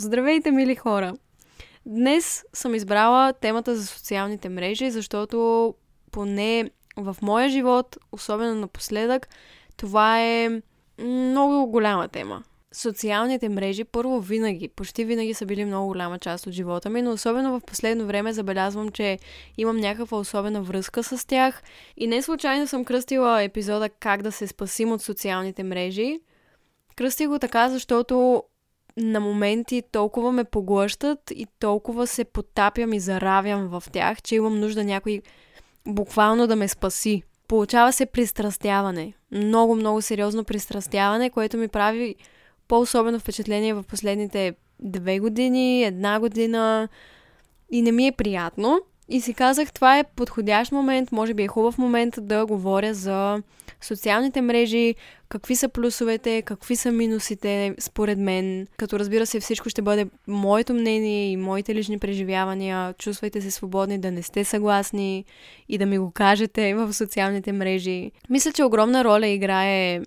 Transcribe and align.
Здравейте, 0.00 0.50
мили 0.50 0.74
хора! 0.74 1.14
Днес 1.86 2.44
съм 2.52 2.74
избрала 2.74 3.32
темата 3.32 3.76
за 3.76 3.86
социалните 3.86 4.48
мрежи, 4.48 4.90
защото 4.90 5.74
поне 6.10 6.70
в 6.96 7.16
моя 7.22 7.48
живот, 7.48 7.96
особено 8.12 8.54
напоследък, 8.54 9.28
това 9.76 10.22
е 10.22 10.62
много 10.98 11.66
голяма 11.66 12.08
тема. 12.08 12.42
Социалните 12.72 13.48
мрежи 13.48 13.84
първо 13.84 14.20
винаги, 14.20 14.68
почти 14.68 15.04
винаги 15.04 15.34
са 15.34 15.46
били 15.46 15.64
много 15.64 15.86
голяма 15.86 16.18
част 16.18 16.46
от 16.46 16.52
живота 16.52 16.90
ми, 16.90 17.02
но 17.02 17.12
особено 17.12 17.60
в 17.60 17.64
последно 17.64 18.06
време 18.06 18.32
забелязвам, 18.32 18.88
че 18.88 19.18
имам 19.56 19.76
някаква 19.76 20.18
особена 20.18 20.62
връзка 20.62 21.02
с 21.02 21.26
тях 21.26 21.62
и 21.96 22.06
не 22.06 22.22
случайно 22.22 22.66
съм 22.66 22.84
кръстила 22.84 23.42
епизода 23.42 23.88
как 23.88 24.22
да 24.22 24.32
се 24.32 24.46
спасим 24.46 24.92
от 24.92 25.02
социалните 25.02 25.62
мрежи. 25.62 26.20
Кръсти 26.96 27.26
го 27.26 27.38
така, 27.38 27.68
защото 27.68 28.42
на 28.98 29.20
моменти 29.20 29.82
толкова 29.92 30.32
ме 30.32 30.44
поглъщат 30.44 31.30
и 31.30 31.46
толкова 31.58 32.06
се 32.06 32.24
потапям 32.24 32.92
и 32.92 33.00
заравям 33.00 33.68
в 33.68 33.82
тях, 33.92 34.22
че 34.22 34.34
имам 34.34 34.60
нужда 34.60 34.84
някой 34.84 35.22
буквално 35.86 36.46
да 36.46 36.56
ме 36.56 36.68
спаси. 36.68 37.22
Получава 37.48 37.92
се 37.92 38.06
пристрастяване. 38.06 39.12
Много, 39.32 39.74
много 39.74 40.02
сериозно 40.02 40.44
пристрастяване, 40.44 41.30
което 41.30 41.56
ми 41.56 41.68
прави 41.68 42.14
по-особено 42.68 43.20
впечатление 43.20 43.74
в 43.74 43.84
последните 43.88 44.54
две 44.80 45.18
години, 45.18 45.84
една 45.84 46.20
година 46.20 46.88
и 47.70 47.82
не 47.82 47.92
ми 47.92 48.06
е 48.06 48.12
приятно. 48.12 48.80
И 49.08 49.20
си 49.20 49.34
казах, 49.34 49.72
това 49.72 49.98
е 49.98 50.04
подходящ 50.04 50.72
момент, 50.72 51.12
може 51.12 51.34
би 51.34 51.42
е 51.42 51.48
хубав 51.48 51.78
момент 51.78 52.14
да 52.20 52.46
говоря 52.46 52.94
за 52.94 53.42
социалните 53.80 54.40
мрежи, 54.40 54.94
какви 55.28 55.56
са 55.56 55.68
плюсовете, 55.68 56.42
какви 56.42 56.76
са 56.76 56.92
минусите, 56.92 57.74
според 57.78 58.18
мен. 58.18 58.66
Като 58.76 58.98
разбира 58.98 59.26
се, 59.26 59.40
всичко 59.40 59.68
ще 59.68 59.82
бъде 59.82 60.06
моето 60.26 60.74
мнение 60.74 61.32
и 61.32 61.36
моите 61.36 61.74
лични 61.74 61.98
преживявания. 61.98 62.94
Чувствайте 62.94 63.40
се 63.40 63.50
свободни 63.50 63.98
да 63.98 64.10
не 64.10 64.22
сте 64.22 64.44
съгласни 64.44 65.24
и 65.68 65.78
да 65.78 65.86
ми 65.86 65.98
го 65.98 66.10
кажете 66.10 66.74
в 66.74 66.94
социалните 66.94 67.52
мрежи. 67.52 68.10
Мисля, 68.30 68.52
че 68.52 68.64
огромна 68.64 69.04
роля 69.04 69.26
играе 69.26 70.00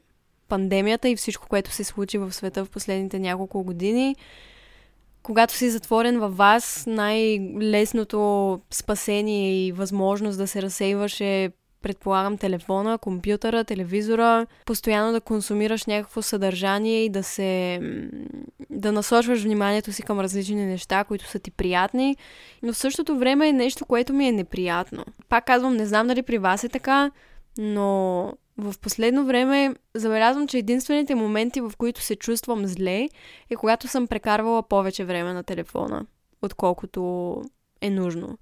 пандемията 0.50 1.10
и 1.10 1.16
всичко, 1.16 1.48
което 1.48 1.72
се 1.72 1.84
случи 1.84 2.18
в 2.18 2.34
света 2.34 2.66
в 2.66 2.70
последните 2.70 3.20
няколко 3.20 3.64
години 3.64 4.16
когато 5.24 5.54
си 5.54 5.70
затворен 5.70 6.20
във 6.20 6.38
вас, 6.38 6.84
най-лесното 6.88 8.60
спасение 8.72 9.68
и 9.68 9.72
възможност 9.72 10.38
да 10.38 10.48
се 10.48 10.62
разсейваш 10.62 11.22
е 11.22 11.52
предполагам 11.82 12.38
телефона, 12.38 12.98
компютъра, 12.98 13.64
телевизора, 13.64 14.48
постоянно 14.66 15.12
да 15.12 15.22
консумираш 15.22 15.86
някакво 15.86 16.22
съдържание 16.22 17.06
и 17.06 17.10
да 17.10 17.24
се 17.24 17.80
да 18.70 18.92
насочваш 18.92 19.44
вниманието 19.44 19.94
си 19.94 20.04
към 20.04 20.20
различни 20.20 20.66
неща, 20.66 21.04
които 21.04 21.28
са 21.28 21.40
ти 21.40 21.52
приятни, 21.52 22.18
но 22.64 22.74
в 22.74 22.78
същото 22.78 23.18
време 23.18 23.48
е 23.48 23.54
нещо, 23.54 23.86
което 23.86 24.14
ми 24.14 24.28
е 24.28 24.32
неприятно. 24.32 25.06
Пак 25.30 25.46
казвам, 25.46 25.76
не 25.76 25.86
знам 25.86 26.08
дали 26.08 26.22
при 26.22 26.38
вас 26.38 26.64
е 26.64 26.70
така, 26.70 27.12
но 27.58 28.34
в 28.62 28.80
последно 28.80 29.26
време 29.26 29.76
забелязвам, 29.96 30.48
че 30.48 30.58
единствените 30.58 31.16
моменти, 31.16 31.62
в 31.62 31.72
които 31.78 32.02
се 32.02 32.16
чувствам 32.16 32.68
зле, 32.68 33.10
е 33.50 33.56
когато 33.56 33.88
съм 33.88 34.08
прекарвала 34.08 34.64
повече 34.64 35.06
време 35.06 35.34
на 35.34 35.44
телефона, 35.44 36.06
отколкото 36.42 37.36
е 37.82 37.90
нужно. 37.90 38.38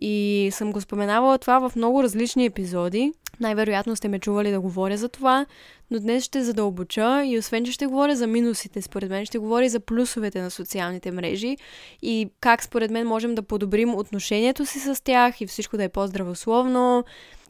И 0.00 0.48
съм 0.52 0.72
го 0.72 0.80
споменавала 0.80 1.38
това 1.38 1.68
в 1.68 1.76
много 1.76 2.02
различни 2.02 2.44
епизоди. 2.44 3.12
Най-вероятно 3.40 3.96
сте 3.96 4.08
ме 4.08 4.18
чували 4.18 4.50
да 4.50 4.60
говоря 4.60 4.96
за 4.96 5.08
това, 5.08 5.46
но 5.90 6.00
днес 6.00 6.24
ще 6.24 6.42
задълбоча 6.42 7.24
и 7.24 7.38
освен, 7.38 7.64
че 7.64 7.72
ще 7.72 7.86
говоря 7.86 8.16
за 8.16 8.26
минусите, 8.26 8.82
според 8.82 9.10
мен 9.10 9.26
ще 9.26 9.38
говоря 9.38 9.64
и 9.64 9.68
за 9.68 9.80
плюсовете 9.80 10.42
на 10.42 10.50
социалните 10.50 11.10
мрежи 11.10 11.56
и 12.02 12.30
как 12.40 12.62
според 12.62 12.90
мен 12.90 13.06
можем 13.06 13.34
да 13.34 13.42
подобрим 13.42 13.94
отношението 13.94 14.66
си 14.66 14.78
с 14.78 15.04
тях 15.04 15.40
и 15.40 15.46
всичко 15.46 15.76
да 15.76 15.84
е 15.84 15.88
по-здравословно, 15.88 17.04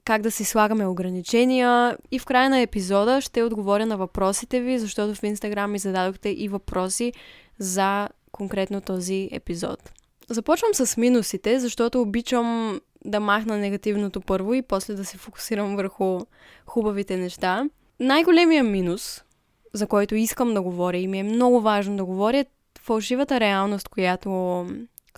как 0.09 0.23
да 0.23 0.31
си 0.31 0.45
слагаме 0.45 0.87
ограничения 0.87 1.97
и 2.11 2.19
в 2.19 2.25
края 2.25 2.51
на 2.51 2.61
епизода 2.61 3.21
ще 3.21 3.43
отговоря 3.43 3.87
на 3.87 3.97
въпросите 3.97 4.61
ви, 4.61 4.79
защото 4.79 5.15
в 5.15 5.23
Инстаграм 5.23 5.73
ми 5.73 5.79
зададохте 5.79 6.29
и 6.29 6.49
въпроси 6.49 7.13
за 7.59 8.09
конкретно 8.33 8.81
този 8.81 9.29
епизод. 9.33 9.93
Започвам 10.29 10.75
с 10.75 10.97
минусите, 10.97 11.61
защото 11.61 12.01
обичам 12.01 12.81
да 13.05 13.21
махна 13.21 13.59
негативното 13.59 14.21
първо 14.21 14.55
и 14.55 14.63
после 14.63 14.95
да 14.95 15.05
се 15.05 15.19
фокусирам 15.19 15.77
върху 15.77 16.21
хубавите 16.67 17.17
неща. 17.17 17.69
Най-големия 18.01 18.65
минус, 18.65 19.25
за 19.73 19.87
който 19.87 20.15
искам 20.15 20.55
да 20.55 20.63
говоря 20.63 20.97
и 20.97 21.09
ми 21.09 21.19
е 21.19 21.23
много 21.23 21.61
важно 21.61 21.97
да 21.97 22.05
говоря, 22.05 22.39
е 22.39 22.47
фалшивата 22.81 23.41
реалност, 23.41 23.89
която 23.89 24.67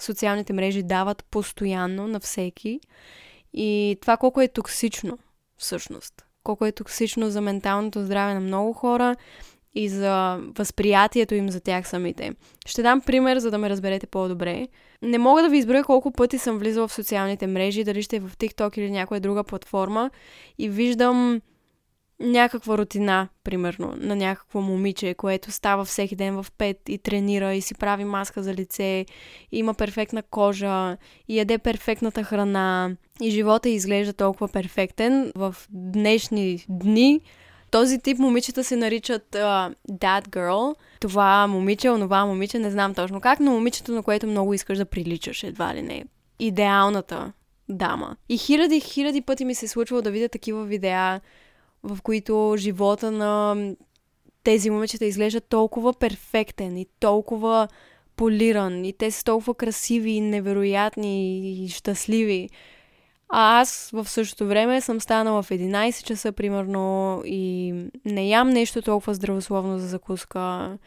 социалните 0.01 0.53
мрежи 0.53 0.83
дават 0.83 1.25
постоянно 1.31 2.07
на 2.07 2.21
всеки 2.21 2.81
и 3.55 3.99
това 4.01 4.17
колко 4.17 4.41
е 4.41 4.49
токсично, 4.49 5.19
всъщност. 5.57 6.15
Колко 6.43 6.67
е 6.67 6.73
токсично 6.73 7.31
за 7.31 7.41
менталното 7.41 8.05
здраве 8.05 8.35
на 8.35 8.41
много 8.41 8.73
хора 8.73 9.17
и 9.75 9.89
за 9.89 10.39
възприятието 10.59 11.35
им 11.35 11.51
за 11.51 11.61
тях 11.61 11.89
самите. 11.89 12.33
Ще 12.67 12.83
дам 12.83 13.01
пример, 13.01 13.39
за 13.39 13.51
да 13.51 13.59
ме 13.59 13.71
разберете 13.71 14.07
по-добре. 14.07 14.69
Не 15.03 15.19
мога 15.19 15.43
да 15.43 15.49
ви 15.49 15.59
изброя 15.59 15.85
колко 15.85 16.11
пъти 16.11 16.39
съм 16.39 16.59
влизала 16.59 16.89
в 16.89 16.93
социалните 16.93 17.47
мрежи, 17.47 17.85
дали 17.85 18.03
ще 18.03 18.17
е 18.17 18.21
в 18.21 18.37
TikTok 18.37 18.79
или 18.79 18.91
някоя 18.91 19.21
друга 19.21 19.45
платформа 19.45 20.11
и 20.59 20.69
виждам 20.69 21.41
някаква 22.21 22.79
рутина, 22.79 23.29
примерно, 23.45 23.95
на 23.97 24.17
някакво 24.17 24.61
момиче, 24.61 25.15
което 25.15 25.53
става 25.53 25.85
всеки 25.85 26.17
ден 26.17 26.43
в 26.43 26.47
5 26.59 26.77
и 26.89 26.99
тренира 26.99 27.55
и 27.55 27.61
си 27.61 27.75
прави 27.75 28.05
маска 28.05 28.43
за 28.43 28.55
лице, 28.55 29.07
и 29.53 29.59
има 29.59 29.75
перфектна 29.75 30.23
кожа, 30.23 30.97
и 31.29 31.39
яде 31.39 31.59
перфектната 31.59 32.25
храна, 32.25 32.97
и 33.21 33.31
живота 33.31 33.69
изглежда 33.69 34.13
толкова 34.13 34.49
перфектен. 34.49 35.33
В 35.35 35.57
днешни 35.71 36.65
дни 36.69 37.21
този 37.71 37.99
тип 37.99 38.19
момичета 38.19 38.65
се 38.65 38.77
наричат 38.77 39.27
uh, 39.33 39.75
that 39.91 40.29
girl. 40.29 40.75
Това 41.01 41.47
момиче, 41.47 41.91
онова 41.91 42.27
момиче, 42.27 42.59
не 42.59 42.71
знам 42.71 42.95
точно 42.95 43.21
как, 43.21 43.41
но 43.41 43.53
момичето, 43.53 43.93
на 43.93 44.03
което 44.03 44.27
много 44.27 44.55
искаш 44.55 44.79
да 44.79 44.85
приличаш, 44.85 45.43
едва 45.43 45.75
ли 45.75 45.83
не. 45.83 46.05
Идеалната 46.39 47.33
дама. 47.69 48.17
И 48.29 48.39
хиляди, 48.39 48.81
хиляди 48.81 49.21
пъти 49.21 49.45
ми 49.45 49.55
се 49.55 49.65
е 49.65 49.69
случвало 49.69 50.03
да 50.03 50.11
видя 50.11 50.29
такива 50.29 50.65
видеа, 50.65 51.21
в 51.83 51.99
които 52.03 52.55
живота 52.59 53.11
на 53.11 53.57
тези 54.45 54.71
момичета 54.71 55.05
изглежда 55.05 55.41
толкова 55.41 55.95
перфектен 55.95 56.77
и 56.77 56.87
толкова 57.01 57.69
полиран 58.17 58.85
и 58.85 58.93
те 58.93 59.11
са 59.11 59.25
толкова 59.25 59.55
красиви 59.55 60.11
и 60.11 60.21
невероятни 60.21 61.41
и 61.65 61.69
щастливи. 61.69 62.49
А 63.29 63.61
аз 63.61 63.91
в 63.93 64.09
същото 64.09 64.47
време 64.47 64.81
съм 64.81 65.01
станала 65.01 65.43
в 65.43 65.51
11 65.51 66.05
часа, 66.05 66.33
примерно, 66.33 67.23
и 67.25 67.75
не 68.05 68.29
ям 68.29 68.51
нещо 68.51 68.83
толкова 68.83 69.15
здравословно 69.15 69.79
за 69.79 69.87
закуска. 69.87 70.79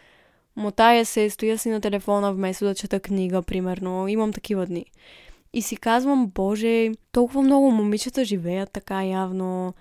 Мотая 0.55 1.05
се, 1.05 1.29
стоя 1.29 1.57
си 1.57 1.69
на 1.69 1.81
телефона 1.81 2.33
вместо 2.33 2.65
да 2.65 2.75
чета 2.75 2.99
книга, 2.99 3.41
примерно. 3.41 4.07
Имам 4.07 4.33
такива 4.33 4.65
дни. 4.65 4.85
И 5.53 5.61
си 5.61 5.77
казвам, 5.77 6.27
боже, 6.27 6.91
толкова 7.11 7.41
много 7.41 7.71
момичета 7.71 8.25
живеят 8.25 8.71
така 8.71 9.03
явно 9.03 9.73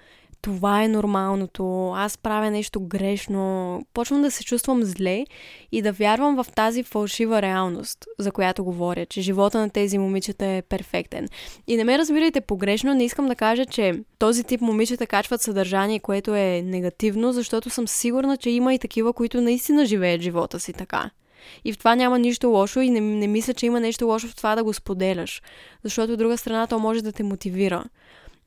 това 0.42 0.82
е 0.82 0.88
нормалното, 0.88 1.92
аз 1.96 2.18
правя 2.18 2.50
нещо 2.50 2.80
грешно. 2.80 3.80
Почвам 3.94 4.22
да 4.22 4.30
се 4.30 4.44
чувствам 4.44 4.82
зле 4.82 5.24
и 5.72 5.82
да 5.82 5.92
вярвам 5.92 6.42
в 6.42 6.46
тази 6.56 6.82
фалшива 6.82 7.42
реалност, 7.42 8.06
за 8.18 8.32
която 8.32 8.64
говоря, 8.64 9.06
че 9.06 9.20
живота 9.20 9.58
на 9.58 9.70
тези 9.70 9.98
момичета 9.98 10.46
е 10.46 10.62
перфектен. 10.62 11.28
И 11.66 11.76
не 11.76 11.84
ме 11.84 11.98
разбирайте 11.98 12.40
погрешно, 12.40 12.94
не 12.94 13.04
искам 13.04 13.28
да 13.28 13.34
кажа, 13.34 13.66
че 13.66 13.94
този 14.18 14.44
тип 14.44 14.60
момичета 14.60 15.06
качват 15.06 15.40
съдържание, 15.40 16.00
което 16.00 16.34
е 16.34 16.62
негативно, 16.64 17.32
защото 17.32 17.70
съм 17.70 17.88
сигурна, 17.88 18.36
че 18.36 18.50
има 18.50 18.74
и 18.74 18.78
такива, 18.78 19.12
които 19.12 19.40
наистина 19.40 19.86
живеят 19.86 20.22
живота 20.22 20.60
си 20.60 20.72
така. 20.72 21.10
И 21.64 21.72
в 21.72 21.78
това 21.78 21.94
няма 21.94 22.18
нищо 22.18 22.48
лошо 22.48 22.80
и 22.80 22.90
не, 22.90 23.00
не 23.00 23.26
мисля, 23.26 23.54
че 23.54 23.66
има 23.66 23.80
нещо 23.80 24.06
лошо 24.06 24.28
в 24.28 24.36
това 24.36 24.56
да 24.56 24.64
го 24.64 24.72
споделяш. 24.72 25.42
Защото 25.84 26.12
от 26.12 26.18
друга 26.18 26.38
страна 26.38 26.66
то 26.66 26.78
може 26.78 27.02
да 27.02 27.12
те 27.12 27.22
мотивира 27.22 27.84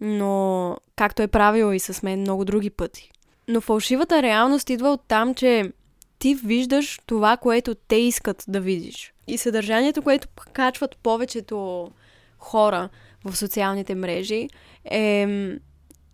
но 0.01 0.77
както 0.95 1.21
е 1.21 1.27
правило 1.27 1.71
и 1.71 1.79
с 1.79 2.03
мен 2.03 2.19
много 2.19 2.45
други 2.45 2.69
пъти. 2.69 3.11
Но 3.47 3.61
фалшивата 3.61 4.21
реалност 4.21 4.69
идва 4.69 4.89
от 4.89 5.01
там, 5.07 5.35
че 5.35 5.71
ти 6.19 6.35
виждаш 6.35 6.99
това, 7.05 7.37
което 7.37 7.75
те 7.75 7.95
искат 7.95 8.45
да 8.47 8.59
видиш. 8.59 9.13
И 9.27 9.37
съдържанието, 9.37 10.01
което 10.01 10.27
качват 10.53 10.97
повечето 10.97 11.89
хора 12.37 12.89
в 13.25 13.35
социалните 13.35 13.95
мрежи 13.95 14.49
е 14.91 15.27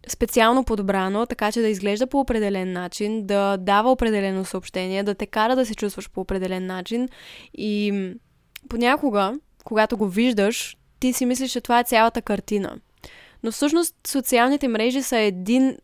специално 0.07 0.63
подбрано, 0.63 1.25
така 1.25 1.51
че 1.51 1.62
да 1.62 1.68
изглежда 1.68 2.07
по 2.07 2.19
определен 2.19 2.74
начин, 2.74 3.25
да 3.25 3.57
дава 3.57 3.92
определено 3.92 4.45
съобщение, 4.45 5.04
да 5.04 5.16
те 5.16 5.25
кара 5.25 5.56
да 5.56 5.66
се 5.66 5.75
чувстваш 5.75 6.10
по 6.10 6.22
определен 6.22 6.66
начин 6.66 7.10
и 7.54 8.10
понякога, 8.69 9.34
когато 9.63 9.98
го 9.98 10.07
виждаш, 10.07 10.77
ти 11.00 11.13
си 11.13 11.25
мислиш, 11.25 11.51
че 11.51 11.62
това 11.62 11.80
е 11.80 11.84
цялата 11.84 12.22
картина. 12.22 12.77
Но 13.43 13.51
всъщност 13.51 13.95
социалните 14.07 14.67
мрежи 14.67 15.03
са 15.03 15.17
един 15.17 15.77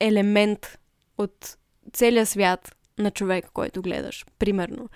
елемент 0.00 0.78
от 1.18 1.56
целия 1.92 2.26
свят, 2.26 2.74
на 2.98 3.10
човека, 3.10 3.50
който 3.54 3.82
гледаш. 3.82 4.24
Примерно. 4.38 4.88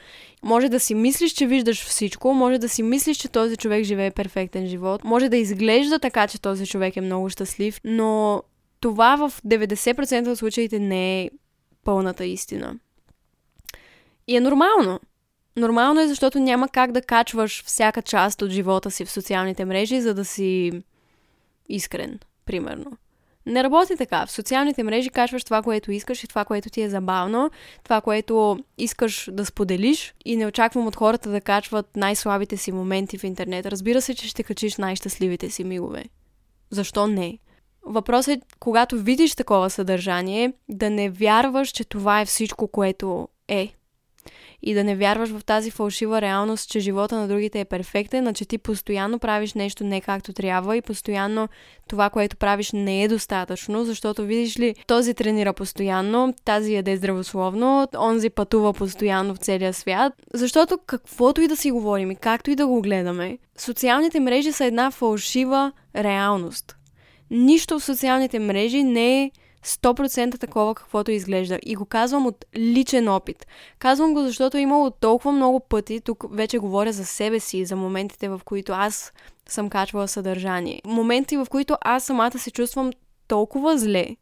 Може 0.42 0.68
да 0.68 0.80
си 0.80 0.94
мислиш, 0.94 1.32
че 1.32 1.46
виждаш 1.46 1.84
всичко, 1.84 2.34
може 2.34 2.58
да 2.58 2.68
си 2.68 2.82
мислиш, 2.82 3.16
че 3.16 3.28
този 3.28 3.56
човек 3.56 3.84
живее 3.84 4.10
перфектен 4.10 4.66
живот, 4.66 5.04
може 5.04 5.28
да 5.28 5.36
изглежда 5.36 5.98
така, 5.98 6.28
че 6.28 6.40
този 6.40 6.66
човек 6.66 6.96
е 6.96 7.00
много 7.00 7.30
щастлив, 7.30 7.80
но 7.84 8.42
това 8.80 9.16
в 9.16 9.32
90% 9.46 10.28
от 10.28 10.38
случаите 10.38 10.78
не 10.78 11.22
е 11.22 11.30
пълната 11.84 12.24
истина. 12.24 12.78
И 14.26 14.36
е 14.36 14.40
нормално. 14.40 15.00
Нормално 15.56 16.00
е, 16.00 16.08
защото 16.08 16.38
няма 16.38 16.68
как 16.68 16.92
да 16.92 17.02
качваш 17.02 17.64
всяка 17.64 18.02
част 18.02 18.42
от 18.42 18.50
живота 18.50 18.90
си 18.90 19.04
в 19.04 19.10
социалните 19.10 19.64
мрежи, 19.64 20.00
за 20.00 20.14
да 20.14 20.24
си 20.24 20.72
искрен, 21.68 22.18
примерно. 22.44 22.92
Не 23.46 23.64
работи 23.64 23.96
така. 23.96 24.26
В 24.26 24.30
социалните 24.30 24.82
мрежи 24.82 25.10
качваш 25.10 25.44
това, 25.44 25.62
което 25.62 25.92
искаш 25.92 26.24
и 26.24 26.28
това, 26.28 26.44
което 26.44 26.70
ти 26.70 26.82
е 26.82 26.88
забавно, 26.88 27.50
това, 27.84 28.00
което 28.00 28.58
искаш 28.78 29.28
да 29.32 29.46
споделиш 29.46 30.14
и 30.24 30.36
не 30.36 30.46
очаквам 30.46 30.86
от 30.86 30.96
хората 30.96 31.30
да 31.30 31.40
качват 31.40 31.96
най-слабите 31.96 32.56
си 32.56 32.72
моменти 32.72 33.18
в 33.18 33.24
интернет. 33.24 33.66
Разбира 33.66 34.02
се, 34.02 34.14
че 34.14 34.28
ще 34.28 34.42
качиш 34.42 34.76
най-щастливите 34.76 35.50
си 35.50 35.64
мигове. 35.64 36.04
Защо 36.70 37.06
не? 37.06 37.38
Въпросът 37.82 38.38
е, 38.38 38.40
когато 38.60 38.98
видиш 38.98 39.34
такова 39.34 39.70
съдържание, 39.70 40.52
да 40.68 40.90
не 40.90 41.10
вярваш, 41.10 41.68
че 41.68 41.84
това 41.84 42.20
е 42.20 42.26
всичко, 42.26 42.68
което 42.68 43.28
е 43.48 43.72
и 44.62 44.74
да 44.74 44.84
не 44.84 44.96
вярваш 44.96 45.30
в 45.30 45.44
тази 45.44 45.70
фалшива 45.70 46.20
реалност, 46.20 46.70
че 46.70 46.80
живота 46.80 47.16
на 47.16 47.28
другите 47.28 47.60
е 47.60 47.64
перфектен, 47.64 48.26
а 48.26 48.32
ти 48.32 48.58
постоянно 48.58 49.18
правиш 49.18 49.54
нещо 49.54 49.84
не 49.84 50.00
както 50.00 50.32
трябва 50.32 50.76
и 50.76 50.82
постоянно 50.82 51.48
това, 51.88 52.10
което 52.10 52.36
правиш 52.36 52.72
не 52.72 53.02
е 53.02 53.08
достатъчно, 53.08 53.84
защото 53.84 54.22
видиш 54.22 54.58
ли, 54.58 54.74
този 54.86 55.14
тренира 55.14 55.52
постоянно, 55.52 56.34
тази 56.44 56.74
яде 56.74 56.96
здравословно, 56.96 57.88
онзи 57.98 58.30
пътува 58.30 58.72
постоянно 58.72 59.34
в 59.34 59.38
целия 59.38 59.74
свят, 59.74 60.12
защото 60.34 60.78
каквото 60.86 61.40
и 61.40 61.48
да 61.48 61.56
си 61.56 61.70
говорим 61.70 62.10
и 62.10 62.16
както 62.16 62.50
и 62.50 62.54
да 62.54 62.66
го 62.66 62.82
гледаме, 62.82 63.38
социалните 63.58 64.20
мрежи 64.20 64.52
са 64.52 64.64
една 64.64 64.90
фалшива 64.90 65.72
реалност. 65.96 66.76
Нищо 67.30 67.78
в 67.78 67.84
социалните 67.84 68.38
мрежи 68.38 68.82
не 68.82 69.22
е 69.22 69.30
100% 69.66 70.40
такова 70.40 70.74
каквото 70.74 71.10
изглежда. 71.10 71.58
И 71.62 71.74
го 71.74 71.84
казвам 71.84 72.26
от 72.26 72.44
личен 72.56 73.08
опит. 73.08 73.46
Казвам 73.78 74.14
го, 74.14 74.20
защото 74.20 74.56
е 74.56 74.60
имало 74.60 74.90
толкова 74.90 75.32
много 75.32 75.60
пъти, 75.60 76.00
тук 76.00 76.24
вече 76.30 76.58
говоря 76.58 76.92
за 76.92 77.04
себе 77.04 77.40
си, 77.40 77.64
за 77.64 77.76
моментите, 77.76 78.28
в 78.28 78.40
които 78.44 78.72
аз 78.72 79.12
съм 79.48 79.70
качвала 79.70 80.08
съдържание. 80.08 80.82
Моменти, 80.84 81.36
в 81.36 81.46
които 81.50 81.76
аз 81.80 82.04
самата 82.04 82.38
се 82.38 82.50
чувствам 82.50 82.90
толкова 83.28 83.78
зле 83.78 84.16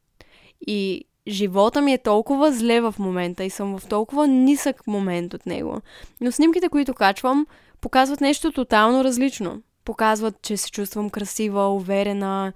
и 0.67 1.05
живота 1.29 1.83
ми 1.83 1.93
е 1.93 1.99
толкова 1.99 2.53
зле 2.53 2.81
в 2.81 2.95
момента 2.99 3.45
и 3.45 3.51
съм 3.51 3.79
в 3.79 3.87
толкова 3.87 4.27
нисък 4.27 4.87
момент 4.87 5.35
от 5.35 5.47
него. 5.47 5.81
Но 6.21 6.33
снимките, 6.33 6.69
които 6.69 6.95
качвам, 6.95 7.47
показват 7.81 8.21
нещо 8.21 8.53
тотално 8.53 9.05
различно. 9.05 9.63
Показват, 9.85 10.43
че 10.43 10.57
се 10.57 10.71
чувствам 10.71 11.11
красива, 11.11 11.75
уверена, 11.75 12.53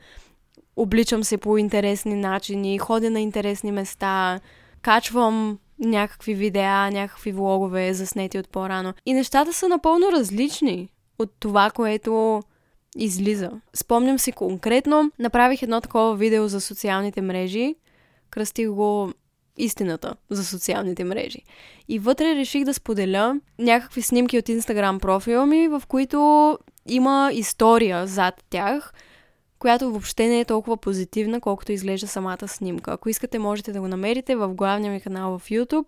обличам 0.78 1.24
се 1.24 1.38
по 1.38 1.58
интересни 1.58 2.14
начини, 2.14 2.78
ходя 2.78 3.10
на 3.10 3.20
интересни 3.20 3.72
места, 3.72 4.40
качвам 4.82 5.58
някакви 5.78 6.34
видеа, 6.34 6.90
някакви 6.90 7.32
влогове, 7.32 7.94
заснети 7.94 8.38
от 8.38 8.48
по-рано. 8.48 8.94
И 9.06 9.12
нещата 9.12 9.52
са 9.52 9.68
напълно 9.68 10.12
различни 10.12 10.88
от 11.18 11.30
това, 11.40 11.70
което 11.70 12.42
излиза. 12.96 13.50
Спомням 13.74 14.18
си 14.18 14.32
конкретно, 14.32 15.10
направих 15.18 15.62
едно 15.62 15.80
такова 15.80 16.16
видео 16.16 16.48
за 16.48 16.60
социалните 16.60 17.22
мрежи, 17.22 17.74
кръстих 18.30 18.70
го 18.70 19.12
истината 19.56 20.14
за 20.30 20.44
социалните 20.44 21.04
мрежи. 21.04 21.42
И 21.88 21.98
вътре 21.98 22.34
реших 22.34 22.64
да 22.64 22.74
споделя 22.74 23.40
някакви 23.58 24.02
снимки 24.02 24.38
от 24.38 24.48
Инстаграм 24.48 25.00
профила 25.00 25.46
ми, 25.46 25.68
в 25.68 25.82
които 25.88 26.58
има 26.86 27.30
история 27.34 28.06
зад 28.06 28.44
тях– 28.50 28.92
която 29.58 29.90
въобще 29.90 30.28
не 30.28 30.40
е 30.40 30.44
толкова 30.44 30.76
позитивна, 30.76 31.40
колкото 31.40 31.72
изглежда 31.72 32.06
самата 32.06 32.48
снимка. 32.48 32.92
Ако 32.92 33.08
искате, 33.08 33.38
можете 33.38 33.72
да 33.72 33.80
го 33.80 33.88
намерите 33.88 34.36
в 34.36 34.54
главния 34.54 34.92
ми 34.92 35.00
канал 35.00 35.38
в 35.38 35.48
YouTube. 35.48 35.86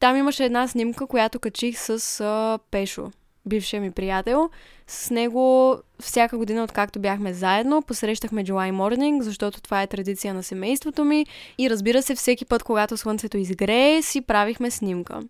Там 0.00 0.16
имаше 0.16 0.44
една 0.44 0.68
снимка, 0.68 1.06
която 1.06 1.38
качих 1.38 1.78
с 1.78 2.20
а, 2.20 2.58
Пешо, 2.70 3.10
бившия 3.46 3.80
ми 3.80 3.90
приятел. 3.90 4.50
С 4.86 5.10
него 5.10 5.76
всяка 6.00 6.38
година, 6.38 6.64
откакто 6.64 7.00
бяхме 7.00 7.32
заедно, 7.32 7.82
посрещахме 7.82 8.44
July 8.44 8.72
Morning, 8.72 9.20
защото 9.20 9.60
това 9.60 9.82
е 9.82 9.86
традиция 9.86 10.34
на 10.34 10.42
семейството 10.42 11.04
ми. 11.04 11.26
И 11.58 11.70
разбира 11.70 12.02
се, 12.02 12.14
всеки 12.14 12.44
път, 12.44 12.62
когато 12.62 12.96
слънцето 12.96 13.36
изгрее, 13.36 14.02
си 14.02 14.20
правихме 14.20 14.70
снимка. 14.70 15.20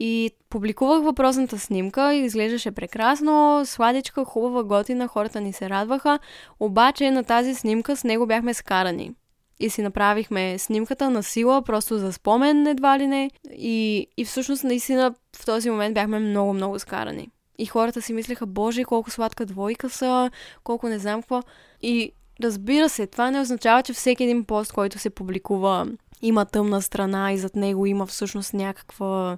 И 0.00 0.30
публикувах 0.50 1.02
въпросната 1.02 1.58
снимка 1.58 2.14
изглеждаше 2.14 2.70
прекрасно, 2.70 3.62
сладичка, 3.64 4.24
хубава, 4.24 4.62
готина, 4.64 5.08
хората 5.08 5.40
ни 5.40 5.52
се 5.52 5.70
радваха, 5.70 6.18
обаче 6.60 7.10
на 7.10 7.24
тази 7.24 7.54
снимка 7.54 7.96
с 7.96 8.04
него 8.04 8.26
бяхме 8.26 8.54
скарани. 8.54 9.12
И 9.60 9.70
си 9.70 9.82
направихме 9.82 10.58
снимката 10.58 11.10
на 11.10 11.22
сила, 11.22 11.62
просто 11.62 11.98
за 11.98 12.12
спомен 12.12 12.66
едва 12.66 12.98
ли 12.98 13.06
не. 13.06 13.30
И, 13.52 14.06
и 14.16 14.24
всъщност 14.24 14.64
наистина 14.64 15.14
в 15.36 15.46
този 15.46 15.70
момент 15.70 15.94
бяхме 15.94 16.18
много-много 16.18 16.78
скарани. 16.78 17.28
И 17.58 17.66
хората 17.66 18.02
си 18.02 18.12
мислеха, 18.12 18.46
боже, 18.46 18.84
колко 18.84 19.10
сладка 19.10 19.46
двойка 19.46 19.90
са, 19.90 20.30
колко 20.64 20.88
не 20.88 20.98
знам 20.98 21.22
какво. 21.22 21.42
И 21.82 22.12
разбира 22.42 22.88
се, 22.88 23.06
това 23.06 23.30
не 23.30 23.40
означава, 23.40 23.82
че 23.82 23.92
всеки 23.92 24.24
един 24.24 24.44
пост, 24.44 24.72
който 24.72 24.98
се 24.98 25.10
публикува, 25.10 25.86
има 26.22 26.44
тъмна 26.44 26.82
страна 26.82 27.32
и 27.32 27.38
зад 27.38 27.56
него 27.56 27.86
има 27.86 28.06
всъщност 28.06 28.54
някаква 28.54 29.36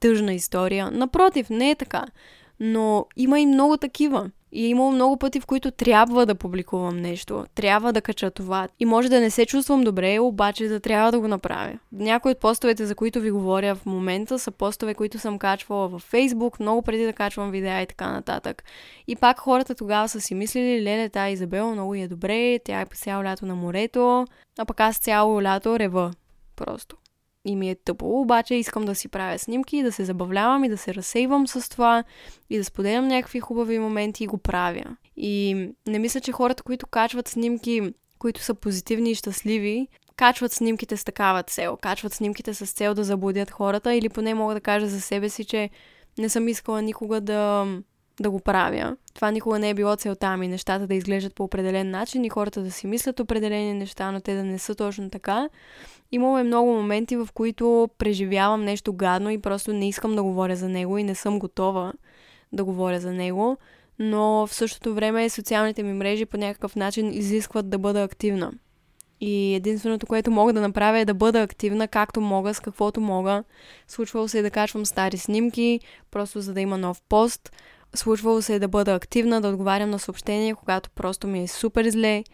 тъжна 0.00 0.34
история. 0.34 0.90
Напротив, 0.90 1.50
не 1.50 1.70
е 1.70 1.74
така. 1.74 2.06
Но 2.60 3.06
има 3.16 3.40
и 3.40 3.46
много 3.46 3.76
такива. 3.76 4.30
И 4.52 4.64
е 4.64 4.68
имало 4.68 4.92
много 4.92 5.16
пъти, 5.16 5.40
в 5.40 5.46
които 5.46 5.70
трябва 5.70 6.26
да 6.26 6.34
публикувам 6.34 7.00
нещо. 7.00 7.44
Трябва 7.54 7.92
да 7.92 8.00
кача 8.00 8.30
това. 8.30 8.68
И 8.80 8.84
може 8.84 9.08
да 9.08 9.20
не 9.20 9.30
се 9.30 9.46
чувствам 9.46 9.84
добре, 9.84 10.18
обаче 10.18 10.68
да 10.68 10.80
трябва 10.80 11.12
да 11.12 11.20
го 11.20 11.28
направя. 11.28 11.78
Някои 11.92 12.32
от 12.32 12.40
постовете, 12.40 12.86
за 12.86 12.94
които 12.94 13.20
ви 13.20 13.30
говоря 13.30 13.74
в 13.74 13.86
момента, 13.86 14.38
са 14.38 14.50
постове, 14.50 14.94
които 14.94 15.18
съм 15.18 15.38
качвала 15.38 15.88
във 15.88 16.12
Facebook, 16.12 16.60
много 16.60 16.82
преди 16.82 17.04
да 17.04 17.12
качвам 17.12 17.50
видеа 17.50 17.82
и 17.82 17.86
така 17.86 18.12
нататък. 18.12 18.64
И 19.06 19.16
пак 19.16 19.38
хората 19.38 19.74
тогава 19.74 20.08
са 20.08 20.20
си 20.20 20.34
мислили, 20.34 20.82
леле, 20.82 21.08
тая 21.08 21.30
Изабела 21.30 21.72
много 21.72 21.94
е 21.94 22.08
добре, 22.08 22.58
тя 22.64 22.80
е 22.80 22.86
по 22.86 22.96
цяло 22.96 23.24
лято 23.24 23.46
на 23.46 23.54
морето, 23.54 24.26
а 24.58 24.64
пък 24.64 24.80
аз 24.80 24.96
цяло 24.96 25.42
лято 25.42 25.78
рева. 25.78 26.10
Просто 26.56 26.96
и 27.46 27.56
ми 27.56 27.70
е 27.70 27.74
тъпо, 27.74 28.20
обаче 28.20 28.54
искам 28.54 28.84
да 28.84 28.94
си 28.94 29.08
правя 29.08 29.38
снимки, 29.38 29.82
да 29.82 29.92
се 29.92 30.04
забавлявам 30.04 30.64
и 30.64 30.68
да 30.68 30.76
се 30.76 30.94
разсейвам 30.94 31.46
с 31.48 31.68
това 31.68 32.04
и 32.50 32.58
да 32.58 32.64
споделям 32.64 33.08
някакви 33.08 33.40
хубави 33.40 33.78
моменти 33.78 34.24
и 34.24 34.26
го 34.26 34.38
правя. 34.38 34.96
И 35.16 35.54
не 35.86 35.98
мисля, 35.98 36.20
че 36.20 36.32
хората, 36.32 36.62
които 36.62 36.86
качват 36.86 37.28
снимки, 37.28 37.94
които 38.18 38.40
са 38.40 38.54
позитивни 38.54 39.10
и 39.10 39.14
щастливи, 39.14 39.88
качват 40.16 40.52
снимките 40.52 40.96
с 40.96 41.04
такава 41.04 41.42
цел, 41.42 41.76
качват 41.76 42.12
снимките 42.12 42.54
с 42.54 42.72
цел 42.72 42.94
да 42.94 43.04
заблудят 43.04 43.50
хората 43.50 43.94
или 43.94 44.08
поне 44.08 44.34
мога 44.34 44.54
да 44.54 44.60
кажа 44.60 44.86
за 44.86 45.00
себе 45.00 45.28
си, 45.28 45.44
че 45.44 45.70
не 46.18 46.28
съм 46.28 46.48
искала 46.48 46.82
никога 46.82 47.20
да 47.20 47.66
да 48.20 48.30
го 48.30 48.40
правя. 48.40 48.96
Това 49.14 49.30
никога 49.30 49.58
не 49.58 49.70
е 49.70 49.74
било 49.74 49.96
целта 49.96 50.36
ми, 50.36 50.48
нещата 50.48 50.86
да 50.86 50.94
изглеждат 50.94 51.34
по 51.34 51.44
определен 51.44 51.90
начин 51.90 52.24
и 52.24 52.28
хората 52.28 52.62
да 52.62 52.70
си 52.70 52.86
мислят 52.86 53.20
определени 53.20 53.74
неща, 53.74 54.12
но 54.12 54.20
те 54.20 54.34
да 54.34 54.44
не 54.44 54.58
са 54.58 54.74
точно 54.74 55.10
така. 55.10 55.48
Имало 56.12 56.38
е 56.38 56.42
много 56.42 56.72
моменти, 56.72 57.16
в 57.16 57.28
които 57.34 57.88
преживявам 57.98 58.64
нещо 58.64 58.92
гадно 58.92 59.30
и 59.30 59.38
просто 59.38 59.72
не 59.72 59.88
искам 59.88 60.16
да 60.16 60.22
говоря 60.22 60.56
за 60.56 60.68
него 60.68 60.98
и 60.98 61.04
не 61.04 61.14
съм 61.14 61.38
готова 61.38 61.92
да 62.52 62.64
говоря 62.64 63.00
за 63.00 63.12
него, 63.12 63.56
но 63.98 64.46
в 64.46 64.54
същото 64.54 64.94
време 64.94 65.28
социалните 65.28 65.82
ми 65.82 65.92
мрежи 65.92 66.26
по 66.26 66.36
някакъв 66.36 66.76
начин 66.76 67.12
изискват 67.12 67.70
да 67.70 67.78
бъда 67.78 68.02
активна. 68.02 68.52
И 69.20 69.54
единственото, 69.54 70.06
което 70.06 70.30
мога 70.30 70.52
да 70.52 70.60
направя 70.60 70.98
е 70.98 71.04
да 71.04 71.14
бъда 71.14 71.42
активна 71.42 71.88
както 71.88 72.20
мога, 72.20 72.54
с 72.54 72.60
каквото 72.60 73.00
мога. 73.00 73.44
Случвало 73.88 74.28
се 74.28 74.38
е 74.38 74.42
да 74.42 74.50
качвам 74.50 74.86
стари 74.86 75.16
снимки, 75.16 75.80
просто 76.10 76.40
за 76.40 76.54
да 76.54 76.60
има 76.60 76.78
нов 76.78 77.02
пост. 77.08 77.52
Случвало 77.96 78.42
се 78.42 78.54
е 78.54 78.58
да 78.58 78.68
бъда 78.68 78.94
активна, 78.94 79.40
да 79.40 79.48
отговарям 79.48 79.90
на 79.90 79.98
съобщения, 79.98 80.56
когато 80.56 80.90
просто 80.90 81.26
ми 81.26 81.42
е 81.42 81.48
супер 81.48 81.88
зле, 81.90 82.24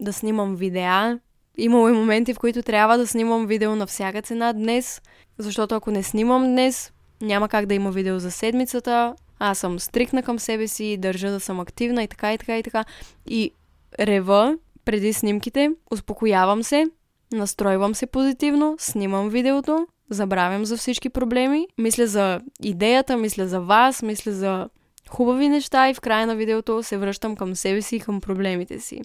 да 0.00 0.12
снимам 0.12 0.56
видеа. 0.56 1.18
Имало 1.58 1.88
и 1.88 1.92
моменти, 1.92 2.34
в 2.34 2.38
които 2.38 2.62
трябва 2.62 2.98
да 2.98 3.06
снимам 3.06 3.46
видео 3.46 3.76
на 3.76 3.86
всяка 3.86 4.22
цена 4.22 4.52
днес, 4.52 5.02
защото 5.38 5.74
ако 5.74 5.90
не 5.90 6.02
снимам 6.02 6.46
днес, 6.46 6.92
няма 7.22 7.48
как 7.48 7.66
да 7.66 7.74
има 7.74 7.90
видео 7.90 8.18
за 8.18 8.30
седмицата. 8.30 9.14
Аз 9.38 9.58
съм 9.58 9.80
стрикна 9.80 10.22
към 10.22 10.38
себе 10.38 10.68
си, 10.68 10.96
държа 10.96 11.30
да 11.30 11.40
съм 11.40 11.60
активна 11.60 12.02
и 12.02 12.08
така 12.08 12.34
и 12.34 12.38
така 12.38 12.58
и 12.58 12.62
така. 12.62 12.84
И 13.26 13.52
рева 14.00 14.56
преди 14.84 15.12
снимките, 15.12 15.70
успокоявам 15.90 16.62
се, 16.62 16.86
настройвам 17.32 17.94
се 17.94 18.06
позитивно, 18.06 18.76
снимам 18.78 19.28
видеото, 19.28 19.86
забравям 20.10 20.64
за 20.64 20.76
всички 20.76 21.08
проблеми, 21.08 21.66
мисля 21.78 22.06
за 22.06 22.40
идеята, 22.62 23.16
мисля 23.16 23.48
за 23.48 23.60
вас, 23.60 24.02
мисля 24.02 24.32
за 24.32 24.68
хубави 25.10 25.48
неща 25.48 25.88
и 25.88 25.94
в 25.94 26.00
края 26.00 26.26
на 26.26 26.36
видеото 26.36 26.82
се 26.82 26.98
връщам 26.98 27.36
към 27.36 27.56
себе 27.56 27.82
си 27.82 27.96
и 27.96 28.00
към 28.00 28.20
проблемите 28.20 28.80
си. 28.80 29.00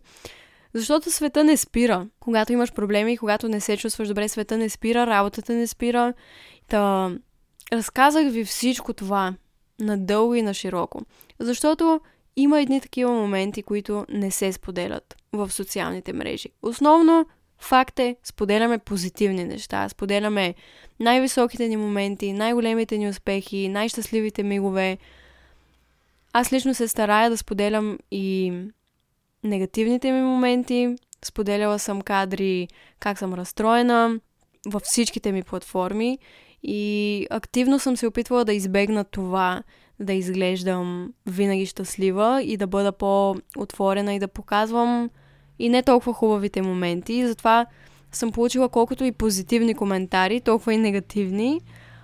Защото 0.74 1.12
света 1.12 1.44
не 1.44 1.58
спира. 1.58 2.08
Когато 2.20 2.54
имаш 2.54 2.74
проблеми, 2.74 3.18
когато 3.18 3.50
не 3.50 3.60
се 3.60 3.78
чувстваш 3.78 4.08
добре, 4.08 4.30
света 4.30 4.58
не 4.58 4.70
спира, 4.70 5.08
работата 5.08 5.54
не 5.54 5.68
спира. 5.68 6.14
Та, 6.68 7.12
разказах 7.74 8.32
ви 8.32 8.46
всичко 8.46 8.94
това 8.94 9.34
надълго 9.80 10.36
и 10.36 10.42
на 10.42 10.54
широко. 10.54 11.02
Защото 11.40 12.00
има 12.36 12.62
едни 12.62 12.82
такива 12.82 13.12
моменти, 13.12 13.64
които 13.64 14.06
не 14.10 14.32
се 14.32 14.52
споделят 14.52 15.16
в 15.34 15.52
социалните 15.52 16.14
мрежи. 16.14 16.50
Основно 16.62 17.26
Факт 17.60 18.00
е, 18.00 18.16
споделяме 18.24 18.78
позитивни 18.78 19.44
неща, 19.44 19.90
споделяме 19.90 20.56
най-високите 21.00 21.68
ни 21.68 21.78
моменти, 21.78 22.34
най-големите 22.34 22.98
ни 22.98 23.10
успехи, 23.10 23.70
най-щастливите 23.70 24.44
мигове. 24.44 24.98
Аз 26.38 26.54
лично 26.54 26.74
се 26.74 26.88
старая 26.88 27.30
да 27.30 27.38
споделям 27.38 27.98
и 28.12 28.54
негативните 29.44 30.12
ми 30.12 30.22
моменти. 30.22 30.96
Споделяла 31.26 31.80
съм 31.80 32.02
кадри 32.02 32.68
как 33.00 33.20
съм 33.20 33.34
разстроена 33.34 34.20
във 34.68 34.82
всичките 34.82 35.32
ми 35.32 35.44
платформи 35.44 36.18
и 36.64 37.28
активно 37.30 37.80
съм 37.80 37.98
се 37.98 38.08
опитвала 38.08 38.46
да 38.46 38.54
избегна 38.54 39.04
това, 39.04 39.64
да 40.00 40.14
изглеждам 40.14 41.14
винаги 41.26 41.66
щастлива 41.66 42.44
и 42.44 42.58
да 42.58 42.68
бъда 42.68 42.92
по-отворена 42.92 44.14
и 44.14 44.20
да 44.20 44.28
показвам 44.28 45.10
и 45.60 45.70
не 45.70 45.84
толкова 45.84 46.14
хубавите 46.14 46.62
моменти. 46.62 47.14
И 47.14 47.28
затова 47.28 47.66
съм 48.12 48.32
получила 48.32 48.70
колкото 48.70 49.04
и 49.04 49.12
позитивни 49.12 49.76
коментари, 49.76 50.42
толкова 50.42 50.74
и 50.74 50.78
негативни. 50.78 51.62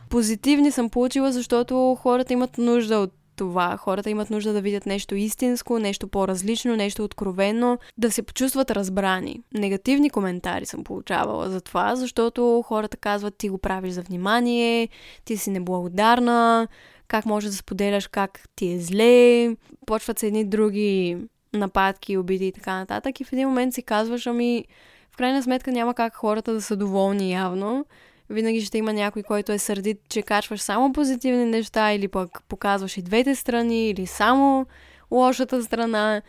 Позитивни 0.09 0.71
съм 0.71 0.89
получила, 0.89 1.31
защото 1.31 1.97
хората 2.01 2.33
имат 2.33 2.57
нужда 2.57 2.97
от 2.97 3.13
това. 3.41 3.77
Хората 3.77 4.09
имат 4.09 4.29
нужда 4.29 4.53
да 4.53 4.61
видят 4.61 4.85
нещо 4.85 5.15
истинско, 5.15 5.79
нещо 5.79 6.07
по-различно, 6.07 6.75
нещо 6.75 7.03
откровено, 7.03 7.77
да 7.97 8.11
се 8.11 8.21
почувстват 8.21 8.71
разбрани. 8.71 9.41
Негативни 9.53 10.09
коментари 10.09 10.65
съм 10.65 10.83
получавала 10.83 11.49
за 11.49 11.61
това, 11.61 11.95
защото 11.95 12.63
хората 12.67 12.97
казват 12.97 13.37
ти 13.37 13.49
го 13.49 13.57
правиш 13.57 13.93
за 13.93 14.01
внимание, 14.01 14.89
ти 15.25 15.37
си 15.37 15.49
неблагодарна, 15.49 16.67
как 17.07 17.25
можеш 17.25 17.49
да 17.49 17.55
споделяш 17.55 18.07
как 18.07 18.41
ти 18.55 18.71
е 18.71 18.79
зле, 18.79 19.55
почват 19.85 20.19
се 20.19 20.27
едни 20.27 20.45
други 20.45 21.17
нападки, 21.53 22.17
обиди 22.17 22.47
и 22.47 22.51
така 22.51 22.73
нататък. 22.73 23.19
И 23.19 23.23
в 23.23 23.33
един 23.33 23.47
момент 23.47 23.73
си 23.73 23.83
казваш, 23.83 24.27
ами, 24.27 24.65
в 25.11 25.17
крайна 25.17 25.43
сметка 25.43 25.71
няма 25.71 25.93
как 25.93 26.15
хората 26.15 26.53
да 26.53 26.61
са 26.61 26.75
доволни 26.75 27.31
явно. 27.31 27.85
Винаги 28.31 28.61
ще 28.61 28.77
има 28.77 28.93
някой, 28.93 29.23
който 29.23 29.51
е 29.51 29.57
сърдит, 29.57 30.01
че 30.09 30.21
качваш 30.21 30.61
само 30.61 30.93
позитивни 30.93 31.45
неща 31.45 31.93
или 31.93 32.07
пък 32.07 32.43
показваш 32.47 32.97
и 32.97 33.01
двете 33.01 33.35
страни, 33.35 33.89
или 33.89 34.07
само 34.07 34.65
лошата 35.11 35.63
страна. 35.63 36.21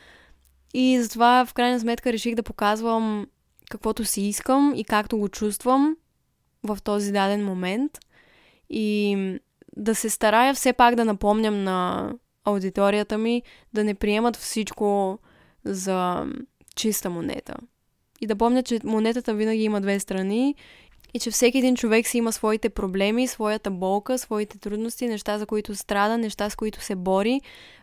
И 0.74 1.02
затова 1.02 1.44
в 1.46 1.54
крайна 1.54 1.80
сметка 1.80 2.12
реших 2.12 2.34
да 2.34 2.42
показвам 2.42 3.26
каквото 3.70 4.04
си 4.04 4.22
искам 4.22 4.72
и 4.76 4.84
както 4.84 5.18
го 5.18 5.28
чувствам 5.28 5.96
в 6.64 6.78
този 6.84 7.12
даден 7.12 7.44
момент. 7.44 7.98
И 8.70 9.16
да 9.76 9.94
се 9.94 10.10
старая 10.10 10.54
все 10.54 10.72
пак 10.72 10.94
да 10.94 11.04
напомням 11.04 11.64
на 11.64 12.10
аудиторията 12.44 13.18
ми 13.18 13.42
да 13.72 13.84
не 13.84 13.94
приемат 13.94 14.36
всичко 14.36 15.18
за 15.64 16.26
чиста 16.76 17.10
монета. 17.10 17.54
И 18.20 18.26
да 18.26 18.36
помня, 18.36 18.62
че 18.62 18.80
монетата 18.84 19.34
винаги 19.34 19.62
има 19.62 19.80
две 19.80 20.00
страни 20.00 20.54
и 21.14 21.18
че 21.18 21.30
всеки 21.30 21.58
един 21.58 21.76
човек 21.76 22.06
си 22.06 22.18
има 22.18 22.32
своите 22.32 22.68
проблеми, 22.68 23.26
своята 23.26 23.70
болка, 23.70 24.18
своите 24.18 24.58
трудности, 24.58 25.08
неща, 25.08 25.38
за 25.38 25.46
които 25.46 25.74
страда, 25.74 26.18
неща, 26.18 26.50
с 26.50 26.56
които 26.56 26.80
се 26.80 26.94
бори, 26.94 27.40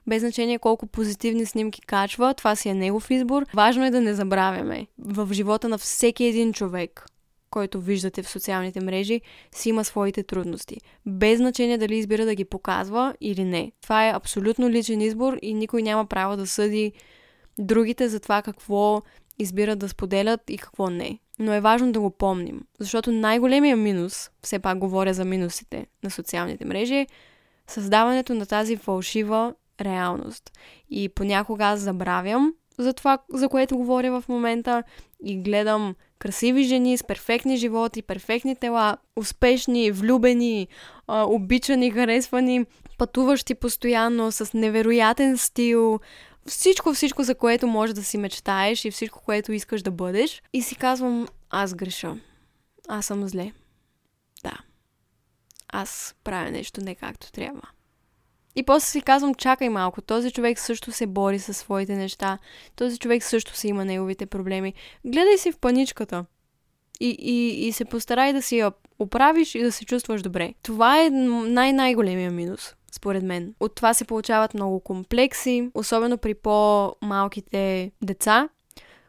без 0.07 0.21
значение 0.21 0.59
колко 0.59 0.87
позитивни 0.87 1.45
снимки 1.45 1.81
качва, 1.81 2.33
това 2.33 2.55
си 2.55 2.69
е 2.69 2.73
негов 2.73 3.11
избор. 3.11 3.45
Важно 3.53 3.85
е 3.85 3.91
да 3.91 4.01
не 4.01 4.13
забравяме 4.13 4.87
в 4.97 5.29
живота 5.33 5.69
на 5.69 5.77
всеки 5.77 6.23
един 6.23 6.53
човек 6.53 7.05
който 7.49 7.81
виждате 7.81 8.23
в 8.23 8.29
социалните 8.29 8.81
мрежи, 8.81 9.21
си 9.55 9.69
има 9.69 9.85
своите 9.85 10.23
трудности. 10.23 10.77
Без 11.05 11.37
значение 11.37 11.77
дали 11.77 11.95
избира 11.95 12.25
да 12.25 12.35
ги 12.35 12.45
показва 12.45 13.15
или 13.21 13.43
не. 13.43 13.71
Това 13.81 14.07
е 14.07 14.13
абсолютно 14.15 14.69
личен 14.69 15.01
избор 15.01 15.37
и 15.41 15.53
никой 15.53 15.81
няма 15.81 16.05
право 16.05 16.37
да 16.37 16.47
съди 16.47 16.93
другите 17.57 18.09
за 18.09 18.19
това 18.19 18.41
какво 18.41 19.01
избират 19.39 19.79
да 19.79 19.89
споделят 19.89 20.49
и 20.49 20.57
какво 20.57 20.89
не. 20.89 21.19
Но 21.39 21.53
е 21.53 21.61
важно 21.61 21.91
да 21.91 21.99
го 21.99 22.09
помним, 22.09 22.61
защото 22.79 23.11
най-големия 23.11 23.77
минус, 23.77 24.29
все 24.41 24.59
пак 24.59 24.77
говоря 24.77 25.13
за 25.13 25.25
минусите 25.25 25.87
на 26.03 26.11
социалните 26.11 26.65
мрежи, 26.65 26.95
е 26.95 27.07
създаването 27.67 28.33
на 28.33 28.45
тази 28.45 28.77
фалшива 28.77 29.53
реалност. 29.81 30.51
И 30.89 31.09
понякога 31.09 31.65
аз 31.65 31.79
забравям 31.79 32.53
за 32.77 32.93
това, 32.93 33.17
за 33.33 33.49
което 33.49 33.77
говоря 33.77 34.21
в 34.21 34.29
момента 34.29 34.83
и 35.23 35.41
гледам 35.41 35.95
красиви 36.19 36.63
жени 36.63 36.97
с 36.97 37.03
перфектни 37.03 37.57
животи, 37.57 38.01
перфектни 38.01 38.55
тела, 38.55 38.97
успешни, 39.15 39.91
влюбени, 39.91 40.67
обичани, 41.07 41.91
харесвани, 41.91 42.65
пътуващи 42.97 43.55
постоянно, 43.55 44.31
с 44.31 44.53
невероятен 44.53 45.37
стил, 45.37 45.99
всичко, 46.45 46.93
всичко, 46.93 47.23
за 47.23 47.35
което 47.35 47.67
можеш 47.67 47.93
да 47.93 48.03
си 48.03 48.17
мечтаеш 48.17 48.85
и 48.85 48.91
всичко, 48.91 49.21
което 49.25 49.51
искаш 49.51 49.81
да 49.81 49.91
бъдеш. 49.91 50.41
И 50.53 50.61
си 50.61 50.75
казвам, 50.75 51.27
аз 51.49 51.73
греша. 51.73 52.15
Аз 52.87 53.05
съм 53.05 53.27
зле. 53.27 53.51
Да. 54.43 54.57
Аз 55.67 56.15
правя 56.23 56.51
нещо 56.51 56.81
не 56.81 56.95
както 56.95 57.31
трябва. 57.31 57.61
И 58.55 58.63
после 58.63 58.87
си 58.87 59.01
казвам, 59.01 59.35
чакай 59.35 59.69
малко, 59.69 60.01
този 60.01 60.31
човек 60.31 60.59
също 60.59 60.91
се 60.91 61.07
бори 61.07 61.39
със 61.39 61.57
своите 61.57 61.95
неща, 61.95 62.37
този 62.75 62.99
човек 62.99 63.23
също 63.23 63.55
си 63.55 63.67
има 63.67 63.85
неговите 63.85 64.25
проблеми. 64.25 64.73
Гледай 65.05 65.37
си 65.37 65.51
в 65.51 65.57
паничката 65.57 66.25
и, 66.99 67.09
и, 67.19 67.67
и 67.67 67.71
се 67.71 67.85
постарай 67.85 68.33
да 68.33 68.41
си 68.41 68.57
я 68.57 68.71
оправиш 68.99 69.55
и 69.55 69.63
да 69.63 69.71
се 69.71 69.85
чувстваш 69.85 70.21
добре. 70.21 70.53
Това 70.63 71.01
е 71.03 71.09
най-най-големия 71.09 72.31
минус 72.31 72.75
според 72.95 73.23
мен. 73.23 73.53
От 73.59 73.75
това 73.75 73.93
се 73.93 74.05
получават 74.05 74.53
много 74.53 74.79
комплекси, 74.79 75.69
особено 75.73 76.17
при 76.17 76.33
по-малките 76.33 77.91
деца, 78.01 78.49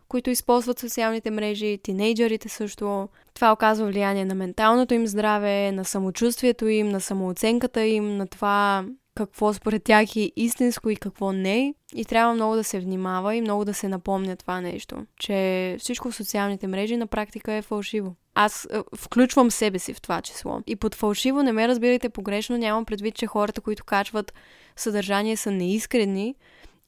които 0.08 0.30
използват 0.30 0.78
социалните 0.78 1.30
мрежи, 1.30 1.78
тинейджерите 1.82 2.48
също. 2.48 3.08
Това 3.34 3.52
оказва 3.52 3.86
влияние 3.86 4.24
на 4.24 4.34
менталното 4.34 4.94
им 4.94 5.06
здраве, 5.06 5.72
на 5.72 5.84
самочувствието 5.84 6.66
им, 6.66 6.88
на 6.88 7.00
самооценката 7.00 7.84
им, 7.84 8.16
на 8.16 8.26
това 8.26 8.84
какво 9.14 9.52
според 9.52 9.84
тях 9.84 10.16
е 10.16 10.32
истинско 10.36 10.90
и 10.90 10.96
какво 10.96 11.32
не. 11.32 11.74
И 11.94 12.04
трябва 12.04 12.34
много 12.34 12.54
да 12.54 12.64
се 12.64 12.80
внимава 12.80 13.34
и 13.36 13.40
много 13.40 13.64
да 13.64 13.74
се 13.74 13.88
напомня 13.88 14.36
това 14.36 14.60
нещо, 14.60 14.96
че 15.18 15.76
всичко 15.78 16.10
в 16.10 16.16
социалните 16.16 16.66
мрежи 16.66 16.96
на 16.96 17.06
практика 17.06 17.52
е 17.52 17.62
фалшиво. 17.62 18.14
Аз 18.34 18.68
е, 18.70 18.78
включвам 18.96 19.50
себе 19.50 19.78
си 19.78 19.94
в 19.94 20.00
това 20.00 20.22
число. 20.22 20.60
И 20.66 20.76
под 20.76 20.94
фалшиво 20.94 21.42
не 21.42 21.52
ме 21.52 21.68
разбирайте 21.68 22.08
погрешно, 22.08 22.56
нямам 22.58 22.84
предвид, 22.84 23.14
че 23.14 23.26
хората, 23.26 23.60
които 23.60 23.84
качват 23.84 24.34
съдържание 24.76 25.36
са 25.36 25.50
неискрени. 25.50 26.34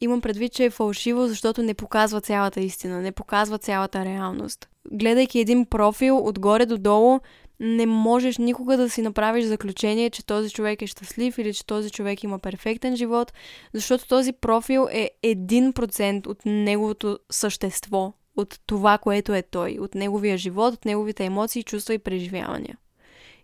Имам 0.00 0.20
предвид, 0.20 0.52
че 0.52 0.64
е 0.64 0.70
фалшиво, 0.70 1.26
защото 1.26 1.62
не 1.62 1.74
показва 1.74 2.20
цялата 2.20 2.60
истина, 2.60 3.00
не 3.00 3.12
показва 3.12 3.58
цялата 3.58 4.04
реалност. 4.04 4.68
Гледайки 4.92 5.38
един 5.38 5.66
профил 5.66 6.26
отгоре 6.26 6.66
до 6.66 6.78
долу, 6.78 7.20
не 7.60 7.86
можеш 7.86 8.38
никога 8.38 8.76
да 8.76 8.90
си 8.90 9.02
направиш 9.02 9.44
заключение, 9.44 10.10
че 10.10 10.26
този 10.26 10.50
човек 10.50 10.82
е 10.82 10.86
щастлив 10.86 11.38
или 11.38 11.54
че 11.54 11.66
този 11.66 11.90
човек 11.90 12.22
има 12.22 12.38
перфектен 12.38 12.96
живот, 12.96 13.32
защото 13.72 14.08
този 14.08 14.32
профил 14.32 14.88
е 14.90 15.10
1% 15.24 16.26
от 16.26 16.38
неговото 16.46 17.18
същество, 17.30 18.12
от 18.36 18.60
това, 18.66 18.98
което 18.98 19.34
е 19.34 19.42
той, 19.42 19.78
от 19.80 19.94
неговия 19.94 20.38
живот, 20.38 20.74
от 20.74 20.84
неговите 20.84 21.24
емоции, 21.24 21.62
чувства 21.62 21.94
и 21.94 21.98
преживявания. 21.98 22.78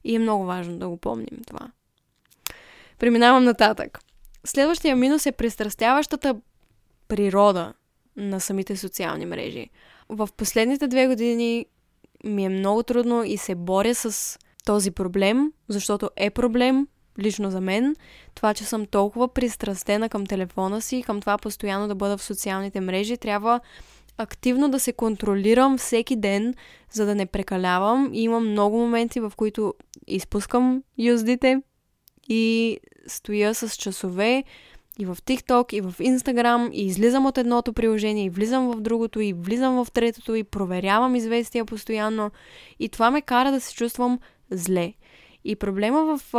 И 0.05 0.15
е 0.15 0.19
много 0.19 0.45
важно 0.45 0.79
да 0.79 0.89
го 0.89 0.97
помним 0.97 1.43
това. 1.47 1.71
Преминавам 2.99 3.45
нататък. 3.45 3.99
Следващия 4.45 4.97
минус 4.97 5.27
е 5.27 5.33
пристрастяващата 5.33 6.37
природа 7.09 7.73
на 8.17 8.41
самите 8.41 8.77
социални 8.77 9.27
мрежи. 9.27 9.71
В 10.09 10.29
последните 10.37 10.89
две 10.89 11.07
години 11.07 11.67
ми 12.25 12.45
е 12.45 12.49
много 12.49 12.83
трудно 12.83 13.25
и 13.25 13.37
се 13.37 13.55
боря 13.55 13.95
с 13.95 14.39
този 14.65 14.91
проблем, 14.91 15.53
защото 15.69 16.11
е 16.17 16.31
проблем 16.31 16.87
лично 17.19 17.51
за 17.51 17.61
мен. 17.61 17.97
Това, 18.35 18.55
че 18.55 18.65
съм 18.65 18.87
толкова 18.87 19.29
пристрастена 19.29 20.09
към 20.09 20.27
телефона 20.27 20.81
си, 20.83 21.03
към 21.03 21.21
това 21.21 21.39
постоянно 21.39 21.89
да 21.89 21.95
бъда 21.95 22.17
в 22.17 22.23
социалните 22.23 22.81
мрежи, 22.81 23.17
трябва 23.17 23.61
активно 24.19 24.69
да 24.71 24.81
се 24.81 24.93
контролирам 24.93 25.79
всеки 25.79 26.17
ден, 26.17 26.55
за 26.93 27.07
да 27.07 27.15
не 27.15 27.27
прекалявам. 27.27 28.11
И 28.13 28.23
имам 28.23 28.51
много 28.51 28.79
моменти, 28.79 29.21
в 29.21 29.33
които 29.37 29.75
изпускам 30.07 30.83
юздите 30.99 31.63
и 32.29 32.79
стоя 33.07 33.55
с 33.55 33.77
часове 33.77 34.45
и 34.99 35.07
в 35.07 35.17
TikTok, 35.17 35.75
и 35.75 35.81
в 35.81 35.95
Instagram, 35.99 36.71
и 36.73 36.87
излизам 36.87 37.27
от 37.27 37.39
едното 37.39 37.73
приложение, 37.73 38.25
и 38.25 38.31
влизам 38.31 38.73
в 38.73 38.81
другото, 38.81 39.21
и 39.21 39.33
влизам 39.33 39.85
в 39.85 39.91
третото, 39.93 40.35
и 40.35 40.45
проверявам 40.45 41.15
известия 41.15 41.65
постоянно. 41.65 42.31
И 42.79 42.89
това 42.89 43.11
ме 43.11 43.23
кара 43.23 43.53
да 43.53 43.61
се 43.61 43.75
чувствам 43.75 44.19
зле. 44.51 44.93
И 45.45 45.57
проблема 45.57 46.19
в, 46.19 46.35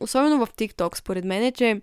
особено 0.00 0.46
в 0.46 0.52
TikTok, 0.52 0.96
според 0.96 1.24
мен 1.24 1.42
е, 1.42 1.52
че 1.52 1.80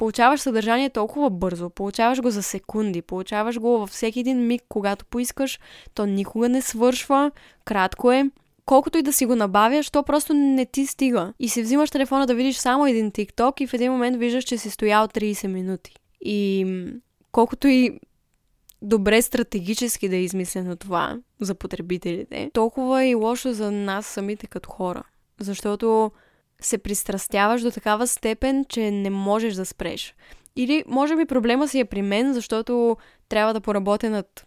Получаваш 0.00 0.40
съдържание 0.40 0.90
толкова 0.90 1.30
бързо, 1.30 1.70
получаваш 1.70 2.20
го 2.20 2.30
за 2.30 2.42
секунди, 2.42 3.02
получаваш 3.02 3.58
го 3.58 3.78
във 3.78 3.90
всеки 3.90 4.20
един 4.20 4.46
миг, 4.46 4.62
когато 4.68 5.04
поискаш, 5.04 5.60
то 5.94 6.06
никога 6.06 6.48
не 6.48 6.62
свършва, 6.62 7.30
кратко 7.64 8.12
е. 8.12 8.30
Колкото 8.64 8.98
и 8.98 9.02
да 9.02 9.12
си 9.12 9.26
го 9.26 9.36
набавяш, 9.36 9.90
то 9.90 10.02
просто 10.02 10.34
не 10.34 10.66
ти 10.66 10.86
стига. 10.86 11.32
И 11.38 11.48
си 11.48 11.62
взимаш 11.62 11.90
телефона 11.90 12.26
да 12.26 12.34
видиш 12.34 12.56
само 12.56 12.86
един 12.86 13.10
TikTok 13.10 13.62
и 13.62 13.66
в 13.66 13.74
един 13.74 13.92
момент 13.92 14.16
виждаш, 14.16 14.44
че 14.44 14.58
си 14.58 14.70
стоял 14.70 15.08
30 15.08 15.46
минути. 15.46 15.94
И 16.20 16.66
колкото 17.32 17.68
и 17.68 18.00
добре 18.82 19.22
стратегически 19.22 20.08
да 20.08 20.16
е 20.16 20.22
измислено 20.22 20.76
това 20.76 21.18
за 21.40 21.54
потребителите, 21.54 22.50
толкова 22.54 23.04
и 23.04 23.14
лошо 23.14 23.52
за 23.52 23.70
нас 23.70 24.06
самите 24.06 24.46
като 24.46 24.70
хора. 24.70 25.02
Защото 25.40 26.10
се 26.60 26.78
пристрастяваш 26.78 27.62
до 27.62 27.70
такава 27.70 28.06
степен, 28.06 28.64
че 28.68 28.90
не 28.90 29.10
можеш 29.10 29.54
да 29.54 29.66
спреш. 29.66 30.14
Или, 30.56 30.84
може 30.86 31.16
би, 31.16 31.24
проблема 31.24 31.68
си 31.68 31.78
е 31.78 31.84
при 31.84 32.02
мен, 32.02 32.34
защото 32.34 32.96
трябва 33.28 33.54
да 33.54 33.60
поработя 33.60 34.10
над 34.10 34.46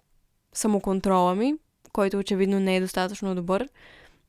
самоконтрола 0.54 1.36
ми, 1.36 1.56
който 1.94 2.18
очевидно 2.18 2.60
не 2.60 2.76
е 2.76 2.82
достатъчно 2.82 3.36
добър. 3.36 3.70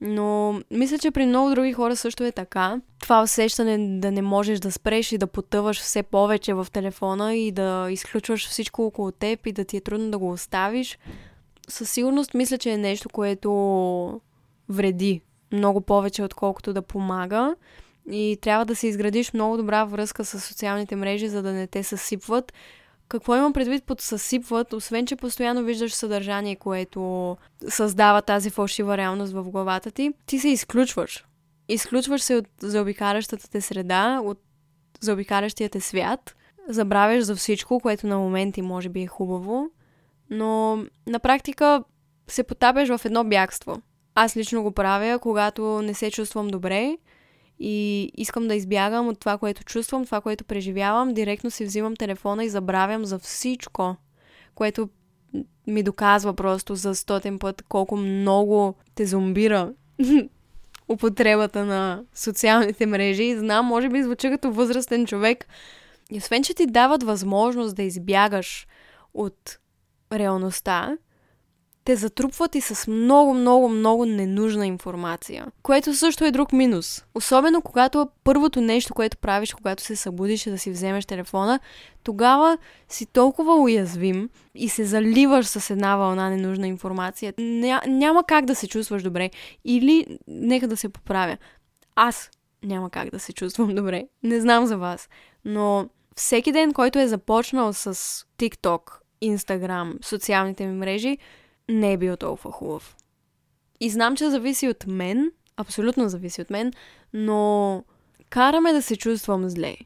Но 0.00 0.60
мисля, 0.70 0.98
че 0.98 1.10
при 1.10 1.26
много 1.26 1.50
други 1.50 1.72
хора 1.72 1.96
също 1.96 2.24
е 2.24 2.32
така. 2.32 2.80
Това 3.00 3.22
усещане 3.22 4.00
да 4.00 4.12
не 4.12 4.22
можеш 4.22 4.60
да 4.60 4.72
спреш 4.72 5.12
и 5.12 5.18
да 5.18 5.26
потъваш 5.26 5.80
все 5.80 6.02
повече 6.02 6.54
в 6.54 6.66
телефона 6.72 7.34
и 7.34 7.52
да 7.52 7.86
изключваш 7.90 8.48
всичко 8.48 8.86
около 8.86 9.12
теб 9.12 9.46
и 9.46 9.52
да 9.52 9.64
ти 9.64 9.76
е 9.76 9.80
трудно 9.80 10.10
да 10.10 10.18
го 10.18 10.30
оставиш, 10.30 10.98
със 11.68 11.90
сигурност 11.90 12.34
мисля, 12.34 12.58
че 12.58 12.70
е 12.70 12.76
нещо, 12.76 13.08
което 13.08 14.20
вреди 14.68 15.20
много 15.54 15.80
повече, 15.80 16.22
отколкото 16.22 16.72
да 16.72 16.82
помага. 16.82 17.54
И 18.10 18.38
трябва 18.40 18.64
да 18.64 18.76
се 18.76 18.86
изградиш 18.86 19.32
много 19.32 19.56
добра 19.56 19.84
връзка 19.84 20.24
с 20.24 20.40
социалните 20.40 20.96
мрежи, 20.96 21.28
за 21.28 21.42
да 21.42 21.52
не 21.52 21.66
те 21.66 21.82
съсипват. 21.82 22.52
Какво 23.08 23.36
имам 23.36 23.52
предвид 23.52 23.84
под 23.84 24.00
съсипват? 24.00 24.72
Освен, 24.72 25.06
че 25.06 25.16
постоянно 25.16 25.62
виждаш 25.62 25.94
съдържание, 25.94 26.56
което 26.56 27.36
създава 27.68 28.22
тази 28.22 28.50
фалшива 28.50 28.96
реалност 28.96 29.32
в 29.32 29.50
главата 29.50 29.90
ти, 29.90 30.12
ти 30.26 30.38
се 30.38 30.48
изключваш. 30.48 31.24
Изключваш 31.68 32.22
се 32.22 32.36
от 32.36 32.46
заобикалящата 32.60 33.50
те 33.50 33.60
среда, 33.60 34.20
от 34.24 34.40
заобикалящия 35.00 35.68
те 35.68 35.80
свят. 35.80 36.36
Забравяш 36.68 37.22
за 37.22 37.36
всичко, 37.36 37.80
което 37.80 38.06
на 38.06 38.18
моменти 38.18 38.62
може 38.62 38.88
би 38.88 39.02
е 39.02 39.06
хубаво, 39.06 39.70
но 40.30 40.76
на 41.06 41.18
практика 41.18 41.84
се 42.28 42.42
потапяш 42.42 42.88
в 42.88 43.04
едно 43.04 43.24
бягство. 43.24 43.82
Аз 44.14 44.36
лично 44.36 44.62
го 44.62 44.72
правя, 44.72 45.18
когато 45.18 45.82
не 45.82 45.94
се 45.94 46.10
чувствам 46.10 46.48
добре 46.48 46.96
и 47.58 48.10
искам 48.16 48.48
да 48.48 48.54
избягам 48.54 49.08
от 49.08 49.20
това, 49.20 49.38
което 49.38 49.64
чувствам, 49.64 50.04
това, 50.04 50.20
което 50.20 50.44
преживявам. 50.44 51.14
Директно 51.14 51.50
си 51.50 51.64
взимам 51.64 51.96
телефона 51.96 52.44
и 52.44 52.48
забравям 52.48 53.04
за 53.04 53.18
всичко, 53.18 53.96
което 54.54 54.88
ми 55.66 55.82
доказва 55.82 56.34
просто 56.34 56.74
за 56.74 56.94
стотен 56.94 57.38
път 57.38 57.62
колко 57.62 57.96
много 57.96 58.74
те 58.94 59.06
зомбира 59.06 59.72
употребата 60.88 61.64
на 61.64 62.02
социалните 62.14 62.86
мрежи. 62.86 63.22
И 63.22 63.38
знам, 63.38 63.66
може 63.66 63.88
би 63.88 64.02
звуча 64.02 64.30
като 64.30 64.52
възрастен 64.52 65.06
човек. 65.06 65.46
И 66.10 66.18
освен, 66.18 66.42
че 66.42 66.54
ти 66.54 66.66
дават 66.66 67.02
възможност 67.02 67.76
да 67.76 67.82
избягаш 67.82 68.66
от 69.14 69.58
реалността, 70.12 70.96
те 71.84 71.96
затрупват 71.96 72.54
и 72.54 72.60
с 72.60 72.90
много, 72.90 73.34
много, 73.34 73.68
много 73.68 74.06
ненужна 74.06 74.66
информация, 74.66 75.46
което 75.62 75.94
също 75.94 76.24
е 76.24 76.30
друг 76.30 76.52
минус. 76.52 77.04
Особено 77.14 77.62
когато 77.62 78.08
първото 78.24 78.60
нещо, 78.60 78.94
което 78.94 79.18
правиш, 79.18 79.54
когато 79.54 79.82
се 79.82 79.96
събудиш 79.96 80.46
е 80.46 80.50
да 80.50 80.58
си 80.58 80.70
вземеш 80.70 81.06
телефона, 81.06 81.60
тогава 82.02 82.58
си 82.88 83.06
толкова 83.06 83.54
уязвим 83.54 84.28
и 84.54 84.68
се 84.68 84.84
заливаш 84.84 85.46
с 85.46 85.70
една 85.70 85.96
вълна 85.96 86.30
ненужна 86.30 86.66
информация. 86.66 87.34
Ня, 87.38 87.82
няма 87.86 88.24
как 88.24 88.44
да 88.44 88.54
се 88.54 88.68
чувстваш 88.68 89.02
добре. 89.02 89.30
Или, 89.64 90.18
нека 90.28 90.68
да 90.68 90.76
се 90.76 90.88
поправя, 90.88 91.36
аз 91.96 92.30
няма 92.62 92.90
как 92.90 93.10
да 93.10 93.18
се 93.18 93.32
чувствам 93.32 93.74
добре. 93.74 94.04
Не 94.22 94.40
знам 94.40 94.66
за 94.66 94.76
вас. 94.78 95.08
Но 95.44 95.88
всеки 96.16 96.52
ден, 96.52 96.72
който 96.72 96.98
е 96.98 97.08
започнал 97.08 97.72
с 97.72 97.94
TikTok, 98.38 98.80
Instagram, 99.22 100.04
социалните 100.04 100.66
ми 100.66 100.72
мрежи, 100.72 101.18
не 101.68 101.92
е 101.92 101.96
бил 101.96 102.16
толкова 102.16 102.52
хубав. 102.52 102.96
И 103.80 103.90
знам, 103.90 104.16
че 104.16 104.30
зависи 104.30 104.68
от 104.68 104.86
мен, 104.86 105.30
абсолютно 105.56 106.08
зависи 106.08 106.40
от 106.40 106.50
мен, 106.50 106.72
но 107.12 107.82
караме 108.30 108.72
да 108.72 108.82
се 108.82 108.96
чувствам 108.96 109.48
зле. 109.48 109.76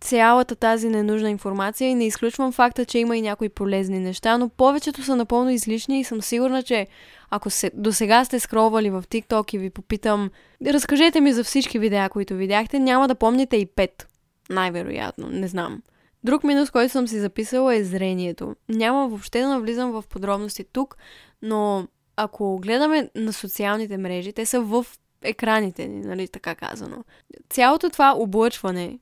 Цялата 0.00 0.56
тази 0.56 0.88
ненужна 0.88 1.30
информация 1.30 1.88
и 1.88 1.94
не 1.94 2.06
изключвам 2.06 2.52
факта, 2.52 2.84
че 2.84 2.98
има 2.98 3.16
и 3.16 3.22
някои 3.22 3.48
полезни 3.48 4.00
неща, 4.00 4.38
но 4.38 4.48
повечето 4.48 5.02
са 5.02 5.16
напълно 5.16 5.50
излишни 5.50 6.00
и 6.00 6.04
съм 6.04 6.22
сигурна, 6.22 6.62
че 6.62 6.86
ако 7.30 7.50
се, 7.50 7.70
до 7.74 7.92
сега 7.92 8.24
сте 8.24 8.40
скролвали 8.40 8.90
в 8.90 9.04
TikTok 9.10 9.54
и 9.54 9.58
ви 9.58 9.70
попитам, 9.70 10.30
разкажете 10.66 11.20
ми 11.20 11.32
за 11.32 11.44
всички 11.44 11.78
видеа, 11.78 12.08
които 12.08 12.34
видяхте, 12.34 12.78
няма 12.78 13.08
да 13.08 13.14
помните 13.14 13.56
и 13.56 13.66
пет. 13.66 14.08
Най-вероятно, 14.50 15.28
не 15.30 15.48
знам. 15.48 15.82
Друг 16.24 16.44
минус, 16.44 16.70
който 16.70 16.92
съм 16.92 17.08
си 17.08 17.20
записала 17.20 17.76
е 17.76 17.84
зрението. 17.84 18.56
Няма 18.68 19.08
въобще 19.08 19.40
да 19.40 19.48
навлизам 19.48 19.92
в 19.92 20.04
подробности 20.08 20.64
тук, 20.72 20.96
но 21.42 21.88
ако 22.16 22.58
гледаме 22.58 23.10
на 23.14 23.32
социалните 23.32 23.98
мрежи, 23.98 24.32
те 24.32 24.46
са 24.46 24.60
в 24.60 24.86
екраните 25.22 25.88
ни, 25.88 26.00
нали, 26.00 26.28
така 26.28 26.54
казано. 26.54 27.04
Цялото 27.48 27.90
това 27.90 28.14
облъчване, 28.16 28.98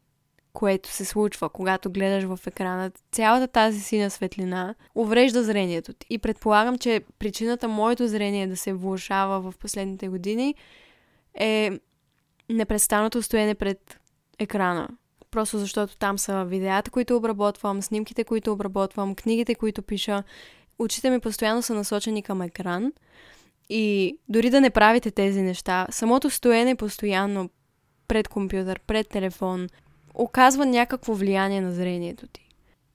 което 0.52 0.88
се 0.88 1.04
случва, 1.04 1.48
когато 1.48 1.90
гледаш 1.90 2.24
в 2.24 2.46
екрана, 2.46 2.90
цялата 3.12 3.48
тази 3.48 3.80
синя 3.80 4.10
светлина 4.10 4.74
уврежда 4.94 5.42
зрението 5.42 5.92
ти. 5.92 6.06
И 6.10 6.18
предполагам, 6.18 6.78
че 6.78 7.00
причината 7.18 7.68
моето 7.68 8.08
зрение 8.08 8.46
да 8.46 8.56
се 8.56 8.72
влушава 8.72 9.40
в 9.40 9.58
последните 9.58 10.08
години 10.08 10.54
е 11.34 11.70
непрестанното 12.50 13.22
стоене 13.22 13.54
пред 13.54 14.00
екрана. 14.38 14.88
Просто 15.30 15.58
защото 15.58 15.96
там 15.96 16.18
са 16.18 16.44
видеята, 16.44 16.90
които 16.90 17.16
обработвам, 17.16 17.82
снимките, 17.82 18.24
които 18.24 18.52
обработвам, 18.52 19.14
книгите, 19.14 19.54
които 19.54 19.82
пиша 19.82 20.22
очите 20.78 21.10
ми 21.10 21.20
постоянно 21.20 21.62
са 21.62 21.74
насочени 21.74 22.22
към 22.22 22.42
екран 22.42 22.92
и 23.68 24.16
дори 24.28 24.50
да 24.50 24.60
не 24.60 24.70
правите 24.70 25.10
тези 25.10 25.42
неща, 25.42 25.86
самото 25.90 26.30
стоене 26.30 26.76
постоянно 26.76 27.50
пред 28.08 28.28
компютър, 28.28 28.80
пред 28.86 29.08
телефон, 29.08 29.68
оказва 30.14 30.66
някакво 30.66 31.14
влияние 31.14 31.60
на 31.60 31.72
зрението 31.72 32.26
ти. 32.26 32.48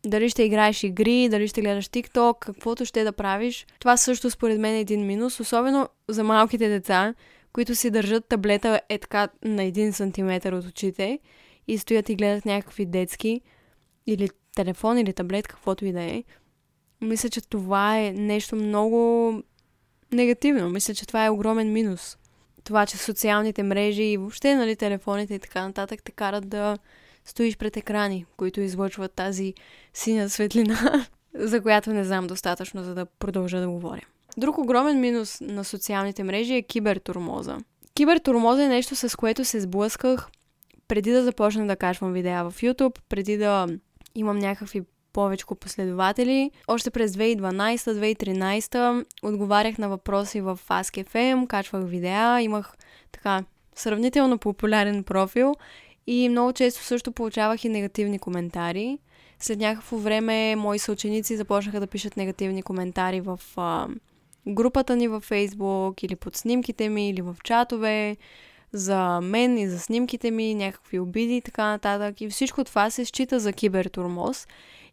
Дали 0.05 0.29
ще 0.29 0.43
играеш 0.43 0.83
игри, 0.83 1.29
дали 1.29 1.47
ще 1.47 1.61
гледаш 1.61 1.85
TikTok, 1.85 2.39
каквото 2.39 2.85
ще 2.85 3.03
да 3.03 3.11
правиш. 3.11 3.67
Това 3.79 3.97
също 3.97 4.29
според 4.29 4.59
мен 4.59 4.75
е 4.75 4.79
един 4.79 5.05
минус, 5.05 5.39
особено 5.39 5.89
за 6.07 6.23
малките 6.23 6.69
деца, 6.69 7.13
които 7.53 7.75
си 7.75 7.89
държат 7.89 8.25
таблета 8.25 8.81
е 8.89 8.97
така 8.97 9.27
на 9.43 9.63
един 9.63 9.93
сантиметър 9.93 10.53
от 10.53 10.65
очите 10.65 11.19
и 11.67 11.77
стоят 11.77 12.09
и 12.09 12.15
гледат 12.15 12.45
някакви 12.45 12.85
детски 12.85 13.41
или 14.07 14.29
телефон 14.55 14.97
или 14.97 15.13
таблет, 15.13 15.47
каквото 15.47 15.85
и 15.85 15.91
да 15.91 16.01
е. 16.01 16.23
Мисля, 17.01 17.29
че 17.29 17.41
това 17.41 17.99
е 17.99 18.11
нещо 18.11 18.55
много 18.55 19.33
негативно. 20.11 20.69
Мисля, 20.69 20.93
че 20.93 21.05
това 21.05 21.25
е 21.25 21.29
огромен 21.29 21.73
минус. 21.73 22.17
Това, 22.63 22.85
че 22.85 22.97
социалните 22.97 23.63
мрежи 23.63 24.03
и 24.03 24.17
въобще 24.17 24.55
нали, 24.55 24.75
телефоните 24.75 25.33
и 25.33 25.39
така 25.39 25.67
нататък 25.67 26.03
те 26.03 26.11
карат 26.11 26.49
да 26.49 26.77
стоиш 27.25 27.57
пред 27.57 27.77
екрани, 27.77 28.25
които 28.37 28.61
излъчват 28.61 29.11
тази 29.11 29.53
синя 29.93 30.29
светлина, 30.29 31.05
за 31.33 31.61
която 31.61 31.93
не 31.93 32.03
знам 32.03 32.27
достатъчно, 32.27 32.83
за 32.83 32.95
да 32.95 33.05
продължа 33.05 33.59
да 33.59 33.69
говоря. 33.69 34.01
Друг 34.37 34.57
огромен 34.57 34.99
минус 34.99 35.41
на 35.41 35.63
социалните 35.63 36.23
мрежи 36.23 36.55
е 36.55 36.61
кибертурмоза. 36.61 37.57
Кибертурмоза 37.93 38.63
е 38.63 38.67
нещо, 38.67 38.95
с 38.95 39.15
което 39.17 39.45
се 39.45 39.61
сблъсках 39.61 40.29
преди 40.87 41.11
да 41.11 41.23
започна 41.23 41.67
да 41.67 41.75
качвам 41.75 42.13
видеа 42.13 42.49
в 42.49 42.61
YouTube, 42.61 42.99
преди 43.09 43.37
да 43.37 43.67
имам 44.15 44.39
някакви 44.39 44.81
повече 45.13 45.45
последователи. 45.59 46.51
Още 46.67 46.91
през 46.91 47.11
2012-2013 47.11 49.05
отговарях 49.23 49.77
на 49.77 49.89
въпроси 49.89 50.41
в 50.41 50.59
Ask.fm, 50.69 51.47
качвах 51.47 51.85
видеа, 51.85 52.41
имах 52.41 52.73
така 53.11 53.43
сравнително 53.75 54.37
популярен 54.37 55.03
профил 55.03 55.55
и 56.07 56.29
много 56.29 56.53
често 56.53 56.83
също 56.83 57.11
получавах 57.11 57.63
и 57.63 57.69
негативни 57.69 58.19
коментари. 58.19 58.97
След 59.39 59.59
някакво 59.59 59.97
време 59.97 60.55
мои 60.55 60.79
съученици 60.79 61.37
започнаха 61.37 61.79
да 61.79 61.87
пишат 61.87 62.17
негативни 62.17 62.63
коментари 62.63 63.21
в 63.21 63.39
а, 63.57 63.87
групата 64.47 64.95
ни 64.95 65.07
във 65.07 65.29
Facebook 65.29 66.03
или 66.03 66.15
под 66.15 66.37
снимките 66.37 66.89
ми 66.89 67.09
или 67.09 67.21
в 67.21 67.35
чатове 67.43 68.17
за 68.73 69.19
мен 69.23 69.57
и 69.57 69.67
за 69.67 69.79
снимките 69.79 70.31
ми, 70.31 70.55
някакви 70.55 70.99
обиди 70.99 71.35
и 71.35 71.41
така 71.41 71.65
нататък. 71.65 72.21
И 72.21 72.29
всичко 72.29 72.63
това 72.63 72.89
се 72.89 73.05
счита 73.05 73.39
за 73.39 73.53
кибертурмоз. 73.53 74.47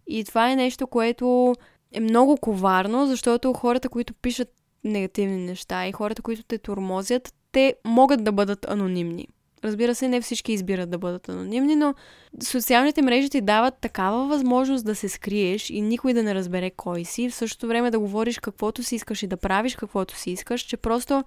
И 0.09 0.25
това 0.25 0.51
е 0.51 0.57
нещо, 0.57 0.87
което 0.87 1.55
е 1.93 2.01
много 2.01 2.37
коварно, 2.37 3.07
защото 3.07 3.53
хората, 3.53 3.89
които 3.89 4.15
пишат 4.15 4.49
негативни 4.85 5.47
неща 5.47 5.87
и 5.87 5.93
хората, 5.93 6.23
които 6.23 6.43
те 6.43 6.59
тормозят, 6.59 7.35
те 7.53 7.75
могат 7.85 8.25
да 8.25 8.33
бъдат 8.33 8.71
анонимни. 8.71 9.29
Разбира 9.65 9.95
се, 9.95 10.09
не 10.09 10.21
всички 10.21 10.53
избират 10.53 10.91
да 10.91 10.99
бъдат 10.99 11.29
анонимни, 11.29 11.77
но 11.77 11.95
социалните 12.43 13.03
мрежи 13.03 13.31
ти 13.31 13.41
дават 13.41 13.75
такава 13.81 14.27
възможност 14.27 14.85
да 14.85 14.95
се 14.95 15.09
скриеш 15.09 15.71
и 15.71 15.81
никой 15.81 16.15
да 16.15 16.23
не 16.23 16.35
разбере 16.35 16.71
кой 16.71 17.05
си, 17.05 17.31
в 17.31 17.35
същото 17.35 17.69
време 17.69 17.91
да 17.91 17.99
говориш 17.99 18.39
каквото 18.39 18.83
си 18.83 18.95
искаш 18.95 19.23
и 19.23 19.27
да 19.27 19.37
правиш 19.37 19.77
каквото 19.77 20.17
си 20.17 20.31
искаш, 20.31 20.61
че 20.61 20.77
просто 20.77 21.25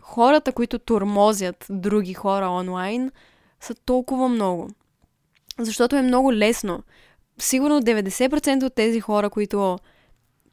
хората, 0.00 0.52
които 0.52 0.78
турмозят 0.78 1.66
други 1.70 2.14
хора 2.14 2.48
онлайн, 2.48 3.10
са 3.60 3.74
толкова 3.74 4.28
много. 4.28 4.70
Защото 5.58 5.96
е 5.96 6.02
много 6.02 6.32
лесно. 6.32 6.82
Сигурно 7.38 7.82
90% 7.82 8.64
от 8.64 8.74
тези 8.74 9.00
хора, 9.00 9.30
които 9.30 9.78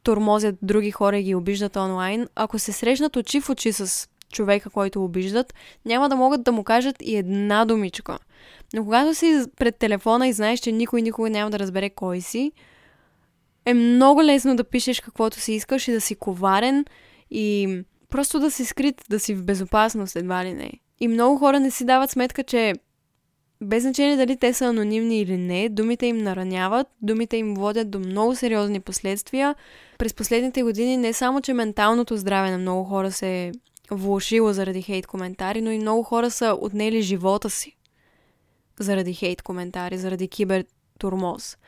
тормозят 0.02 0.54
други 0.62 0.90
хора 0.90 1.18
и 1.18 1.22
ги 1.22 1.34
обиждат 1.34 1.76
онлайн, 1.76 2.28
ако 2.34 2.58
се 2.58 2.72
срещнат 2.72 3.16
очи 3.16 3.40
в 3.40 3.50
очи 3.50 3.72
с 3.72 4.08
човека, 4.32 4.70
който 4.70 5.04
обиждат, 5.04 5.54
няма 5.84 6.08
да 6.08 6.16
могат 6.16 6.42
да 6.42 6.52
му 6.52 6.64
кажат 6.64 6.96
и 7.00 7.16
една 7.16 7.64
думичка. 7.64 8.18
Но 8.74 8.84
когато 8.84 9.14
си 9.14 9.44
пред 9.56 9.76
телефона 9.76 10.28
и 10.28 10.32
знаеш, 10.32 10.60
че 10.60 10.72
никой 10.72 11.02
никога 11.02 11.30
няма 11.30 11.50
да 11.50 11.58
разбере 11.58 11.90
кой 11.90 12.20
си, 12.20 12.52
е 13.66 13.74
много 13.74 14.24
лесно 14.24 14.56
да 14.56 14.64
пишеш 14.64 15.00
каквото 15.00 15.40
си 15.40 15.52
искаш 15.52 15.88
и 15.88 15.92
да 15.92 16.00
си 16.00 16.14
коварен 16.14 16.84
и 17.30 17.78
просто 18.10 18.40
да 18.40 18.50
си 18.50 18.64
скрит, 18.64 19.04
да 19.10 19.20
си 19.20 19.34
в 19.34 19.44
безопасност 19.44 20.16
едва 20.16 20.44
ли 20.44 20.54
не. 20.54 20.72
И 21.00 21.08
много 21.08 21.38
хора 21.38 21.60
не 21.60 21.70
си 21.70 21.84
дават 21.84 22.10
сметка, 22.10 22.42
че 22.42 22.74
без 23.62 23.82
значение 23.82 24.16
дали 24.16 24.36
те 24.36 24.52
са 24.52 24.64
анонимни 24.64 25.20
или 25.20 25.36
не, 25.36 25.68
думите 25.68 26.06
им 26.06 26.18
нараняват, 26.18 26.86
думите 27.02 27.36
им 27.36 27.54
водят 27.54 27.90
до 27.90 27.98
много 27.98 28.36
сериозни 28.36 28.80
последствия. 28.80 29.54
През 29.98 30.14
последните 30.14 30.62
години 30.62 30.96
не 30.96 31.12
само, 31.12 31.40
че 31.40 31.52
менталното 31.52 32.16
здраве 32.16 32.50
на 32.50 32.58
много 32.58 32.84
хора 32.84 33.12
се 33.12 33.46
е 33.46 33.52
влушило 33.90 34.52
заради 34.52 34.82
хейт 34.82 35.06
коментари, 35.06 35.60
но 35.60 35.70
и 35.70 35.78
много 35.78 36.02
хора 36.02 36.30
са 36.30 36.56
отнели 36.60 37.02
живота 37.02 37.50
си 37.50 37.76
заради 38.80 39.14
хейт 39.14 39.42
коментари, 39.42 39.98
заради 39.98 40.28
кибертурмоз. 40.28 41.58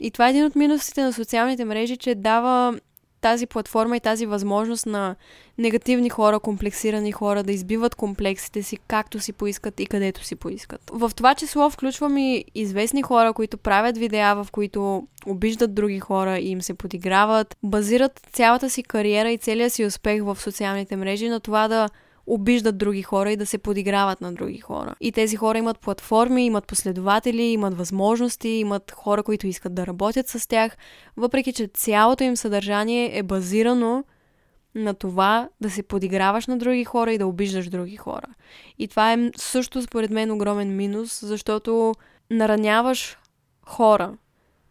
И 0.00 0.10
това 0.10 0.26
е 0.26 0.30
един 0.30 0.44
от 0.44 0.56
минусите 0.56 1.02
на 1.02 1.12
социалните 1.12 1.64
мрежи, 1.64 1.96
че 1.96 2.14
дава 2.14 2.80
тази 3.20 3.46
платформа 3.46 3.96
и 3.96 4.00
тази 4.00 4.26
възможност 4.26 4.86
на 4.86 5.16
негативни 5.58 6.10
хора, 6.10 6.40
комплексирани 6.40 7.12
хора 7.12 7.42
да 7.42 7.52
избиват 7.52 7.94
комплексите 7.94 8.62
си 8.62 8.78
както 8.88 9.20
си 9.20 9.32
поискат 9.32 9.80
и 9.80 9.86
където 9.86 10.24
си 10.24 10.36
поискат. 10.36 10.80
В 10.92 11.10
това 11.16 11.34
число 11.34 11.70
включвам 11.70 12.18
и 12.18 12.44
известни 12.54 13.02
хора, 13.02 13.32
които 13.32 13.58
правят 13.58 13.98
видеа, 13.98 14.34
в 14.34 14.46
които 14.52 15.06
обиждат 15.26 15.74
други 15.74 16.00
хора 16.00 16.38
и 16.38 16.48
им 16.48 16.62
се 16.62 16.74
подиграват, 16.74 17.56
базират 17.62 18.20
цялата 18.32 18.70
си 18.70 18.82
кариера 18.82 19.30
и 19.30 19.38
целия 19.38 19.70
си 19.70 19.84
успех 19.84 20.22
в 20.22 20.40
социалните 20.40 20.96
мрежи 20.96 21.28
на 21.28 21.40
това 21.40 21.68
да 21.68 21.88
обиждат 22.30 22.78
други 22.78 23.02
хора 23.02 23.32
и 23.32 23.36
да 23.36 23.46
се 23.46 23.58
подиграват 23.58 24.20
на 24.20 24.32
други 24.32 24.58
хора. 24.58 24.94
И 25.00 25.12
тези 25.12 25.36
хора 25.36 25.58
имат 25.58 25.80
платформи, 25.80 26.46
имат 26.46 26.66
последователи, 26.66 27.42
имат 27.42 27.78
възможности, 27.78 28.48
имат 28.48 28.90
хора, 28.90 29.22
които 29.22 29.46
искат 29.46 29.74
да 29.74 29.86
работят 29.86 30.28
с 30.28 30.48
тях, 30.48 30.76
въпреки 31.16 31.52
че 31.52 31.66
цялото 31.74 32.24
им 32.24 32.36
съдържание 32.36 33.18
е 33.18 33.22
базирано 33.22 34.04
на 34.74 34.94
това 34.94 35.48
да 35.60 35.70
се 35.70 35.82
подиграваш 35.82 36.46
на 36.46 36.58
други 36.58 36.84
хора 36.84 37.12
и 37.12 37.18
да 37.18 37.26
обиждаш 37.26 37.68
други 37.68 37.96
хора. 37.96 38.26
И 38.78 38.88
това 38.88 39.12
е 39.12 39.30
също 39.36 39.82
според 39.82 40.10
мен 40.10 40.30
огромен 40.30 40.76
минус, 40.76 41.20
защото 41.24 41.94
нараняваш 42.30 43.18
хора, 43.66 44.14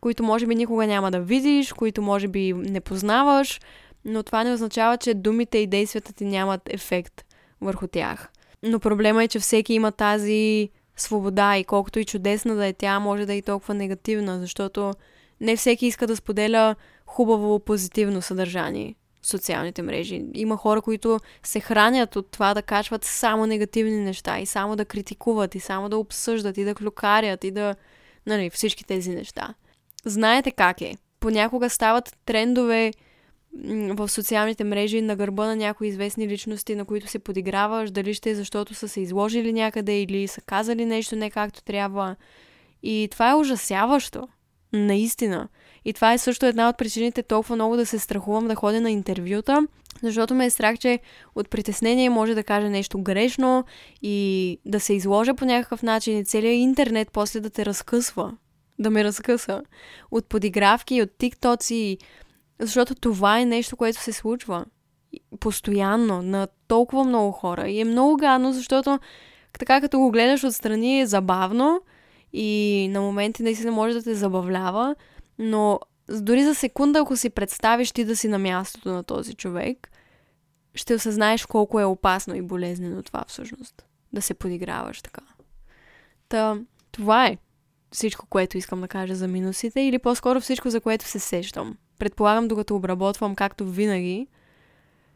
които 0.02 0.24
може 0.24 0.48
би 0.48 0.56
никога 0.56 0.88
няма 0.88 1.12
да 1.12 1.20
видиш, 1.20 1.74
които 1.74 2.02
може 2.02 2.28
би 2.28 2.54
не 2.54 2.82
познаваш, 2.82 3.60
но 4.06 4.24
това 4.24 4.44
не 4.44 4.54
означава, 4.54 4.98
че 4.98 5.14
думите 5.14 5.58
и 5.58 5.68
действията 5.68 6.14
ти 6.14 6.26
нямат 6.26 6.62
ефект 6.70 7.26
върху 7.62 7.88
тях. 7.88 8.30
Но 8.64 8.80
проблема 8.80 9.24
е, 9.24 9.28
че 9.28 9.40
всеки 9.40 9.74
има 9.74 9.92
тази 9.92 10.70
свобода 10.98 11.58
и 11.58 11.64
колкото 11.64 12.00
и 12.00 12.06
чудесна 12.06 12.56
да 12.56 12.66
е 12.66 12.74
тя, 12.74 13.00
може 13.00 13.26
да 13.26 13.34
е 13.34 13.38
и 13.38 13.42
толкова 13.42 13.74
негативна, 13.74 14.40
защото 14.40 14.94
не 15.42 15.56
всеки 15.56 15.86
иска 15.86 16.08
да 16.08 16.16
споделя 16.16 16.76
хубаво, 17.06 17.60
позитивно 17.60 18.22
съдържание 18.22 18.96
в 19.22 19.28
социалните 19.28 19.82
мрежи. 19.82 20.26
Има 20.34 20.58
хора, 20.58 20.82
които 20.82 21.20
се 21.44 21.60
хранят 21.60 22.16
от 22.16 22.32
това 22.32 22.54
да 22.54 22.62
качват 22.62 23.06
само 23.06 23.46
негативни 23.46 23.98
неща 23.98 24.40
и 24.40 24.46
само 24.46 24.76
да 24.76 24.86
критикуват 24.86 25.56
и 25.56 25.60
само 25.60 25.90
да 25.90 25.98
обсъждат 25.98 26.58
и 26.58 26.64
да 26.64 26.76
клюкарят 26.76 27.44
и 27.44 27.52
да... 27.52 27.76
Нали, 28.26 28.50
всички 28.50 28.84
тези 28.84 29.10
неща. 29.10 29.54
Знаете 30.06 30.52
как 30.52 30.82
е. 30.82 30.96
Понякога 31.20 31.70
стават 31.70 32.18
трендове 32.26 32.94
в 33.94 34.10
социалните 34.10 34.64
мрежи 34.64 35.02
на 35.02 35.16
гърба 35.16 35.46
на 35.46 35.56
някои 35.56 35.88
известни 35.88 36.28
личности, 36.28 36.76
на 36.76 36.86
които 36.86 37.08
се 37.08 37.20
подиграваш, 37.20 37.92
дали 37.92 38.14
ще 38.14 38.30
е 38.30 38.36
защото 38.36 38.74
са 38.74 38.88
се 38.88 39.02
изложили 39.02 39.54
някъде 39.54 40.02
или 40.02 40.28
са 40.28 40.42
казали 40.42 40.86
нещо 40.86 41.16
не 41.16 41.30
както 41.30 41.64
трябва. 41.64 42.16
И 42.84 43.08
това 43.12 43.30
е 43.30 43.36
ужасяващо. 43.36 44.28
Наистина. 44.74 45.48
И 45.86 45.94
това 45.94 46.14
е 46.14 46.18
също 46.18 46.46
една 46.46 46.70
от 46.70 46.78
причините 46.78 47.24
толкова 47.24 47.56
много 47.56 47.76
да 47.76 47.86
се 47.86 48.00
страхувам 48.00 48.48
да 48.48 48.56
ходя 48.56 48.82
на 48.82 48.92
интервюта, 48.92 49.68
защото 50.04 50.36
ме 50.36 50.46
е 50.46 50.50
страх, 50.50 50.78
че 50.78 51.00
от 51.36 51.50
притеснение 51.50 52.10
може 52.10 52.36
да 52.36 52.44
кажа 52.44 52.70
нещо 52.70 53.02
грешно 53.02 53.66
и 54.02 54.58
да 54.66 54.80
се 54.80 54.94
изложа 54.94 55.34
по 55.34 55.46
някакъв 55.46 55.84
начин 55.84 56.18
и 56.18 56.26
целият 56.26 56.60
интернет 56.60 57.10
после 57.14 57.40
да 57.40 57.50
те 57.50 57.66
разкъсва. 57.66 58.38
Да 58.80 58.90
ме 58.90 59.04
разкъса. 59.04 59.62
От 60.12 60.26
подигравки, 60.26 61.02
от 61.02 61.18
тиктоци, 61.18 61.98
защото 62.60 62.96
това 62.96 63.40
е 63.40 63.46
нещо, 63.46 63.78
което 63.78 64.02
се 64.02 64.14
случва 64.14 64.66
постоянно 65.40 66.22
на 66.22 66.48
толкова 66.68 67.04
много 67.04 67.32
хора. 67.32 67.70
И 67.70 67.80
е 67.80 67.86
много 67.86 68.18
гадно, 68.18 68.54
защото 68.54 69.00
така 69.60 69.82
като 69.82 70.00
го 70.00 70.12
гледаш 70.12 70.44
отстрани 70.44 71.02
е 71.02 71.06
забавно 71.06 71.82
и 72.34 72.88
на 72.92 73.02
моменти 73.02 73.44
наистина 73.44 73.72
може 73.72 73.94
да 73.94 74.04
те 74.04 74.16
забавлява, 74.16 74.96
но 75.40 75.80
дори 76.10 76.44
за 76.44 76.56
секунда, 76.56 77.00
ако 77.00 77.18
си 77.18 77.30
представиш 77.30 77.92
ти 77.92 78.06
да 78.06 78.16
си 78.16 78.28
на 78.28 78.40
мястото 78.40 78.90
на 78.90 79.04
този 79.04 79.34
човек, 79.34 79.92
ще 80.74 80.96
осъзнаеш 80.96 81.46
колко 81.46 81.80
е 81.80 81.84
опасно 81.84 82.36
и 82.36 82.42
болезнено 82.42 83.04
това 83.04 83.26
всъщност. 83.28 83.86
Да 84.14 84.22
се 84.22 84.34
подиграваш 84.34 85.02
така. 85.02 85.22
Та, 86.30 86.58
това 86.92 87.28
е 87.28 87.38
всичко, 87.92 88.26
което 88.30 88.58
искам 88.58 88.82
да 88.82 88.88
кажа 88.88 89.16
за 89.16 89.28
минусите 89.28 89.82
или 89.82 90.00
по-скоро 90.00 90.42
всичко, 90.42 90.70
за 90.70 90.82
което 90.82 91.06
се 91.06 91.20
сещам 91.20 91.78
предполагам, 92.00 92.48
докато 92.48 92.76
обработвам, 92.76 93.36
както 93.36 93.66
винаги, 93.66 94.28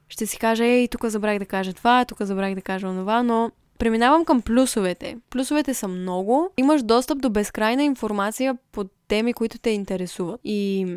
ще 0.09 0.25
си 0.25 0.37
кажа, 0.37 0.65
ей, 0.65 0.87
тук 0.87 1.05
забравих 1.05 1.39
да 1.39 1.45
кажа 1.45 1.73
това, 1.73 2.05
тук 2.05 2.21
забравих 2.21 2.55
да 2.55 2.61
кажа 2.61 2.87
онова, 2.87 3.23
но 3.23 3.51
преминавам 3.77 4.25
към 4.25 4.41
плюсовете. 4.41 5.17
Плюсовете 5.29 5.73
са 5.73 5.87
много. 5.87 6.49
Имаш 6.57 6.83
достъп 6.83 7.21
до 7.21 7.29
безкрайна 7.29 7.83
информация 7.83 8.57
по 8.71 8.83
теми, 9.07 9.33
които 9.33 9.59
те 9.59 9.69
интересуват. 9.69 10.41
И 10.43 10.87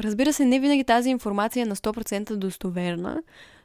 разбира 0.00 0.32
се, 0.32 0.44
не 0.44 0.60
винаги 0.60 0.84
тази 0.84 1.10
информация 1.10 1.62
е 1.62 1.66
на 1.66 1.76
100% 1.76 2.34
достоверна, 2.34 3.22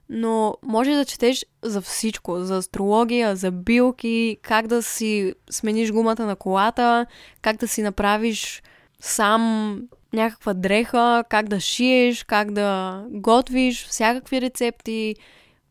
но 0.09 0.55
може 0.63 0.95
да 0.95 1.05
четеш 1.05 1.45
за 1.63 1.81
всичко. 1.81 2.39
За 2.39 2.57
астрология, 2.57 3.35
за 3.35 3.51
билки, 3.51 4.37
как 4.41 4.67
да 4.67 4.83
си 4.83 5.33
смениш 5.49 5.91
гумата 5.91 6.25
на 6.25 6.35
колата, 6.35 7.05
как 7.41 7.57
да 7.57 7.67
си 7.67 7.81
направиш 7.81 8.63
сам 9.01 9.75
някаква 10.13 10.53
дреха, 10.53 11.23
как 11.29 11.47
да 11.47 11.59
шиеш, 11.59 12.23
как 12.23 12.51
да 12.51 13.03
готвиш, 13.09 13.87
всякакви 13.87 14.41
рецепти, 14.41 15.15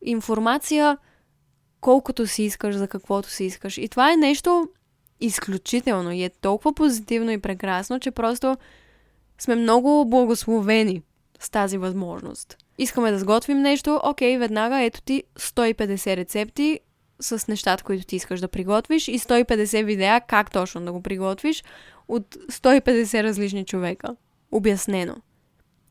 информация, 0.03 0.99
колкото 1.81 2.27
си 2.27 2.43
искаш, 2.43 2.75
за 2.75 2.89
каквото 2.89 3.31
си 3.31 3.45
искаш. 3.45 3.79
И 3.79 3.89
това 3.89 4.13
е 4.13 4.17
нещо 4.17 4.69
изключително 5.21 6.13
и 6.13 6.25
е 6.25 6.31
толкова 6.31 6.75
позитивно 6.75 7.31
и 7.31 7.41
прекрасно, 7.41 8.01
че 8.01 8.11
просто 8.11 8.57
сме 9.39 9.55
много 9.55 10.05
благословени 10.09 11.03
с 11.41 11.51
тази 11.51 11.79
възможност. 11.79 12.57
Искаме 12.79 13.11
да 13.11 13.19
сготвим 13.19 13.59
нещо, 13.59 14.01
окей, 14.05 14.39
веднага 14.39 14.83
ето 14.83 15.03
ти 15.03 15.23
150 15.39 16.17
рецепти 16.17 16.81
с 17.21 17.49
нещата, 17.49 17.85
които 17.85 18.07
ти 18.07 18.17
искаш 18.17 18.41
да 18.41 18.49
приготвиш 18.49 19.09
и 19.09 19.19
150 19.19 19.85
видеа 19.85 20.21
как 20.21 20.51
точно 20.51 20.85
да 20.85 20.93
го 20.93 21.03
приготвиш 21.03 21.65
от 22.11 22.35
150 22.35 23.23
различни 23.23 23.65
човека 23.65 24.17
обяснено. 24.53 25.17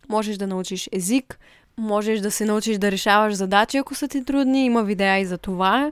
Можеш 0.10 0.38
да 0.38 0.48
научиш 0.48 0.90
език, 0.92 1.40
можеш 1.78 2.20
да 2.20 2.32
се 2.32 2.46
научиш 2.46 2.78
да 2.78 2.92
решаваш 2.92 3.34
задачи, 3.34 3.78
ако 3.78 3.96
са 3.96 4.08
ти 4.08 4.26
трудни, 4.26 4.66
има 4.66 4.84
видеа 4.84 5.20
и 5.20 5.26
за 5.26 5.38
това. 5.38 5.92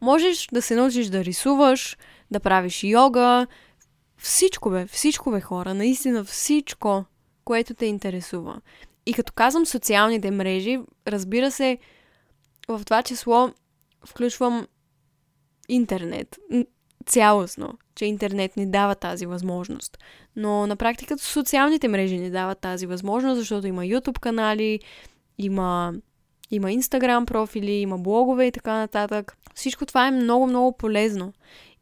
Можеш 0.00 0.48
да 0.52 0.62
се 0.62 0.74
научиш 0.74 1.06
да 1.06 1.24
рисуваш, 1.24 1.96
да 2.30 2.40
правиш 2.40 2.84
йога, 2.84 3.46
всичко 4.18 4.70
бе, 4.70 4.86
всичко 4.86 5.30
бе 5.30 5.40
хора, 5.40 5.74
наистина 5.74 6.24
всичко, 6.24 7.04
което 7.44 7.74
те 7.74 7.86
интересува. 7.86 8.60
И 9.06 9.14
като 9.14 9.32
казвам 9.32 9.66
социалните 9.66 10.30
мрежи, 10.30 10.80
разбира 11.06 11.50
се, 11.50 11.78
в 12.68 12.84
това 12.84 13.02
число 13.02 13.50
включвам 14.06 14.66
интернет 15.68 16.38
цялостно, 17.06 17.78
че 17.94 18.04
интернет 18.04 18.56
ни 18.56 18.70
дава 18.70 18.94
тази 18.94 19.26
възможност. 19.26 19.98
Но 20.36 20.66
на 20.66 20.76
практика 20.76 21.18
социалните 21.18 21.88
мрежи 21.88 22.18
ни 22.18 22.30
дават 22.30 22.58
тази 22.58 22.86
възможност, 22.86 23.38
защото 23.38 23.66
има 23.66 23.82
YouTube 23.82 24.18
канали, 24.18 24.80
има, 25.38 25.94
има 26.50 26.68
Instagram 26.68 27.24
профили, 27.24 27.72
има 27.72 27.98
блогове 27.98 28.46
и 28.46 28.52
така 28.52 28.74
нататък. 28.74 29.36
Всичко 29.54 29.86
това 29.86 30.06
е 30.06 30.10
много, 30.10 30.46
много 30.46 30.76
полезно. 30.76 31.32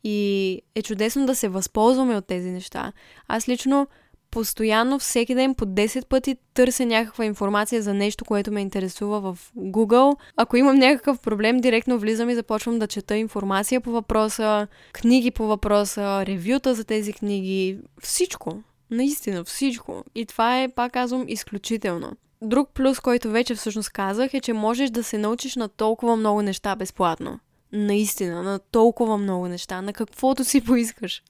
И 0.05 0.61
е 0.75 0.83
чудесно 0.83 1.27
да 1.27 1.35
се 1.35 1.49
възползваме 1.49 2.17
от 2.17 2.27
тези 2.27 2.51
неща. 2.51 2.93
Аз 3.29 3.49
лично 3.49 3.87
постоянно 4.31 4.99
всеки 4.99 5.35
ден 5.35 5.55
по 5.55 5.67
10 5.67 6.07
пъти 6.07 6.37
търся 6.55 6.87
някаква 6.87 7.25
информация 7.25 7.83
за 7.83 7.95
нещо, 7.95 8.25
което 8.25 8.53
ме 8.53 8.61
интересува 8.61 9.21
в 9.21 9.39
Google. 9.59 10.17
Ако 10.37 10.57
имам 10.57 10.77
някакъв 10.77 11.21
проблем, 11.21 11.59
директно 11.59 11.99
влизам 11.99 12.31
и 12.31 12.35
започвам 12.35 12.79
да 12.79 12.87
чета 12.87 13.17
информация 13.17 13.81
по 13.81 13.91
въпроса, 13.91 14.67
книги 14.93 15.31
по 15.31 15.47
въпроса, 15.47 16.27
ревюта 16.27 16.75
за 16.75 16.85
тези 16.85 17.13
книги, 17.13 17.79
всичко. 18.03 18.63
Наистина 18.91 19.45
всичко. 19.45 20.05
И 20.15 20.27
това 20.27 20.63
е, 20.63 20.69
пак 20.69 20.93
казвам, 20.93 21.25
изключително. 21.29 22.13
Друг 22.43 22.69
плюс, 22.75 23.01
който 23.01 23.31
вече 23.31 23.55
всъщност 23.55 23.91
казах, 23.91 24.35
е, 24.35 24.41
че 24.41 24.53
можеш 24.53 24.91
да 24.91 25.05
се 25.05 25.19
научиш 25.19 25.57
на 25.57 25.69
толкова 25.69 26.17
много 26.17 26.43
неща 26.43 26.77
безплатно. 26.77 27.39
Наистина, 27.73 28.43
на 28.43 28.59
толкова 28.59 29.19
много 29.19 29.49
неща, 29.49 29.83
на 29.83 29.93
каквото 29.93 30.45
си 30.45 30.61
поискаш. 30.61 31.23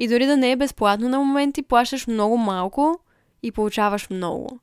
И 0.00 0.08
дори 0.08 0.26
да 0.26 0.36
не 0.36 0.50
е 0.50 0.56
безплатно 0.56 1.08
на 1.08 1.18
моменти, 1.18 1.62
плащаш 1.62 2.06
много 2.06 2.36
малко 2.36 3.00
и 3.42 3.52
получаваш 3.52 4.10
много. 4.10 4.58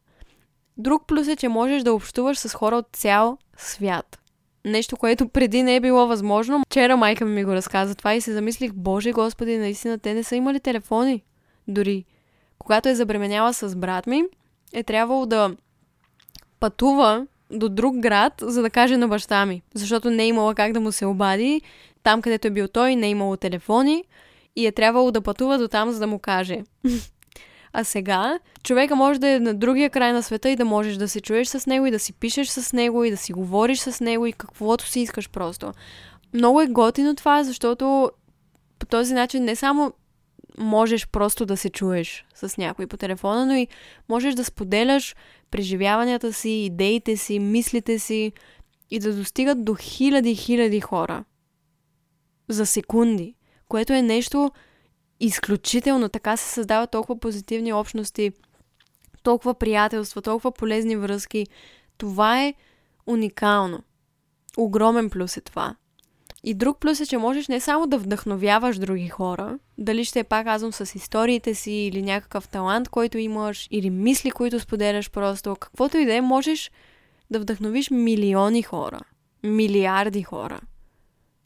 Друг 0.77 1.07
плюс 1.07 1.27
е, 1.27 1.35
че 1.35 1.47
можеш 1.47 1.83
да 1.83 1.93
общуваш 1.93 2.37
с 2.37 2.53
хора 2.53 2.75
от 2.75 2.87
цял 2.93 3.37
свят. 3.57 4.19
Нещо, 4.65 4.97
което 4.97 5.27
преди 5.27 5.63
не 5.63 5.75
е 5.75 5.79
било 5.79 6.07
възможно. 6.07 6.63
Вчера 6.65 6.97
майка 6.97 7.25
ми 7.25 7.43
го 7.43 7.53
разказа 7.53 7.95
това 7.95 8.13
и 8.13 8.21
се 8.21 8.33
замислих, 8.33 8.73
Боже 8.73 9.11
Господи, 9.11 9.57
наистина 9.57 9.99
те 9.99 10.13
не 10.13 10.23
са 10.23 10.35
имали 10.35 10.59
телефони. 10.59 11.23
Дори. 11.67 12.05
Когато 12.59 12.89
е 12.89 12.95
забременяла 12.95 13.53
с 13.53 13.75
брат 13.75 14.07
ми, 14.07 14.23
е 14.73 14.83
трябвало 14.83 15.25
да 15.25 15.55
пътува 16.59 17.27
до 17.51 17.69
друг 17.69 17.97
град, 17.97 18.33
за 18.41 18.61
да 18.61 18.69
каже 18.69 18.97
на 18.97 19.07
баща 19.07 19.45
ми. 19.45 19.61
Защото 19.73 20.09
не 20.09 20.23
е 20.23 20.27
имала 20.27 20.55
как 20.55 20.73
да 20.73 20.79
му 20.79 20.91
се 20.91 21.05
обади. 21.05 21.61
Там, 22.03 22.21
където 22.21 22.47
е 22.47 22.51
бил 22.51 22.67
той, 22.67 22.95
не 22.95 23.07
е 23.07 23.09
имало 23.09 23.37
телефони 23.37 24.03
и 24.57 24.65
е 24.65 24.71
трябвало 24.71 25.11
да 25.11 25.21
пътува 25.21 25.57
до 25.57 25.67
там, 25.67 25.91
за 25.91 25.99
да 25.99 26.07
му 26.07 26.19
каже. 26.19 26.63
А 27.73 27.83
сега 27.83 28.39
човека 28.63 28.95
може 28.95 29.19
да 29.19 29.29
е 29.29 29.39
на 29.39 29.53
другия 29.53 29.89
край 29.89 30.13
на 30.13 30.23
света 30.23 30.49
и 30.49 30.55
да 30.55 30.65
можеш 30.65 30.95
да 30.95 31.09
се 31.09 31.21
чуеш 31.21 31.47
с 31.47 31.65
него 31.65 31.85
и 31.85 31.91
да 31.91 31.99
си 31.99 32.13
пишеш 32.13 32.47
с 32.47 32.73
него 32.73 33.03
и 33.03 33.11
да 33.11 33.17
си 33.17 33.33
говориш 33.33 33.79
с 33.79 33.99
него 33.99 34.25
и 34.25 34.33
каквото 34.33 34.87
си 34.87 34.99
искаш 34.99 35.29
просто. 35.29 35.71
Много 36.33 36.61
е 36.61 36.67
готино 36.67 37.15
това, 37.15 37.43
защото 37.43 38.11
по 38.79 38.85
този 38.85 39.13
начин 39.13 39.43
не 39.43 39.55
само 39.55 39.93
можеш 40.57 41.07
просто 41.07 41.45
да 41.45 41.57
се 41.57 41.69
чуеш 41.69 42.25
с 42.35 42.57
някой 42.57 42.87
по 42.87 42.97
телефона, 42.97 43.45
но 43.45 43.55
и 43.55 43.67
можеш 44.09 44.35
да 44.35 44.43
споделяш 44.43 45.15
преживяванията 45.51 46.33
си, 46.33 46.49
идеите 46.49 47.17
си, 47.17 47.39
мислите 47.39 47.99
си 47.99 48.31
и 48.91 48.99
да 48.99 49.15
достигат 49.15 49.65
до 49.65 49.75
хиляди 49.75 50.35
хиляди 50.35 50.79
хора. 50.79 51.23
За 52.49 52.65
секунди 52.65 53.35
което 53.67 53.93
е 53.93 54.01
нещо 54.01 54.51
изключително. 55.19 56.09
Така 56.09 56.37
се 56.37 56.49
създават 56.49 56.91
толкова 56.91 57.19
позитивни 57.19 57.73
общности, 57.73 58.31
толкова 59.23 59.53
приятелства, 59.53 60.21
толкова 60.21 60.51
полезни 60.51 60.95
връзки. 60.95 61.47
Това 61.97 62.43
е 62.43 62.53
уникално. 63.07 63.79
Огромен 64.57 65.09
плюс 65.09 65.37
е 65.37 65.41
това. 65.41 65.75
И 66.43 66.53
друг 66.53 66.79
плюс 66.79 66.99
е, 66.99 67.05
че 67.05 67.17
можеш 67.17 67.47
не 67.47 67.59
само 67.59 67.87
да 67.87 67.97
вдъхновяваш 67.97 68.77
други 68.77 69.07
хора, 69.07 69.59
дали 69.77 70.05
ще 70.05 70.19
е 70.19 70.23
пак 70.23 70.45
казвам 70.45 70.73
с 70.73 70.95
историите 70.95 71.55
си 71.55 71.71
или 71.71 72.01
някакъв 72.01 72.47
талант, 72.47 72.89
който 72.89 73.17
имаш, 73.17 73.67
или 73.71 73.89
мисли, 73.89 74.31
които 74.31 74.59
споделяш 74.59 75.11
просто, 75.11 75.55
каквото 75.55 75.97
и 75.97 76.05
да 76.05 76.13
е, 76.13 76.21
можеш 76.21 76.71
да 77.31 77.39
вдъхновиш 77.39 77.89
милиони 77.91 78.63
хора, 78.63 78.99
милиарди 79.43 80.23
хора 80.23 80.59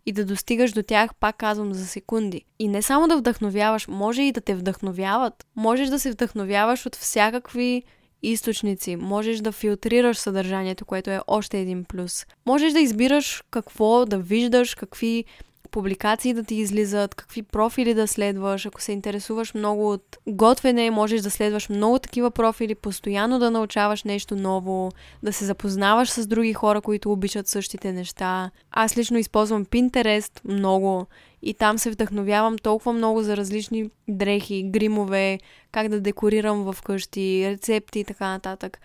и 0.05 0.11
да 0.11 0.25
достигаш 0.25 0.71
до 0.71 0.83
тях, 0.83 1.15
пак 1.15 1.37
казвам, 1.37 1.73
за 1.73 1.85
секунди. 1.85 2.41
И 2.59 2.67
не 2.67 2.81
само 2.81 3.07
да 3.07 3.17
вдъхновяваш, 3.17 3.87
може 3.87 4.21
и 4.21 4.31
да 4.31 4.41
те 4.41 4.55
вдъхновяват. 4.55 5.45
Можеш 5.55 5.89
да 5.89 5.99
се 5.99 6.11
вдъхновяваш 6.11 6.85
от 6.85 6.95
всякакви 6.95 7.83
източници. 8.23 8.95
Можеш 8.95 9.39
да 9.39 9.51
филтрираш 9.51 10.17
съдържанието, 10.17 10.85
което 10.85 11.09
е 11.09 11.21
още 11.27 11.59
един 11.59 11.83
плюс. 11.83 12.25
Можеш 12.45 12.73
да 12.73 12.79
избираш 12.79 13.43
какво 13.51 14.05
да 14.05 14.17
виждаш, 14.17 14.75
какви 14.75 15.25
публикации 15.71 16.33
да 16.33 16.43
ти 16.43 16.55
излизат, 16.55 17.15
какви 17.15 17.43
профили 17.43 17.93
да 17.93 18.07
следваш. 18.07 18.65
Ако 18.65 18.81
се 18.81 18.91
интересуваш 18.91 19.53
много 19.53 19.91
от 19.91 20.17
готвене, 20.27 20.91
можеш 20.91 21.21
да 21.21 21.31
следваш 21.31 21.69
много 21.69 21.99
такива 21.99 22.31
профили, 22.31 22.75
постоянно 22.75 23.39
да 23.39 23.51
научаваш 23.51 24.03
нещо 24.03 24.35
ново, 24.35 24.91
да 25.23 25.33
се 25.33 25.45
запознаваш 25.45 26.09
с 26.09 26.27
други 26.27 26.53
хора, 26.53 26.81
които 26.81 27.11
обичат 27.11 27.47
същите 27.47 27.91
неща. 27.91 28.51
Аз 28.71 28.97
лично 28.97 29.17
използвам 29.17 29.65
Pinterest 29.65 30.41
много 30.45 31.05
и 31.41 31.53
там 31.53 31.77
се 31.77 31.91
вдъхновявам 31.91 32.57
толкова 32.57 32.93
много 32.93 33.23
за 33.23 33.37
различни 33.37 33.89
дрехи, 34.07 34.63
гримове, 34.63 35.39
как 35.71 35.89
да 35.89 36.01
декорирам 36.01 36.63
в 36.63 36.81
къщи, 36.81 37.49
рецепти 37.49 37.99
и 37.99 38.03
така 38.03 38.27
нататък. 38.27 38.79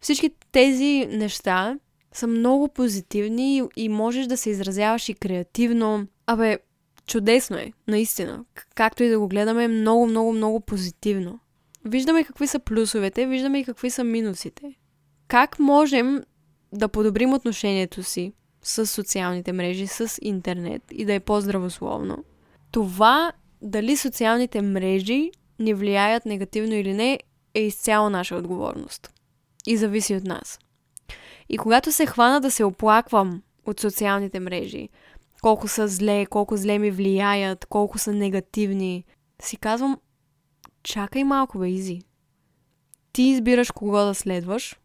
Всички 0.00 0.30
тези 0.52 1.08
неща 1.10 1.78
са 2.12 2.26
много 2.26 2.68
позитивни 2.68 3.62
и 3.76 3.88
можеш 3.88 4.26
да 4.26 4.36
се 4.36 4.50
изразяваш 4.50 5.08
и 5.08 5.14
креативно. 5.14 6.06
Абе, 6.30 6.58
чудесно 7.06 7.56
е, 7.56 7.72
наистина. 7.86 8.44
Както 8.74 9.02
и 9.02 9.08
да 9.08 9.18
го 9.18 9.28
гледаме, 9.28 9.68
много, 9.68 10.06
много, 10.06 10.32
много 10.32 10.60
позитивно. 10.60 11.40
Виждаме 11.84 12.24
какви 12.24 12.46
са 12.46 12.58
плюсовете, 12.58 13.26
виждаме 13.26 13.58
и 13.58 13.64
какви 13.64 13.90
са 13.90 14.04
минусите. 14.04 14.74
Как 15.28 15.58
можем 15.58 16.22
да 16.72 16.88
подобрим 16.88 17.32
отношението 17.32 18.02
си 18.02 18.32
с 18.62 18.86
социалните 18.86 19.52
мрежи, 19.52 19.86
с 19.86 20.18
интернет 20.22 20.82
и 20.90 21.04
да 21.04 21.14
е 21.14 21.20
по-здравословно? 21.20 22.24
Това 22.70 23.32
дали 23.62 23.96
социалните 23.96 24.62
мрежи 24.62 25.30
ни 25.58 25.74
влияят 25.74 26.26
негативно 26.26 26.74
или 26.74 26.94
не 26.94 27.20
е 27.54 27.62
изцяло 27.62 28.10
наша 28.10 28.36
отговорност. 28.36 29.10
И 29.66 29.76
зависи 29.76 30.14
от 30.14 30.24
нас. 30.24 30.58
И 31.48 31.58
когато 31.58 31.92
се 31.92 32.06
хвана 32.06 32.40
да 32.40 32.50
се 32.50 32.64
оплаквам 32.64 33.42
от 33.66 33.80
социалните 33.80 34.40
мрежи, 34.40 34.88
колко 35.42 35.68
са 35.68 35.88
зле, 35.88 36.26
колко 36.26 36.56
зле 36.56 36.78
ми 36.78 36.90
влияят, 36.90 37.66
колко 37.66 37.98
са 37.98 38.12
негативни, 38.12 39.04
си 39.42 39.56
казвам, 39.56 39.98
чакай 40.82 41.24
малко, 41.24 41.58
бе, 41.58 41.68
Изи. 41.68 42.02
Ти 43.12 43.22
избираш 43.22 43.70
кого 43.70 43.98
да 43.98 44.14
следваш, 44.14 44.76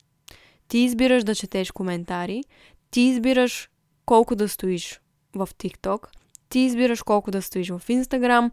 ти 0.68 0.78
избираш 0.78 1.24
да 1.24 1.36
четеш 1.36 1.72
коментари, 1.72 2.44
ти 2.92 3.02
избираш 3.02 3.70
колко 4.06 4.36
да 4.36 4.50
стоиш 4.50 5.02
в 5.36 5.50
TikTok, 5.58 6.08
ти 6.50 6.60
избираш 6.60 7.04
колко 7.04 7.32
да 7.32 7.42
стоиш 7.42 7.70
в 7.70 7.82
Instagram. 7.89 8.52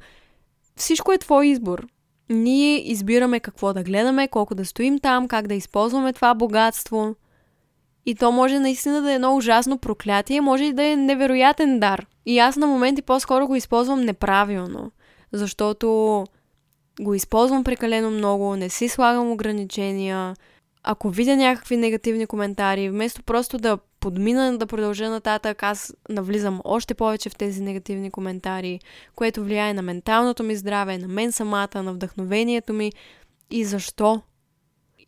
Всичко 0.77 1.13
е 1.13 1.19
твой 1.19 1.47
избор. 1.47 1.87
Ние 2.29 2.91
избираме 2.91 3.41
какво 3.41 3.73
да 3.73 3.83
гледаме, 3.83 4.29
колко 4.29 4.55
да 4.55 4.65
стоим 4.65 4.99
там, 4.99 5.29
как 5.29 5.47
да 5.47 5.55
използваме 5.55 6.13
това 6.13 6.35
богатство– 6.35 7.15
и 8.11 8.15
то 8.15 8.33
може 8.33 8.59
наистина 8.59 9.03
да 9.03 9.13
е 9.13 9.15
едно 9.15 9.37
ужасно 9.37 9.79
проклятие, 9.79 10.41
може 10.41 10.65
и 10.65 10.73
да 10.73 10.85
е 10.85 10.97
невероятен 10.97 11.81
дар. 11.81 12.07
И 12.27 12.39
аз 12.39 12.57
на 12.57 12.67
моменти 12.67 13.03
по-скоро 13.03 13.47
го 13.47 13.57
използвам 13.57 14.01
неправилно, 14.01 14.91
защото 15.33 16.25
го 17.01 17.15
използвам 17.15 17.65
прекалено 17.65 18.11
много, 18.11 18.57
не 18.57 18.69
си 18.69 18.89
слагам 18.89 19.33
ограничения. 19.33 20.35
Ако 20.83 21.11
видя 21.11 21.37
някакви 21.37 21.77
негативни 21.77 22.27
коментари, 22.27 22.91
вместо 22.91 23.23
просто 23.23 23.59
да 23.59 23.79
подмина 24.01 24.59
да 24.59 24.67
продължа 24.67 25.11
нататък, 25.11 25.63
аз 25.63 25.95
навлизам 26.09 26.61
още 26.65 26.95
повече 26.95 27.31
в 27.31 27.37
тези 27.37 27.63
негативни 27.63 28.11
коментари, 28.11 28.81
което 29.15 29.45
влияе 29.45 29.75
на 29.75 29.83
менталното 29.83 30.43
ми 30.43 30.57
здраве, 30.57 30.99
на 30.99 31.09
мен 31.09 31.33
самата, 31.33 31.83
на 31.83 31.93
вдъхновението 31.93 32.73
ми. 32.73 32.93
И 33.51 33.65
защо? 33.65 34.23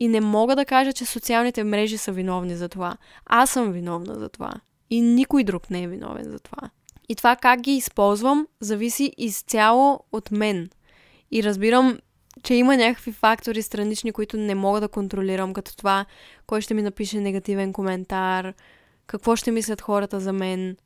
И 0.02 0.08
не 0.08 0.20
мога 0.20 0.56
да 0.56 0.64
кажа, 0.64 0.92
че 0.92 1.04
социалните 1.04 1.64
мрежи 1.64 1.98
са 1.98 2.12
виновни 2.12 2.56
за 2.56 2.68
това. 2.68 2.96
Аз 3.26 3.50
съм 3.50 3.72
виновна 3.72 4.14
за 4.14 4.28
това. 4.28 4.52
И 4.90 5.00
никой 5.00 5.44
друг 5.44 5.70
не 5.70 5.82
е 5.82 5.88
виновен 5.88 6.24
за 6.24 6.38
това. 6.38 6.70
И 7.08 7.14
това 7.14 7.36
как 7.36 7.60
ги 7.60 7.72
използвам, 7.72 8.46
зависи 8.60 9.12
изцяло 9.18 10.00
от 10.12 10.30
мен. 10.30 10.70
И 11.30 11.42
разбирам, 11.42 11.98
че 12.42 12.54
има 12.54 12.76
някакви 12.76 13.12
фактори 13.12 13.62
странични, 13.62 14.12
които 14.12 14.36
не 14.36 14.54
мога 14.54 14.80
да 14.80 14.88
контролирам, 14.88 15.52
като 15.52 15.76
това, 15.76 16.06
кой 16.46 16.60
ще 16.60 16.74
ми 16.74 16.82
напише 16.82 17.20
негативен 17.20 17.72
коментар, 17.72 18.54
какво 19.06 19.36
ще 19.36 19.50
мислят 19.50 19.80
хората 19.80 20.20
за 20.20 20.32
мен. 20.32 20.76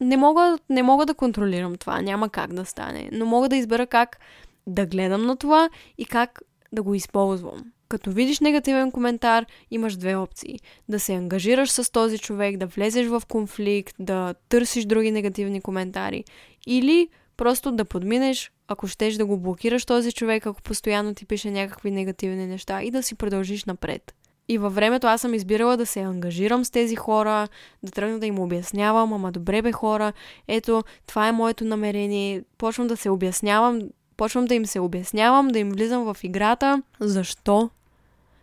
Не 0.00 0.16
мога, 0.16 0.58
не 0.70 0.82
мога 0.82 1.06
да 1.06 1.14
контролирам 1.14 1.76
това, 1.76 2.02
няма 2.02 2.28
как 2.28 2.52
да 2.52 2.64
стане, 2.64 3.08
но 3.12 3.26
мога 3.26 3.48
да 3.48 3.56
избера 3.56 3.86
как 3.86 4.18
да 4.66 4.86
гледам 4.86 5.26
на 5.26 5.36
това 5.36 5.70
и 5.98 6.04
как 6.04 6.40
да 6.72 6.82
го 6.82 6.94
използвам. 6.94 7.72
Като 7.90 8.10
видиш 8.10 8.40
негативен 8.40 8.90
коментар, 8.90 9.46
имаш 9.70 9.96
две 9.96 10.16
опции. 10.16 10.58
Да 10.88 11.00
се 11.00 11.12
ангажираш 11.12 11.70
с 11.70 11.92
този 11.92 12.18
човек, 12.18 12.56
да 12.56 12.66
влезеш 12.66 13.06
в 13.06 13.22
конфликт, 13.28 13.96
да 13.98 14.34
търсиш 14.48 14.84
други 14.84 15.10
негативни 15.10 15.60
коментари. 15.60 16.24
Или 16.66 17.08
просто 17.36 17.72
да 17.72 17.84
подминеш, 17.84 18.52
ако 18.68 18.86
щеш 18.86 19.14
да 19.14 19.26
го 19.26 19.36
блокираш 19.36 19.84
този 19.84 20.12
човек, 20.12 20.46
ако 20.46 20.62
постоянно 20.62 21.14
ти 21.14 21.26
пише 21.26 21.50
някакви 21.50 21.90
негативни 21.90 22.46
неща 22.46 22.82
и 22.82 22.90
да 22.90 23.02
си 23.02 23.14
продължиш 23.14 23.64
напред. 23.64 24.14
И 24.48 24.58
във 24.58 24.74
времето 24.74 25.06
аз 25.06 25.20
съм 25.20 25.34
избирала 25.34 25.76
да 25.76 25.86
се 25.86 26.00
ангажирам 26.00 26.64
с 26.64 26.70
тези 26.70 26.96
хора, 26.96 27.48
да 27.82 27.90
тръгна 27.90 28.18
да 28.18 28.26
им 28.26 28.38
обяснявам, 28.38 29.12
ама 29.12 29.32
добре 29.32 29.62
бе 29.62 29.72
хора, 29.72 30.12
ето, 30.48 30.82
това 31.06 31.28
е 31.28 31.32
моето 31.32 31.64
намерение. 31.64 32.42
Почвам 32.58 32.86
да 32.86 32.96
се 32.96 33.10
обяснявам, 33.10 33.80
почвам 34.16 34.44
да 34.44 34.54
им 34.54 34.66
се 34.66 34.80
обяснявам, 34.80 35.48
да 35.48 35.58
им 35.58 35.70
влизам 35.70 36.14
в 36.14 36.24
играта. 36.24 36.82
Защо? 37.00 37.70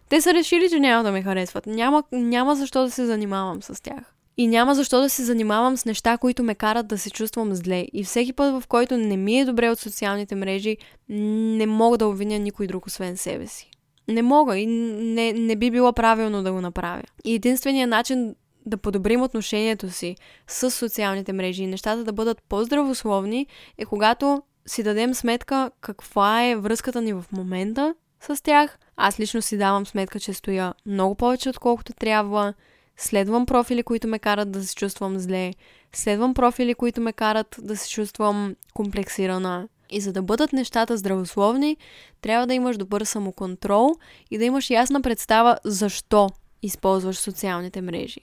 Те 0.10 0.22
са 0.22 0.34
решили, 0.34 0.70
че 0.70 0.80
няма 0.80 1.04
да 1.04 1.12
ме 1.12 1.22
харесват. 1.22 1.66
Няма, 1.66 2.04
няма 2.12 2.56
защо 2.56 2.84
да 2.84 2.92
се 2.92 3.06
занимавам 3.06 3.64
с 3.64 3.84
тях. 3.84 4.14
И 4.38 4.48
няма 4.48 4.76
защо 4.76 5.02
да 5.02 5.10
се 5.10 5.24
занимавам 5.24 5.78
с 5.78 5.86
неща, 5.86 6.18
които 6.18 6.44
ме 6.44 6.56
карат 6.56 6.88
да 6.88 6.98
се 6.98 7.10
чувствам 7.10 7.56
зле. 7.56 7.86
И 7.94 8.04
всеки 8.04 8.34
път, 8.34 8.62
в 8.62 8.68
който 8.68 8.98
не 8.98 9.18
ми 9.18 9.40
е 9.40 9.46
добре 9.46 9.70
от 9.70 9.80
социалните 9.80 10.36
мрежи, 10.36 10.78
не 11.10 11.66
мога 11.66 11.98
да 11.98 12.08
обвиня 12.08 12.40
никой 12.40 12.68
друг, 12.68 12.86
освен 12.86 13.18
себе 13.18 13.48
си. 13.48 13.70
Не 14.08 14.22
мога 14.22 14.58
и 14.58 14.66
не, 14.66 15.34
не 15.34 15.56
би 15.56 15.72
било 15.72 15.94
правилно 15.94 16.44
да 16.44 16.52
го 16.52 16.62
направя. 16.62 17.04
И 17.26 17.34
единственият 17.34 17.90
начин 17.90 18.36
да 18.66 18.78
подобрим 18.78 19.22
отношението 19.22 19.90
си 19.90 20.16
с 20.48 20.72
социалните 20.72 21.34
мрежи 21.34 21.64
и 21.64 21.68
нещата 21.68 22.04
да 22.04 22.14
бъдат 22.14 22.42
по-здравословни 22.50 23.48
е 23.78 23.86
когато 23.86 24.42
си 24.66 24.84
дадем 24.84 25.14
сметка 25.14 25.72
каква 25.82 26.44
е 26.44 26.56
връзката 26.56 27.02
ни 27.02 27.14
в 27.14 27.26
момента 27.32 27.96
с 28.22 28.44
тях. 28.44 28.80
Аз 28.98 29.20
лично 29.20 29.42
си 29.42 29.58
давам 29.58 29.86
сметка, 29.86 30.20
че 30.20 30.34
стоя 30.34 30.74
много 30.86 31.16
повече 31.16 31.50
отколкото 31.50 31.94
трябва. 31.94 32.54
Следвам 32.98 33.46
профили, 33.46 33.84
които 33.84 34.08
ме 34.08 34.20
карат 34.20 34.52
да 34.52 34.64
се 34.64 34.76
чувствам 34.76 35.20
зле. 35.20 35.54
Следвам 35.94 36.34
профили, 36.34 36.74
които 36.74 37.02
ме 37.02 37.14
карат 37.14 37.56
да 37.62 37.78
се 37.78 37.90
чувствам 37.90 38.56
комплексирана. 38.74 39.68
И 39.90 40.02
за 40.02 40.14
да 40.14 40.22
бъдат 40.22 40.54
нещата 40.54 40.98
здравословни, 40.98 41.78
трябва 42.22 42.48
да 42.48 42.54
имаш 42.54 42.78
добър 42.78 43.04
самоконтрол 43.04 43.96
и 44.32 44.38
да 44.38 44.46
имаш 44.46 44.70
ясна 44.70 45.02
представа 45.02 45.58
защо 45.64 46.30
използваш 46.62 47.18
социалните 47.18 47.82
мрежи. 47.82 48.22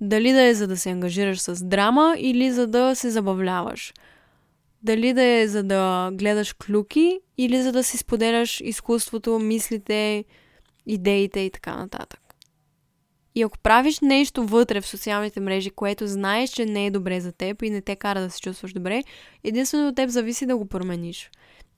Дали 0.00 0.32
да 0.32 0.42
е 0.42 0.54
за 0.54 0.66
да 0.66 0.76
се 0.76 0.90
ангажираш 0.90 1.40
с 1.40 1.64
драма 1.64 2.14
или 2.18 2.52
за 2.52 2.66
да 2.66 2.94
се 2.94 3.10
забавляваш. 3.10 3.92
Дали 4.82 5.12
да 5.12 5.22
е 5.22 5.48
за 5.48 5.62
да 5.62 6.10
гледаш 6.12 6.52
клюки 6.52 7.20
или 7.38 7.62
за 7.62 7.72
да 7.72 7.84
си 7.84 7.96
споделяш 7.96 8.60
изкуството, 8.60 9.38
мислите, 9.38 10.24
идеите 10.86 11.40
и 11.40 11.50
така 11.50 11.76
нататък. 11.76 12.20
И 13.34 13.42
ако 13.42 13.58
правиш 13.58 14.00
нещо 14.00 14.44
вътре 14.44 14.80
в 14.80 14.86
социалните 14.86 15.40
мрежи, 15.40 15.70
което 15.70 16.06
знаеш, 16.06 16.50
че 16.50 16.64
не 16.64 16.86
е 16.86 16.90
добре 16.90 17.20
за 17.20 17.32
теб 17.32 17.62
и 17.62 17.70
не 17.70 17.80
те 17.80 17.96
кара 17.96 18.20
да 18.20 18.30
се 18.30 18.40
чувстваш 18.40 18.72
добре, 18.72 19.02
единствено 19.44 19.88
от 19.88 19.96
теб 19.96 20.10
зависи 20.10 20.46
да 20.46 20.56
го 20.56 20.66
промениш. 20.66 21.30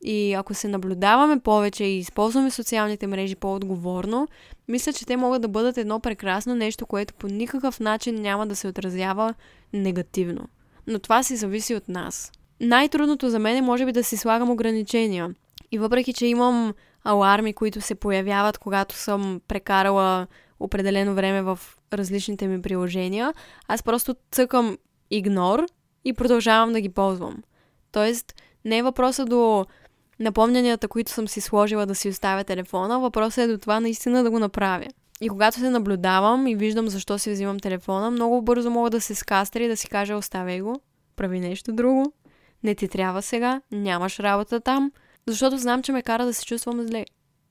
И 0.02 0.32
ако 0.32 0.54
се 0.54 0.68
наблюдаваме 0.68 1.40
повече 1.40 1.84
и 1.84 1.98
използваме 1.98 2.50
социалните 2.50 3.06
мрежи 3.06 3.36
по-отговорно, 3.36 4.28
мисля, 4.68 4.92
че 4.92 5.06
те 5.06 5.16
могат 5.16 5.42
да 5.42 5.48
бъдат 5.48 5.78
едно 5.78 6.00
прекрасно 6.00 6.54
нещо, 6.54 6.86
което 6.86 7.14
по 7.14 7.26
никакъв 7.26 7.80
начин 7.80 8.14
няма 8.14 8.46
да 8.46 8.56
се 8.56 8.68
отразява 8.68 9.34
негативно. 9.72 10.48
Но 10.86 10.98
това 10.98 11.22
си 11.22 11.36
зависи 11.36 11.74
от 11.74 11.88
нас. 11.88 12.32
Най-трудното 12.61 13.31
за 13.31 13.38
мен 13.38 13.57
е 13.57 13.62
може 13.62 13.87
би 13.87 13.92
да 13.92 14.05
си 14.05 14.16
слагам 14.16 14.51
ограничения. 14.51 15.35
И 15.73 15.79
въпреки, 15.79 16.12
че 16.12 16.27
имам 16.27 16.75
аларми, 17.05 17.53
които 17.53 17.81
се 17.81 17.94
появяват, 17.94 18.59
когато 18.59 18.94
съм 18.94 19.40
прекарала 19.49 20.27
определено 20.61 21.14
време 21.14 21.42
в 21.42 21.59
различните 21.92 22.46
ми 22.46 22.62
приложения, 22.62 23.35
аз 23.68 23.83
просто 23.83 24.14
цъкам 24.31 24.79
игнор 25.11 25.66
и 26.05 26.12
продължавам 26.12 26.73
да 26.73 26.81
ги 26.81 26.88
ползвам. 26.88 27.42
Тоест, 27.92 28.35
не 28.64 28.79
е 28.79 28.83
въпроса 28.83 29.25
до 29.25 29.66
напомнянията, 30.20 30.88
които 30.88 31.11
съм 31.11 31.29
си 31.29 31.40
сложила 31.40 31.87
да 31.87 31.94
си 31.94 32.09
оставя 32.09 32.44
телефона, 32.44 33.01
въпросът 33.01 33.38
е 33.38 33.46
до 33.46 33.59
това 33.59 33.81
наистина 33.81 34.23
да 34.23 34.31
го 34.31 34.38
направя. 34.38 34.87
И 35.20 35.29
когато 35.29 35.59
се 35.59 35.70
наблюдавам 35.70 36.46
и 36.46 36.57
виждам 36.57 36.88
защо 36.88 37.18
си 37.18 37.31
взимам 37.31 37.61
телефона, 37.61 38.11
много 38.11 38.42
бързо 38.42 38.70
мога 38.70 38.90
да 38.90 39.01
се 39.01 39.14
скастри 39.14 39.64
и 39.64 39.68
да 39.68 39.77
си 39.77 39.88
кажа 39.88 40.16
оставяй 40.16 40.61
го, 40.61 40.81
прави 41.16 41.40
нещо 41.40 41.73
друго, 41.73 42.12
не 42.64 42.75
ти 42.75 42.88
трябва 42.88 43.23
сега, 43.23 43.61
нямаш 43.73 44.20
работа 44.20 44.61
там, 44.61 44.92
защото 45.27 45.59
знам, 45.59 45.83
че 45.83 45.92
ме 45.92 46.03
кара 46.03 46.27
да 46.27 46.35
се 46.35 46.46
чувствам 46.46 46.87
зле. 46.87 47.05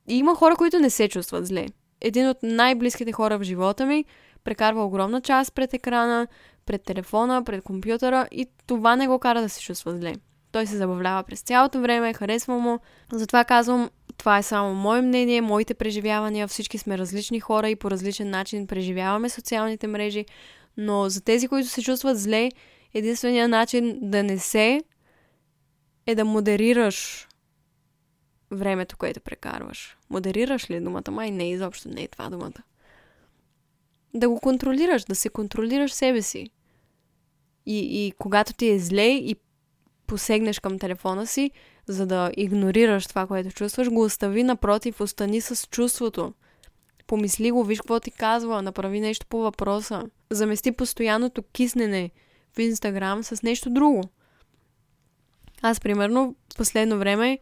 И 0.08 0.18
има 0.18 0.36
хора, 0.36 0.56
които 0.56 0.80
не 0.80 0.90
се 0.90 1.08
чувстват 1.08 1.48
зле 1.48 1.68
един 2.02 2.30
от 2.30 2.38
най-близките 2.44 3.12
хора 3.12 3.38
в 3.38 3.44
живота 3.44 3.86
ми 3.86 4.06
прекарва 4.44 4.86
огромна 4.86 5.22
част 5.22 5.54
пред 5.56 5.74
екрана, 5.74 6.28
пред 6.66 6.84
телефона, 6.84 7.44
пред 7.44 7.64
компютъра 7.64 8.28
и 8.32 8.48
това 8.68 8.96
не 8.96 9.08
го 9.08 9.20
кара 9.20 9.42
да 9.42 9.50
се 9.50 9.62
чувства 9.62 9.98
зле. 9.98 10.14
Той 10.52 10.66
се 10.66 10.78
забавлява 10.78 11.24
през 11.24 11.42
цялото 11.42 11.82
време, 11.82 12.14
харесва 12.14 12.60
му. 12.60 12.80
Затова 13.12 13.44
казвам, 13.44 13.90
това 14.18 14.38
е 14.38 14.44
само 14.44 14.74
мое 14.74 15.02
мнение, 15.02 15.42
моите 15.42 15.74
преживявания. 15.74 16.48
Всички 16.48 16.78
сме 16.78 16.98
различни 16.98 17.40
хора 17.40 17.70
и 17.70 17.76
по 17.76 17.92
различен 17.92 18.30
начин 18.30 18.68
преживяваме 18.68 19.30
социалните 19.30 19.88
мрежи. 19.88 20.26
Но 20.78 21.10
за 21.10 21.22
тези, 21.22 21.48
които 21.48 21.70
се 21.70 21.82
чувстват 21.82 22.20
зле, 22.20 22.50
единственият 22.94 23.52
начин 23.52 24.00
да 24.02 24.24
не 24.24 24.40
се 24.40 24.82
е 26.10 26.16
да 26.16 26.26
модерираш 26.26 27.28
времето, 28.52 28.98
което 28.98 29.22
прекарваш. 29.22 29.98
Модерираш 30.10 30.70
ли 30.70 30.80
думата? 30.80 31.12
Май 31.12 31.32
не, 31.32 31.50
изобщо 31.50 31.90
не 31.90 32.04
е 32.04 32.08
това 32.08 32.30
думата. 32.30 32.64
Да 34.14 34.30
го 34.30 34.40
контролираш, 34.40 35.04
да 35.04 35.16
се 35.16 35.30
контролираш 35.30 35.94
себе 35.94 36.22
си. 36.22 36.50
И, 37.66 38.06
и 38.08 38.12
когато 38.12 38.54
ти 38.54 38.70
е 38.70 38.80
зле 38.80 39.08
и 39.08 39.36
посегнеш 40.08 40.60
към 40.60 40.80
телефона 40.80 41.28
си, 41.28 41.52
за 41.88 42.06
да 42.06 42.32
игнорираш 42.38 43.08
това, 43.08 43.28
което 43.28 43.52
чувстваш, 43.52 43.90
го 43.90 44.04
остави 44.04 44.44
напротив, 44.44 45.02
остани 45.02 45.42
с 45.42 45.68
чувството. 45.68 46.34
Помисли 47.08 47.52
го, 47.52 47.64
виж 47.64 47.80
какво 47.80 48.00
ти 48.00 48.12
казва, 48.12 48.62
направи 48.62 49.00
нещо 49.00 49.26
по 49.30 49.38
въпроса. 49.38 50.04
Замести 50.30 50.72
постоянното 50.72 51.44
киснене 51.44 52.12
в 52.56 52.60
Инстаграм 52.60 53.24
с 53.24 53.44
нещо 53.44 53.70
друго. 53.70 54.04
Аз, 55.62 55.80
примерно, 55.80 56.36
в 56.54 56.58
последно 56.58 56.98
време 56.98 57.40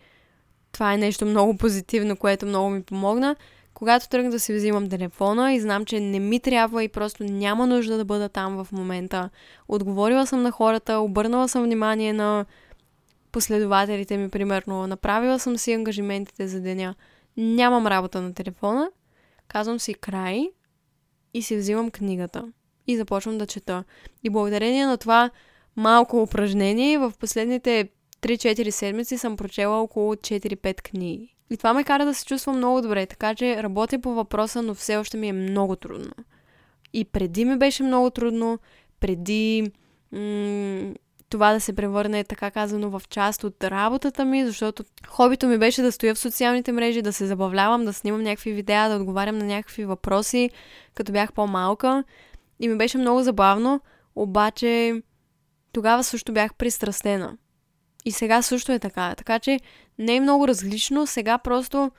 това 0.72 0.94
е 0.94 0.98
нещо 0.98 1.26
много 1.26 1.58
позитивно, 1.58 2.18
което 2.18 2.46
много 2.46 2.70
ми 2.70 2.84
помогна. 2.84 3.36
Когато 3.74 4.10
тръгна 4.10 4.32
да 4.32 4.40
си 4.40 4.54
взимам 4.54 4.90
телефона 4.90 5.54
и 5.54 5.60
знам, 5.60 5.86
че 5.86 6.00
не 6.00 6.20
ми 6.20 6.40
трябва 6.40 6.84
и 6.84 6.88
просто 6.88 7.24
няма 7.24 7.68
нужда 7.68 7.98
да 7.98 8.06
бъда 8.06 8.30
там 8.30 8.64
в 8.64 8.72
момента. 8.72 9.30
Отговорила 9.68 10.28
съм 10.28 10.42
на 10.42 10.52
хората, 10.52 11.00
обърнала 11.00 11.50
съм 11.50 11.64
внимание 11.64 12.14
на 12.14 12.46
последователите 13.32 14.18
ми, 14.18 14.30
примерно. 14.30 14.88
Направила 14.88 15.40
съм 15.40 15.58
си 15.58 15.74
ангажиментите 15.74 16.48
за 16.48 16.62
деня. 16.62 16.96
Нямам 17.38 17.88
работа 17.88 18.22
на 18.22 18.34
телефона. 18.34 18.90
Казвам 19.48 19.80
си 19.80 19.94
край 19.94 20.50
и 21.34 21.42
си 21.42 21.58
взимам 21.58 21.92
книгата. 21.92 22.52
И 22.88 22.98
започвам 22.98 23.38
да 23.38 23.46
чета. 23.46 23.84
И 24.24 24.30
благодарение 24.30 24.86
на 24.86 24.98
това 24.98 25.30
малко 25.76 26.22
упражнение 26.22 26.98
в 26.98 27.14
последните 27.20 27.90
3-4 28.22 28.70
седмици 28.70 29.18
съм 29.18 29.38
прочела 29.38 29.82
около 29.82 30.16
4-5 30.16 30.82
книги. 30.82 31.36
И 31.50 31.58
това 31.58 31.74
ме 31.74 31.84
кара 31.84 32.06
да 32.06 32.14
се 32.14 32.26
чувствам 32.26 32.58
много 32.58 32.82
добре, 32.82 33.06
така 33.06 33.36
че 33.36 33.64
работя 33.64 34.00
по 34.00 34.14
въпроса, 34.14 34.62
но 34.62 34.74
все 34.74 34.98
още 34.98 35.18
ми 35.18 35.28
е 35.28 35.34
много 35.34 35.76
трудно. 35.76 36.12
И 36.94 37.06
преди 37.06 37.46
ми 37.46 37.58
беше 37.58 37.84
много 37.84 38.10
трудно, 38.10 38.60
преди 39.00 39.72
м- 40.12 40.94
това 41.30 41.54
да 41.54 41.60
се 41.60 41.74
превърне, 41.74 42.24
така 42.24 42.52
казано, 42.52 42.90
в 42.90 43.02
част 43.10 43.44
от 43.44 43.64
работата 43.64 44.26
ми, 44.26 44.46
защото 44.46 44.84
хобито 45.08 45.48
ми 45.48 45.58
беше 45.58 45.82
да 45.82 45.92
стоя 45.92 46.16
в 46.16 46.20
социалните 46.20 46.72
мрежи, 46.72 47.02
да 47.02 47.14
се 47.14 47.26
забавлявам, 47.26 47.86
да 47.86 47.94
снимам 47.94 48.24
някакви 48.24 48.52
видеа, 48.52 48.90
да 48.90 48.96
отговарям 48.96 49.38
на 49.38 49.46
някакви 49.46 49.86
въпроси, 49.86 50.50
като 50.94 51.12
бях 51.12 51.34
по-малка. 51.34 52.04
И 52.60 52.68
ми 52.68 52.78
беше 52.78 52.98
много 52.98 53.24
забавно, 53.24 53.82
обаче 54.16 55.02
тогава 55.72 56.04
също 56.04 56.34
бях 56.34 56.54
пристрастена. 56.56 57.38
И 58.08 58.12
сега 58.12 58.42
също 58.42 58.72
е 58.72 58.80
така. 58.80 59.16
Така 59.16 59.40
че 59.40 59.60
не 60.00 60.16
е 60.16 60.20
много 60.20 60.48
различно. 60.48 61.08
Сега 61.08 61.38
просто 61.38 61.92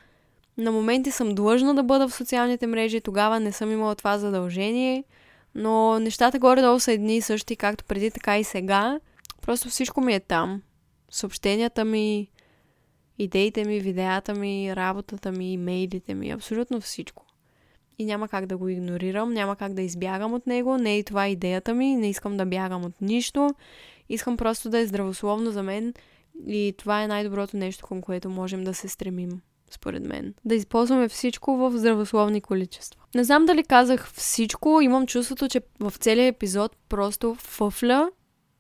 на 0.59 0.73
моменти 0.73 1.11
съм 1.11 1.35
длъжна 1.35 1.75
да 1.75 1.83
бъда 1.83 2.09
в 2.09 2.15
социалните 2.15 2.67
мрежи. 2.67 3.01
Тогава 3.01 3.41
не 3.41 3.53
съм 3.53 3.73
имала 3.73 3.95
това 3.95 4.19
задължение. 4.19 5.05
Но 5.55 5.99
нещата 5.99 6.39
горе-долу 6.39 6.81
са 6.81 6.93
едни 6.93 7.17
и 7.17 7.21
същи, 7.21 7.57
както 7.57 7.85
преди, 7.85 8.11
така 8.11 8.39
и 8.39 8.45
сега. 8.45 9.01
Просто 9.43 9.69
всичко 9.69 10.01
ми 10.01 10.15
е 10.15 10.21
там. 10.21 10.63
Съобщенията 11.11 11.85
ми, 11.85 12.29
идеите 13.19 13.65
ми, 13.65 13.81
видеята 13.81 14.35
ми, 14.35 14.77
работата 14.77 15.33
ми, 15.33 15.53
имейлите 15.53 16.15
ми, 16.15 16.31
абсолютно 16.31 16.81
всичко. 16.81 17.25
И 17.99 18.05
няма 18.05 18.29
как 18.29 18.47
да 18.47 18.57
го 18.57 18.69
игнорирам, 18.69 19.33
няма 19.33 19.57
как 19.57 19.75
да 19.75 19.83
избягам 19.83 20.35
от 20.35 20.47
него, 20.47 20.79
не 20.79 20.93
е 20.93 20.99
и 20.99 21.05
това 21.05 21.29
идеята 21.29 21.75
ми, 21.75 21.97
не 21.97 22.09
искам 22.09 22.37
да 22.37 22.47
бягам 22.47 22.85
от 22.85 23.01
нищо. 23.01 23.55
Искам 24.09 24.37
просто 24.37 24.71
да 24.71 24.79
е 24.79 24.87
здравословно 24.87 25.51
за 25.51 25.63
мен 25.63 25.95
и 26.47 26.75
това 26.79 27.03
е 27.03 27.09
най-доброто 27.09 27.57
нещо, 27.57 27.87
към 27.87 28.01
което 28.01 28.31
можем 28.31 28.65
да 28.65 28.75
се 28.75 28.89
стремим, 28.89 29.41
според 29.71 30.07
мен. 30.07 30.35
Да 30.45 30.55
използваме 30.55 31.09
всичко 31.09 31.57
в 31.57 31.79
здравословни 31.79 32.41
количества. 32.41 33.01
Не 33.15 33.25
знам 33.25 33.47
дали 33.47 33.65
казах 33.65 34.13
всичко, 34.13 34.81
имам 34.81 35.07
чувството, 35.07 35.49
че 35.49 35.61
в 35.81 35.93
целия 35.99 36.27
епизод 36.27 36.77
просто 36.89 37.35
фъфля. 37.35 38.11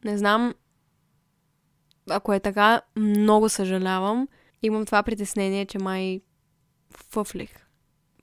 Не 0.04 0.18
знам, 0.18 0.54
ако 2.10 2.32
е 2.32 2.40
така, 2.40 2.80
много 2.96 3.48
съжалявам. 3.48 4.28
Имам 4.62 4.86
това 4.86 5.02
притеснение, 5.02 5.66
че 5.66 5.78
май 5.78 6.20
фъфлих 7.10 7.50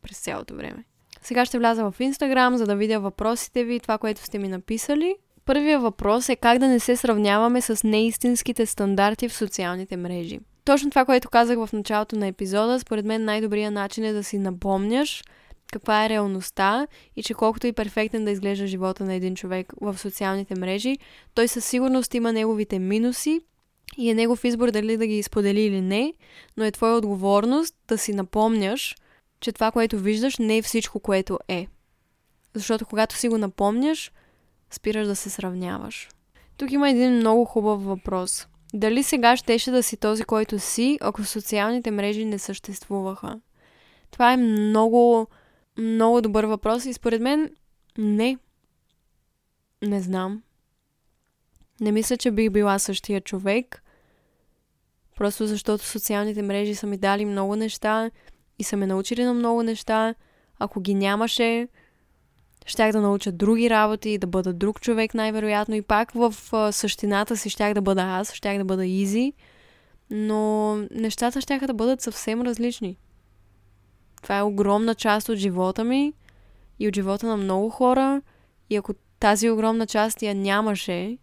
през 0.02 0.20
цялото 0.20 0.56
време. 0.56 0.86
Сега 1.22 1.46
ще 1.46 1.58
вляза 1.58 1.92
в 1.92 2.00
Инстаграм, 2.00 2.58
за 2.58 2.66
да 2.66 2.76
видя 2.76 3.00
въпросите 3.00 3.64
ви, 3.64 3.80
това, 3.80 3.98
което 3.98 4.22
сте 4.22 4.40
ми 4.40 4.48
написали. 4.48 5.16
Първият 5.46 5.82
въпрос 5.82 6.30
е 6.30 6.36
как 6.36 6.60
да 6.60 6.68
не 6.68 6.80
се 6.80 6.96
сравняваме 6.96 7.62
с 7.62 7.88
неистинските 7.88 8.66
стандарти 8.66 9.30
в 9.30 9.34
социалните 9.34 9.98
мрежи. 9.98 10.40
Точно 10.66 10.90
това, 10.90 11.06
което 11.06 11.30
казах 11.30 11.58
в 11.58 11.70
началото 11.74 12.16
на 12.16 12.28
епизода, 12.28 12.80
според 12.80 13.06
мен 13.06 13.26
най-добрият 13.26 13.74
начин 13.74 14.04
е 14.04 14.14
да 14.14 14.24
си 14.24 14.38
напомняш 14.38 15.24
каква 15.72 16.06
е 16.06 16.10
реалността 16.10 16.88
и 17.16 17.24
че 17.24 17.34
колкото 17.34 17.68
и 17.68 17.74
перфектен 17.74 18.26
да 18.26 18.32
изглежда 18.32 18.68
живота 18.68 19.06
на 19.06 19.14
един 19.14 19.36
човек 19.36 19.74
в 19.82 19.98
социалните 19.98 20.60
мрежи, 20.60 20.98
той 21.34 21.48
със 21.48 21.66
сигурност 21.66 22.14
има 22.14 22.34
неговите 22.34 22.80
минуси 22.80 23.42
и 23.98 24.10
е 24.10 24.14
негов 24.14 24.44
избор 24.44 24.72
дали 24.72 24.98
да 24.98 25.08
ги 25.08 25.24
сподели 25.24 25.62
или 25.62 25.82
не, 25.82 26.14
но 26.58 26.64
е 26.66 26.72
твоя 26.72 26.96
отговорност 26.96 27.76
да 27.88 27.98
си 27.98 28.14
напомняш, 28.14 28.96
че 29.40 29.52
това, 29.52 29.72
което 29.72 30.00
виждаш, 30.00 30.38
не 30.38 30.58
е 30.58 30.62
всичко, 30.62 31.00
което 31.00 31.40
е. 31.48 31.68
Защото 32.54 32.86
когато 32.86 33.16
си 33.16 33.30
го 33.30 33.38
напомняш, 33.38 34.12
спираш 34.72 35.08
да 35.08 35.16
се 35.16 35.30
сравняваш. 35.30 36.10
Тук 36.58 36.72
има 36.72 36.90
един 36.90 37.12
много 37.12 37.46
хубав 37.46 37.84
въпрос. 37.84 38.48
Дали 38.74 39.04
сега 39.04 39.38
щеше 39.38 39.72
да 39.72 39.84
си 39.84 39.98
този, 39.98 40.24
който 40.24 40.60
си, 40.60 40.98
ако 41.02 41.24
социалните 41.24 41.92
мрежи 41.92 42.26
не 42.26 42.40
съществуваха? 42.40 43.40
Това 44.12 44.34
е 44.34 44.38
много, 44.38 45.28
много 45.78 46.22
добър 46.22 46.44
въпрос 46.44 46.86
и 46.86 46.94
според 46.94 47.22
мен 47.22 47.50
не. 47.98 48.38
Не 49.82 50.02
знам. 50.02 50.42
Не 51.82 51.92
мисля, 51.92 52.18
че 52.18 52.32
бих 52.32 52.50
била 52.50 52.80
същия 52.80 53.22
човек. 53.22 53.84
Просто 55.16 55.48
защото 55.48 55.86
социалните 55.86 56.42
мрежи 56.42 56.76
са 56.76 56.88
ми 56.88 56.98
дали 56.98 57.26
много 57.26 57.56
неща 57.56 58.12
и 58.60 58.64
са 58.64 58.78
ме 58.78 58.88
научили 58.88 59.24
на 59.24 59.34
много 59.34 59.64
неща. 59.64 60.16
Ако 60.60 60.82
ги 60.82 60.94
нямаше, 60.94 61.68
щях 62.66 62.92
да 62.92 63.02
науча 63.02 63.32
други 63.32 63.70
работи, 63.70 64.18
да 64.18 64.28
бъда 64.28 64.54
друг 64.54 64.82
човек 64.82 65.14
най-вероятно 65.14 65.76
и 65.76 65.82
пак 65.82 66.12
в 66.12 66.36
същината 66.72 67.38
си 67.38 67.50
щях 67.50 67.74
да 67.74 67.82
бъда 67.82 68.02
аз, 68.02 68.34
щях 68.34 68.58
да 68.58 68.66
бъда 68.66 68.86
изи, 68.86 69.34
но 70.10 70.76
нещата 70.92 71.42
щяха 71.42 71.68
да 71.68 71.74
бъдат 71.74 72.02
съвсем 72.02 72.42
различни. 72.42 72.98
Това 74.22 74.38
е 74.38 74.44
огромна 74.44 74.96
част 74.96 75.30
от 75.30 75.38
живота 75.38 75.84
ми 75.84 76.14
и 76.80 76.88
от 76.88 76.96
живота 76.96 77.28
на 77.28 77.38
много 77.38 77.70
хора 77.70 78.22
и 78.70 78.76
ако 78.76 78.94
тази 79.20 79.50
огромна 79.50 79.88
част 79.88 80.22
я 80.22 80.36
нямаше, 80.36 81.18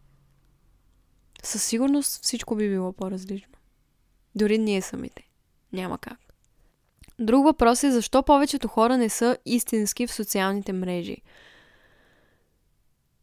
със 1.43 1.62
сигурност 1.62 2.24
всичко 2.24 2.57
би 2.57 2.68
било 2.68 2.93
по-различно. 2.93 3.53
Дори 4.34 4.59
ние 4.59 4.82
самите. 4.82 5.28
Няма 5.72 5.99
как. 5.99 6.22
Друг 7.23 7.45
въпрос 7.45 7.85
е 7.85 7.91
защо 7.91 8.23
повечето 8.23 8.68
хора 8.68 8.97
не 8.99 9.09
са 9.09 9.37
истински 9.47 10.07
в 10.07 10.12
социалните 10.12 10.73
мрежи. 10.73 11.16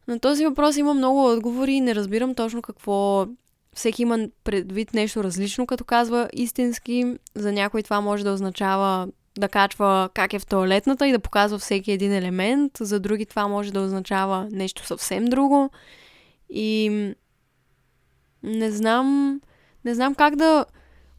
На 0.08 0.20
този 0.20 0.46
въпрос 0.46 0.78
има 0.78 0.94
много 0.94 1.32
отговори 1.32 1.74
и 1.74 1.82
не 1.82 1.96
разбирам 1.96 2.36
точно 2.36 2.62
какво 2.62 3.28
всеки 3.74 4.02
има 4.02 4.28
предвид 4.44 4.94
нещо 4.94 5.24
различно, 5.24 5.68
като 5.68 5.84
казва 5.84 6.30
истински. 6.34 7.16
За 7.36 7.52
някой 7.52 7.84
това 7.84 8.02
може 8.02 8.24
да 8.24 8.32
означава 8.34 9.08
да 9.38 9.50
качва 9.50 10.10
как 10.14 10.34
е 10.34 10.40
в 10.40 10.46
туалетната 10.46 11.08
и 11.08 11.12
да 11.12 11.20
показва 11.20 11.60
всеки 11.60 11.92
един 11.92 12.14
елемент. 12.14 12.72
За 12.80 13.00
други 13.00 13.26
това 13.26 13.48
може 13.48 13.74
да 13.74 13.82
означава 13.82 14.48
нещо 14.52 14.86
съвсем 14.86 15.26
друго. 15.26 15.70
И 16.50 16.90
не 18.44 18.72
знам, 18.72 19.42
не 19.86 19.96
знам 19.96 20.16
как 20.16 20.36
да 20.36 20.66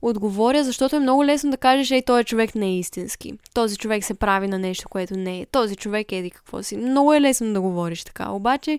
отговоря, 0.03 0.65
защото 0.65 0.97
е 0.97 1.01
много 1.01 1.25
лесно 1.25 1.51
да 1.51 1.57
кажеш, 1.57 1.91
ей, 1.91 2.03
този 2.03 2.25
човек 2.25 2.55
не 2.55 2.67
е 2.67 2.79
истински. 2.79 3.33
Този 3.55 3.77
човек 3.77 4.05
се 4.05 4.15
прави 4.15 4.49
на 4.49 4.59
нещо, 4.59 4.89
което 4.89 5.17
не 5.17 5.41
е. 5.41 5.47
Този 5.47 5.77
човек 5.77 6.13
еди 6.13 6.31
какво 6.31 6.63
си. 6.63 6.77
Много 6.77 7.15
е 7.15 7.21
лесно 7.21 7.53
да 7.53 7.61
говориш 7.61 8.05
така. 8.05 8.31
Обаче, 8.31 8.79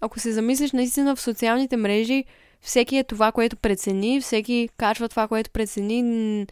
ако 0.00 0.20
се 0.20 0.32
замислиш 0.32 0.72
наистина 0.72 1.16
в 1.16 1.20
социалните 1.20 1.76
мрежи, 1.76 2.24
всеки 2.60 2.96
е 2.96 3.04
това, 3.04 3.32
което 3.32 3.56
прецени, 3.56 4.20
всеки 4.20 4.68
качва 4.76 5.08
това, 5.08 5.28
което 5.28 5.50
прецени. 5.50 6.46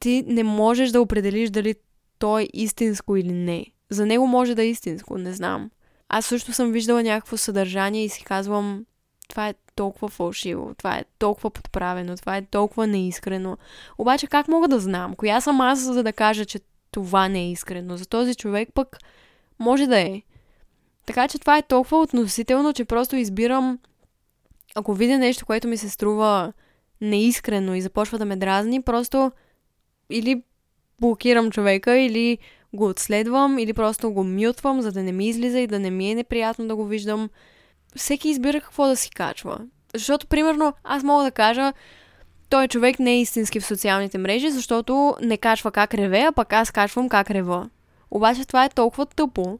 Ти 0.00 0.24
не 0.26 0.42
можеш 0.42 0.90
да 0.90 1.00
определиш 1.00 1.50
дали 1.50 1.74
то 2.18 2.38
е 2.38 2.48
истинско 2.52 3.16
или 3.16 3.32
не. 3.32 3.66
За 3.90 4.06
него 4.06 4.26
може 4.26 4.54
да 4.54 4.62
е 4.62 4.66
истинско, 4.66 5.18
не 5.18 5.32
знам. 5.32 5.70
Аз 6.08 6.26
също 6.26 6.52
съм 6.52 6.72
виждала 6.72 7.02
някакво 7.02 7.36
съдържание 7.36 8.04
и 8.04 8.08
си 8.08 8.24
казвам, 8.24 8.84
това 9.28 9.48
е 9.48 9.54
толкова 9.74 10.08
фалшиво, 10.08 10.74
това 10.78 10.96
е 10.96 11.04
толкова 11.18 11.50
подправено, 11.50 12.16
това 12.16 12.36
е 12.36 12.42
толкова 12.42 12.86
неискрено. 12.86 13.56
Обаче 13.98 14.26
как 14.26 14.48
мога 14.48 14.68
да 14.68 14.80
знам? 14.80 15.14
Коя 15.14 15.40
съм 15.40 15.60
аз, 15.60 15.80
за 15.80 16.02
да 16.02 16.12
кажа, 16.12 16.44
че 16.44 16.60
това 16.90 17.28
не 17.28 17.40
е 17.40 17.50
искрено? 17.50 17.96
За 17.96 18.06
този 18.06 18.34
човек 18.34 18.68
пък 18.74 18.98
може 19.58 19.86
да 19.86 19.98
е. 19.98 20.22
Така 21.06 21.28
че 21.28 21.38
това 21.38 21.58
е 21.58 21.62
толкова 21.62 22.00
относително, 22.00 22.72
че 22.72 22.84
просто 22.84 23.16
избирам, 23.16 23.78
ако 24.74 24.94
видя 24.94 25.18
нещо, 25.18 25.46
което 25.46 25.68
ми 25.68 25.76
се 25.76 25.90
струва 25.90 26.52
неискрено 27.00 27.74
и 27.74 27.80
започва 27.80 28.18
да 28.18 28.24
ме 28.24 28.36
дразни, 28.36 28.82
просто 28.82 29.32
или 30.10 30.42
блокирам 31.00 31.50
човека, 31.50 31.98
или 31.98 32.38
го 32.72 32.88
отследвам, 32.88 33.58
или 33.58 33.72
просто 33.72 34.12
го 34.12 34.24
мютвам, 34.24 34.80
за 34.82 34.92
да 34.92 35.02
не 35.02 35.12
ми 35.12 35.28
излиза 35.28 35.60
и 35.60 35.66
да 35.66 35.78
не 35.78 35.90
ми 35.90 36.10
е 36.10 36.14
неприятно 36.14 36.68
да 36.68 36.76
го 36.76 36.84
виждам 36.84 37.30
всеки 37.96 38.28
избира 38.28 38.60
какво 38.60 38.86
да 38.86 38.96
си 38.96 39.10
качва. 39.10 39.58
Защото, 39.94 40.26
примерно, 40.26 40.74
аз 40.84 41.02
мога 41.02 41.24
да 41.24 41.30
кажа, 41.30 41.72
той 42.48 42.68
човек 42.68 42.98
не 42.98 43.12
е 43.12 43.20
истински 43.20 43.60
в 43.60 43.66
социалните 43.66 44.18
мрежи, 44.18 44.50
защото 44.50 45.16
не 45.22 45.36
качва 45.36 45.70
как 45.70 45.94
реве, 45.94 46.20
а 46.20 46.32
пък 46.32 46.52
аз 46.52 46.70
качвам 46.70 47.08
как 47.08 47.30
рева. 47.30 47.70
Обаче 48.10 48.44
това 48.44 48.64
е 48.64 48.68
толкова 48.68 49.06
тъпо, 49.06 49.58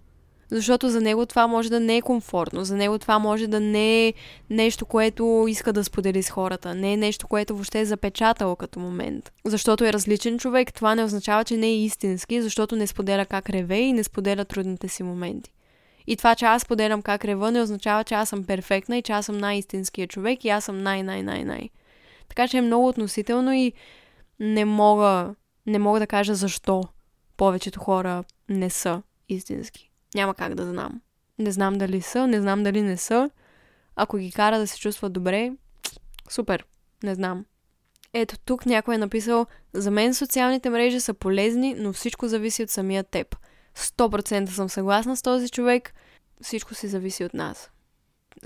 защото 0.51 0.89
за 0.89 1.01
него 1.01 1.27
това 1.27 1.47
може 1.47 1.71
да 1.71 1.81
не 1.81 1.97
е 1.97 2.03
комфортно, 2.03 2.65
за 2.65 2.77
него 2.77 2.99
това 2.99 3.19
може 3.19 3.47
да 3.47 3.61
не 3.61 4.07
е 4.07 4.15
нещо, 4.51 4.87
което 4.87 5.47
иска 5.49 5.73
да 5.73 5.85
сподели 5.85 6.23
с 6.23 6.31
хората, 6.31 6.75
не 6.75 6.93
е 6.93 6.97
нещо, 6.97 7.29
което 7.29 7.55
въобще 7.55 7.81
е 7.81 7.85
запечатало 7.85 8.57
като 8.57 8.81
момент. 8.81 9.33
Защото 9.45 9.85
е 9.85 9.93
различен 9.93 10.39
човек, 10.39 10.75
това 10.75 10.95
не 10.95 11.05
означава, 11.05 11.45
че 11.45 11.57
не 11.57 11.67
е 11.67 11.85
истински, 11.85 12.43
защото 12.43 12.77
не 12.77 12.87
споделя 12.87 13.27
как 13.27 13.51
реве 13.51 13.77
и 13.77 13.93
не 13.93 14.05
споделя 14.05 14.45
трудните 14.45 14.89
си 14.89 15.03
моменти. 15.03 15.53
И 16.07 16.17
това, 16.17 16.35
че 16.35 16.45
аз 16.45 16.67
поделям 16.67 17.03
как 17.03 17.25
рева, 17.25 17.53
не 17.53 17.61
означава, 17.61 18.05
че 18.05 18.15
аз 18.15 18.29
съм 18.29 18.45
перфектна 18.45 18.99
и 18.99 19.03
че 19.03 19.13
аз 19.13 19.27
съм 19.27 19.39
най-истинския 19.39 20.09
човек 20.09 20.45
и 20.45 20.49
аз 20.49 20.65
съм 20.65 20.83
най-най-най-най. 20.83 21.69
Така 22.29 22.49
че 22.49 22.59
е 22.59 22.63
много 22.63 22.89
относително 22.89 23.53
и 23.53 23.73
не 24.41 24.65
мога, 24.65 25.35
не 25.67 25.79
мога 25.79 26.01
да 26.01 26.07
кажа 26.07 26.35
защо 26.35 26.83
повечето 27.37 27.81
хора 27.81 28.25
не 28.49 28.71
са 28.71 29.03
истински. 29.29 29.91
Няма 30.15 30.35
как 30.35 30.55
да 30.55 30.67
знам. 30.67 31.01
Не 31.39 31.53
знам 31.53 31.79
дали 31.79 32.03
са, 32.03 32.27
не 32.27 32.41
знам 32.41 32.63
дали 32.63 32.83
не 32.83 32.97
са. 32.97 33.31
Ако 33.97 34.17
ги 34.17 34.33
кара 34.33 34.59
да 34.59 34.67
се 34.67 34.79
чувстват 34.79 35.13
добре, 35.13 35.53
супер. 36.31 36.65
Не 37.03 37.15
знам. 37.15 37.45
Ето 38.13 38.39
тук 38.39 38.67
някой 38.67 38.95
е 38.95 38.99
написал, 38.99 39.47
за 39.73 39.91
мен 39.91 40.15
социалните 40.15 40.71
мрежи 40.71 41.01
са 41.01 41.15
полезни, 41.15 41.75
но 41.75 41.93
всичко 41.93 42.29
зависи 42.29 42.63
от 42.63 42.71
самия 42.71 43.05
теб. 43.05 43.37
100% 43.77 44.49
съм 44.49 44.69
съгласна 44.69 45.17
с 45.17 45.23
този 45.23 45.49
човек. 45.49 45.95
Всичко 46.43 46.75
си 46.75 46.89
зависи 46.89 47.25
от 47.25 47.35
нас. 47.35 47.71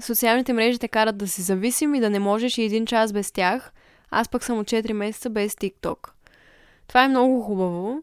Социалните 0.01 0.53
мрежи 0.53 0.79
те 0.79 0.89
карат 0.89 1.17
да 1.19 1.29
си 1.29 1.43
зависим 1.43 1.95
и 1.95 2.01
да 2.01 2.11
не 2.11 2.19
можеш 2.19 2.59
и 2.59 2.63
един 2.63 2.87
час 2.87 3.13
без 3.13 3.33
тях. 3.33 3.73
Аз 4.11 4.29
пък 4.29 4.45
съм 4.45 4.59
от 4.59 4.67
4 4.67 4.93
месеца 4.93 5.31
без 5.31 5.55
TikTok. 5.55 6.09
Това 6.87 7.05
е 7.05 7.09
много 7.09 7.43
хубаво. 7.43 8.03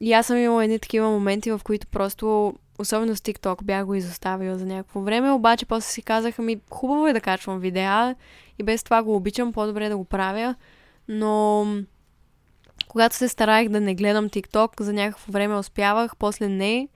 И 0.00 0.12
аз 0.12 0.26
съм 0.26 0.36
имала 0.36 0.64
едни 0.64 0.78
такива 0.78 1.10
моменти, 1.10 1.50
в 1.50 1.60
които 1.64 1.86
просто, 1.86 2.54
особено 2.78 3.16
с 3.16 3.20
TikTok, 3.20 3.62
бях 3.62 3.86
го 3.86 3.94
изоставила 3.94 4.58
за 4.58 4.66
някакво 4.66 5.00
време, 5.00 5.30
обаче 5.30 5.66
после 5.66 5.90
си 5.90 6.02
казаха 6.02 6.42
ми, 6.42 6.60
хубаво 6.70 7.06
е 7.06 7.12
да 7.12 7.20
качвам 7.20 7.60
видеа 7.60 8.14
и 8.58 8.62
без 8.62 8.82
това 8.82 9.02
го 9.02 9.16
обичам, 9.16 9.52
по-добре 9.52 9.88
да 9.88 9.96
го 9.96 10.04
правя, 10.04 10.54
но 11.08 11.66
когато 12.94 13.16
се 13.16 13.28
стараех 13.28 13.68
да 13.68 13.80
не 13.80 13.94
гледам 13.94 14.28
TikTok, 14.28 14.82
за 14.82 14.92
някакво 14.92 15.32
време 15.32 15.56
успявах, 15.56 16.16
после 16.16 16.48
не. 16.48 16.88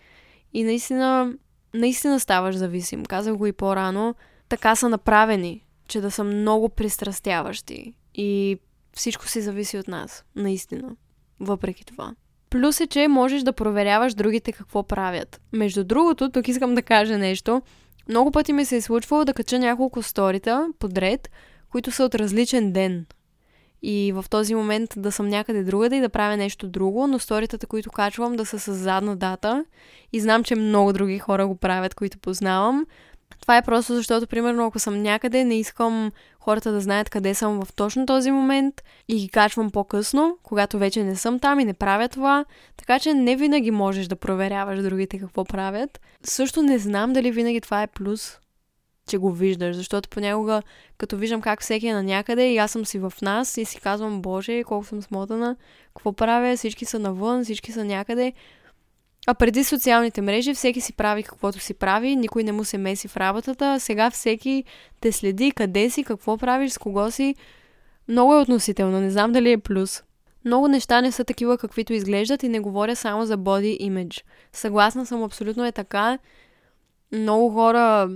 И 0.53 0.65
наистина, 0.65 1.33
наистина 1.75 2.21
ставаш 2.21 2.57
зависим. 2.57 3.05
Казах 3.05 3.35
го 3.35 3.47
и 3.47 3.53
по-рано. 3.53 4.15
Така 4.49 4.77
са 4.77 4.89
направени, 4.89 5.65
че 5.89 6.01
да 6.01 6.11
са 6.11 6.25
много 6.25 6.69
пристрастяващи. 6.69 7.95
И 8.15 8.59
всичко 8.93 9.29
си 9.29 9.41
зависи 9.41 9.79
от 9.79 9.89
нас. 9.89 10.25
Наистина. 10.37 10.97
Въпреки 11.41 11.85
това. 11.85 12.15
Плюс 12.51 12.81
е, 12.81 12.87
че 12.87 13.09
можеш 13.09 13.43
да 13.43 13.53
проверяваш 13.53 14.15
другите 14.15 14.53
какво 14.53 14.83
правят. 14.83 15.41
Между 15.53 15.85
другото, 15.85 16.31
тук 16.31 16.49
искам 16.49 16.75
да 16.75 16.83
кажа 16.83 17.19
нещо. 17.19 17.63
Много 18.09 18.31
пъти 18.31 18.53
ми 18.53 18.65
се 18.65 18.77
е 18.77 18.83
случвало 18.83 19.25
да 19.25 19.35
кача 19.35 19.59
няколко 19.59 20.03
сторита 20.03 20.69
подред, 20.79 21.31
които 21.71 21.91
са 21.91 22.05
от 22.05 22.15
различен 22.15 22.73
ден 22.73 23.07
и 23.83 24.12
в 24.12 24.24
този 24.31 24.55
момент 24.55 24.91
да 24.97 25.12
съм 25.12 25.29
някъде 25.29 25.62
другаде 25.62 25.97
и 25.97 26.01
да 26.01 26.09
правя 26.09 26.37
нещо 26.37 26.68
друго, 26.68 27.07
но 27.07 27.18
сторитата, 27.18 27.66
които 27.66 27.91
качвам, 27.91 28.37
да 28.37 28.47
са 28.47 28.59
с 28.59 28.74
задна 28.74 29.16
дата 29.16 29.64
и 30.12 30.20
знам, 30.20 30.45
че 30.45 30.55
много 30.55 30.93
други 30.93 31.18
хора 31.18 31.47
го 31.47 31.55
правят, 31.55 31.95
които 31.95 32.18
познавам. 32.18 32.87
Това 33.41 33.57
е 33.57 33.62
просто 33.62 33.95
защото, 33.95 34.26
примерно, 34.26 34.66
ако 34.66 34.79
съм 34.79 35.03
някъде, 35.03 35.45
не 35.45 35.59
искам 35.59 36.12
хората 36.41 36.72
да 36.72 36.81
знаят 36.81 37.11
къде 37.11 37.35
съм 37.35 37.61
в 37.64 37.72
точно 37.72 38.07
този 38.07 38.31
момент 38.31 38.83
и 39.09 39.16
ги 39.16 39.29
качвам 39.29 39.70
по-късно, 39.70 40.39
когато 40.43 40.79
вече 40.79 41.05
не 41.05 41.16
съм 41.16 41.39
там 41.39 41.61
и 41.61 41.64
не 41.64 41.74
правя 41.74 42.09
това. 42.09 42.45
Така 42.76 42.99
че 42.99 43.14
не 43.14 43.37
винаги 43.37 43.70
можеш 43.70 44.07
да 44.07 44.16
проверяваш 44.16 44.83
другите 44.83 45.18
какво 45.18 45.45
правят. 45.45 46.01
Също 46.22 46.62
не 46.62 46.79
знам 46.79 47.12
дали 47.12 47.31
винаги 47.31 47.61
това 47.61 47.83
е 47.83 47.87
плюс, 47.87 48.39
че 49.09 49.19
го 49.19 49.33
виждаш, 49.33 49.77
защото 49.77 50.09
понякога, 50.09 50.63
като 50.99 51.17
виждам 51.17 51.41
как 51.41 51.63
всеки 51.63 51.87
е 51.87 51.95
на 51.95 52.03
някъде 52.03 52.53
и 52.53 52.59
аз 52.59 52.71
съм 52.71 52.87
си 52.87 52.99
в 52.99 53.13
нас 53.23 53.57
и 53.57 53.65
си 53.65 53.81
казвам, 53.81 54.23
боже, 54.23 54.65
колко 54.65 54.87
съм 54.87 55.03
смотана, 55.03 55.57
какво 55.95 56.13
правя, 56.13 56.57
всички 56.57 56.85
са 56.85 56.99
навън, 56.99 57.45
всички 57.45 57.73
са 57.73 57.85
някъде. 57.85 58.33
А 59.27 59.35
преди 59.35 59.65
социалните 59.65 60.21
мрежи 60.21 60.55
всеки 60.55 60.81
си 60.81 60.93
прави 60.93 61.23
каквото 61.23 61.59
си 61.59 61.75
прави, 61.75 62.17
никой 62.17 62.45
не 62.45 62.53
му 62.53 62.65
се 62.65 62.79
меси 62.79 63.09
в 63.09 63.17
работата, 63.17 63.81
сега 63.81 64.11
всеки 64.11 64.65
те 65.01 65.13
следи 65.13 65.51
къде 65.51 65.91
си, 65.91 66.05
какво 66.05 66.39
правиш, 66.39 66.73
с 66.73 66.79
кого 66.79 67.11
си. 67.11 67.35
Много 68.09 68.35
е 68.35 68.41
относително, 68.41 69.01
не 69.01 69.11
знам 69.11 69.33
дали 69.33 69.53
е 69.53 69.59
плюс. 69.59 70.03
Много 70.45 70.69
неща 70.69 71.01
не 71.01 71.13
са 71.13 71.25
такива, 71.25 71.59
каквито 71.59 71.93
изглеждат 71.93 72.43
и 72.43 72.49
не 72.49 72.61
говоря 72.61 72.97
само 72.97 73.27
за 73.27 73.39
body 73.39 73.81
image. 73.81 74.23
Съгласна 74.53 75.07
съм, 75.07 75.23
абсолютно 75.23 75.67
е 75.67 75.73
така. 75.73 76.19
Много 77.13 77.51
хора 77.51 78.11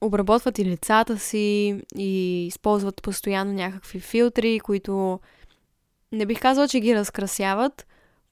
обработват 0.00 0.58
и 0.58 0.64
лицата 0.64 1.18
си 1.18 1.76
и 1.96 2.46
използват 2.46 3.02
постоянно 3.02 3.52
някакви 3.52 4.00
филтри, 4.00 4.60
които 4.60 5.20
не 6.12 6.26
бих 6.26 6.40
казала, 6.40 6.68
че 6.68 6.80
ги 6.80 6.94
разкрасяват, 6.94 7.86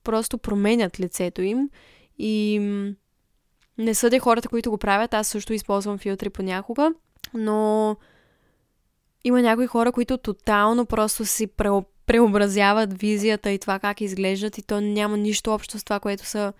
просто 0.05 0.39
променят 0.39 1.01
лицето 1.01 1.43
им 1.43 1.71
и 2.19 2.59
не 3.79 3.95
съдя 3.95 4.19
хората, 4.19 4.49
които 4.49 4.71
го 4.71 4.79
правят. 4.79 5.15
Аз 5.15 5.29
също 5.29 5.53
използвам 5.53 5.99
филтри 5.99 6.31
понякога, 6.31 6.93
но 7.35 7.97
има 9.25 9.43
някои 9.43 9.67
хора, 9.67 9.93
които 9.93 10.19
тотално 10.19 10.87
просто 10.87 11.25
си 11.25 11.47
преобразяват 12.07 13.01
визията 13.01 13.51
и 13.51 13.59
това 13.59 13.79
как 13.79 14.01
изглеждат 14.01 14.59
и 14.59 14.63
то 14.63 14.81
няма 14.81 15.17
нищо 15.17 15.55
общо 15.55 15.79
с 15.79 15.85
това, 15.85 16.01
което 16.01 16.25
са 16.25 16.53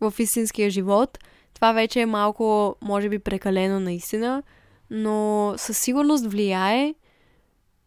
в 0.00 0.14
истинския 0.18 0.70
живот. 0.70 1.18
Това 1.54 1.72
вече 1.72 2.00
е 2.00 2.06
малко, 2.06 2.76
може 2.82 3.08
би, 3.08 3.18
прекалено 3.18 3.80
наистина, 3.80 4.42
но 4.90 5.54
със 5.56 5.78
сигурност 5.78 6.26
влияе 6.26 6.94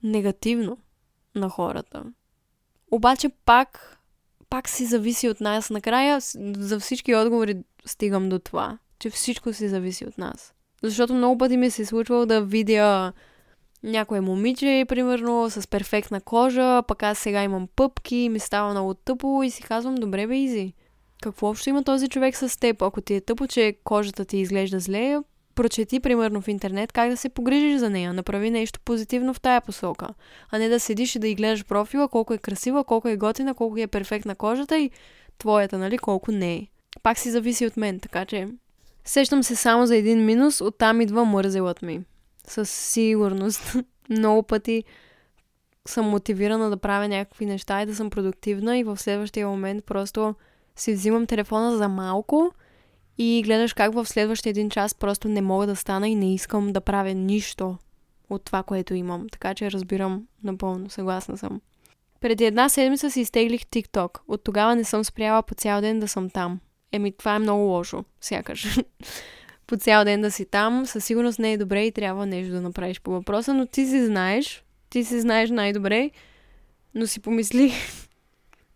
негативно 0.03 0.77
на 1.35 1.49
хората. 1.49 2.03
Обаче 2.91 3.29
пак, 3.45 3.99
пак 4.49 4.69
си 4.69 4.85
зависи 4.85 5.29
от 5.29 5.41
нас. 5.41 5.69
Накрая 5.69 6.19
за 6.57 6.79
всички 6.79 7.15
отговори 7.15 7.57
стигам 7.85 8.29
до 8.29 8.39
това, 8.39 8.77
че 8.99 9.09
всичко 9.09 9.53
си 9.53 9.69
зависи 9.69 10.05
от 10.05 10.17
нас. 10.17 10.53
Защото 10.83 11.13
много 11.13 11.37
пъти 11.37 11.57
ми 11.57 11.69
се 11.69 11.81
е 11.81 11.85
случвало 11.85 12.25
да 12.25 12.41
видя 12.41 13.13
някое 13.83 14.21
момиче, 14.21 14.85
примерно, 14.89 15.49
с 15.49 15.67
перфектна 15.67 16.21
кожа, 16.21 16.83
пък 16.87 17.03
аз 17.03 17.17
сега 17.17 17.43
имам 17.43 17.67
пъпки 17.75 18.29
ми 18.31 18.39
става 18.39 18.71
много 18.71 18.93
тъпо 18.93 19.43
и 19.43 19.49
си 19.49 19.63
казвам, 19.63 19.95
добре 19.95 20.27
бе, 20.27 20.37
Изи. 20.37 20.73
Какво 21.21 21.49
общо 21.49 21.69
има 21.69 21.83
този 21.83 22.07
човек 22.07 22.35
с 22.35 22.59
теб? 22.59 22.81
Ако 22.81 23.01
ти 23.01 23.13
е 23.13 23.21
тъпо, 23.21 23.47
че 23.47 23.75
кожата 23.83 24.25
ти 24.25 24.37
изглежда 24.37 24.79
зле, 24.79 25.17
прочети, 25.55 25.99
примерно, 25.99 26.41
в 26.41 26.47
интернет 26.47 26.91
как 26.91 27.09
да 27.09 27.17
се 27.17 27.29
погрижиш 27.29 27.79
за 27.79 27.89
нея. 27.89 28.13
Направи 28.13 28.51
нещо 28.51 28.79
позитивно 28.85 29.33
в 29.33 29.41
тая 29.41 29.61
посока. 29.61 30.07
А 30.51 30.59
не 30.59 30.69
да 30.69 30.79
седиш 30.79 31.15
и 31.15 31.19
да 31.19 31.27
й 31.27 31.35
гледаш 31.35 31.65
профила, 31.65 32.07
колко 32.07 32.33
е 32.33 32.37
красива, 32.37 32.83
колко 32.83 33.07
е 33.07 33.17
готина, 33.17 33.53
колко 33.53 33.77
е 33.77 33.87
перфектна 33.87 34.35
кожата 34.35 34.77
и 34.79 34.91
твоята, 35.37 35.77
нали, 35.77 35.97
колко 35.97 36.31
не 36.31 36.55
е. 36.55 36.67
Пак 37.03 37.19
си 37.19 37.31
зависи 37.31 37.65
от 37.65 37.77
мен, 37.77 37.99
така 37.99 38.25
че... 38.25 38.47
Сещам 39.05 39.43
се 39.43 39.55
само 39.55 39.87
за 39.87 39.95
един 39.95 40.25
минус, 40.25 40.61
оттам 40.61 41.01
идва 41.01 41.25
мързелът 41.25 41.81
ми. 41.81 42.01
Със 42.47 42.69
сигурност. 42.69 43.75
Много 44.09 44.43
пъти 44.43 44.83
съм 45.87 46.05
мотивирана 46.05 46.69
да 46.69 46.77
правя 46.77 47.07
някакви 47.07 47.45
неща 47.45 47.81
и 47.81 47.85
да 47.85 47.95
съм 47.95 48.09
продуктивна 48.09 48.77
и 48.77 48.83
в 48.83 48.97
следващия 48.97 49.47
момент 49.47 49.85
просто 49.85 50.35
си 50.77 50.93
взимам 50.93 51.27
телефона 51.27 51.77
за 51.77 51.87
малко 51.87 52.51
и 53.17 53.43
гледаш 53.45 53.73
как 53.73 53.93
в 53.93 54.05
следващия 54.05 54.49
един 54.49 54.69
час 54.69 54.95
просто 54.95 55.27
не 55.27 55.41
мога 55.41 55.67
да 55.67 55.75
стана 55.75 56.09
и 56.09 56.15
не 56.15 56.33
искам 56.33 56.73
да 56.73 56.81
правя 56.81 57.13
нищо 57.13 57.77
от 58.29 58.45
това, 58.45 58.63
което 58.63 58.93
имам. 58.93 59.29
Така 59.31 59.53
че 59.53 59.71
разбирам 59.71 60.27
напълно, 60.43 60.89
съгласна 60.89 61.37
съм. 61.37 61.61
Преди 62.21 62.45
една 62.45 62.69
седмица 62.69 63.11
си 63.11 63.21
изтеглих 63.21 63.61
TikTok. 63.61 64.19
От 64.27 64.43
тогава 64.43 64.75
не 64.75 64.83
съм 64.83 65.03
спряла 65.03 65.43
по 65.43 65.55
цял 65.55 65.81
ден 65.81 65.99
да 65.99 66.07
съм 66.07 66.29
там. 66.29 66.59
Еми, 66.91 67.11
това 67.11 67.35
е 67.35 67.39
много 67.39 67.63
лошо, 67.63 68.03
сякаш. 68.21 68.79
по 69.67 69.77
цял 69.77 70.05
ден 70.05 70.21
да 70.21 70.31
си 70.31 70.45
там, 70.45 70.85
със 70.85 71.05
сигурност 71.05 71.39
не 71.39 71.53
е 71.53 71.57
добре 71.57 71.85
и 71.85 71.91
трябва 71.91 72.25
нещо 72.25 72.53
да 72.53 72.61
направиш 72.61 73.01
по 73.01 73.11
въпроса, 73.11 73.53
но 73.53 73.65
ти 73.65 73.85
си 73.85 74.05
знаеш, 74.05 74.63
ти 74.89 75.03
си 75.03 75.21
знаеш 75.21 75.49
най-добре, 75.49 76.11
но 76.95 77.07
си 77.07 77.19
помисли, 77.19 77.73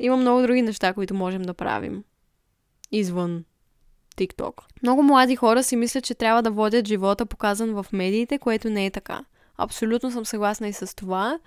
има 0.02 0.18
много 0.18 0.42
други 0.42 0.62
неща, 0.62 0.94
които 0.94 1.14
можем 1.14 1.42
да 1.42 1.54
правим. 1.54 2.04
Извън 2.92 3.44
TikTok. 4.18 4.54
Много 4.84 5.04
млади 5.04 5.36
хора 5.36 5.64
си 5.64 5.76
мислят, 5.76 6.04
че 6.04 6.16
трябва 6.16 6.44
да 6.44 6.52
водят 6.52 6.88
живота 6.88 7.26
показан 7.26 7.74
в 7.74 7.86
медиите, 7.94 8.38
което 8.38 8.70
не 8.70 8.86
е 8.86 8.92
така. 8.92 9.26
Абсолютно 9.58 10.12
съм 10.12 10.26
съгласна 10.26 10.68
и 10.68 10.74
с 10.74 10.96
това. 10.96 11.40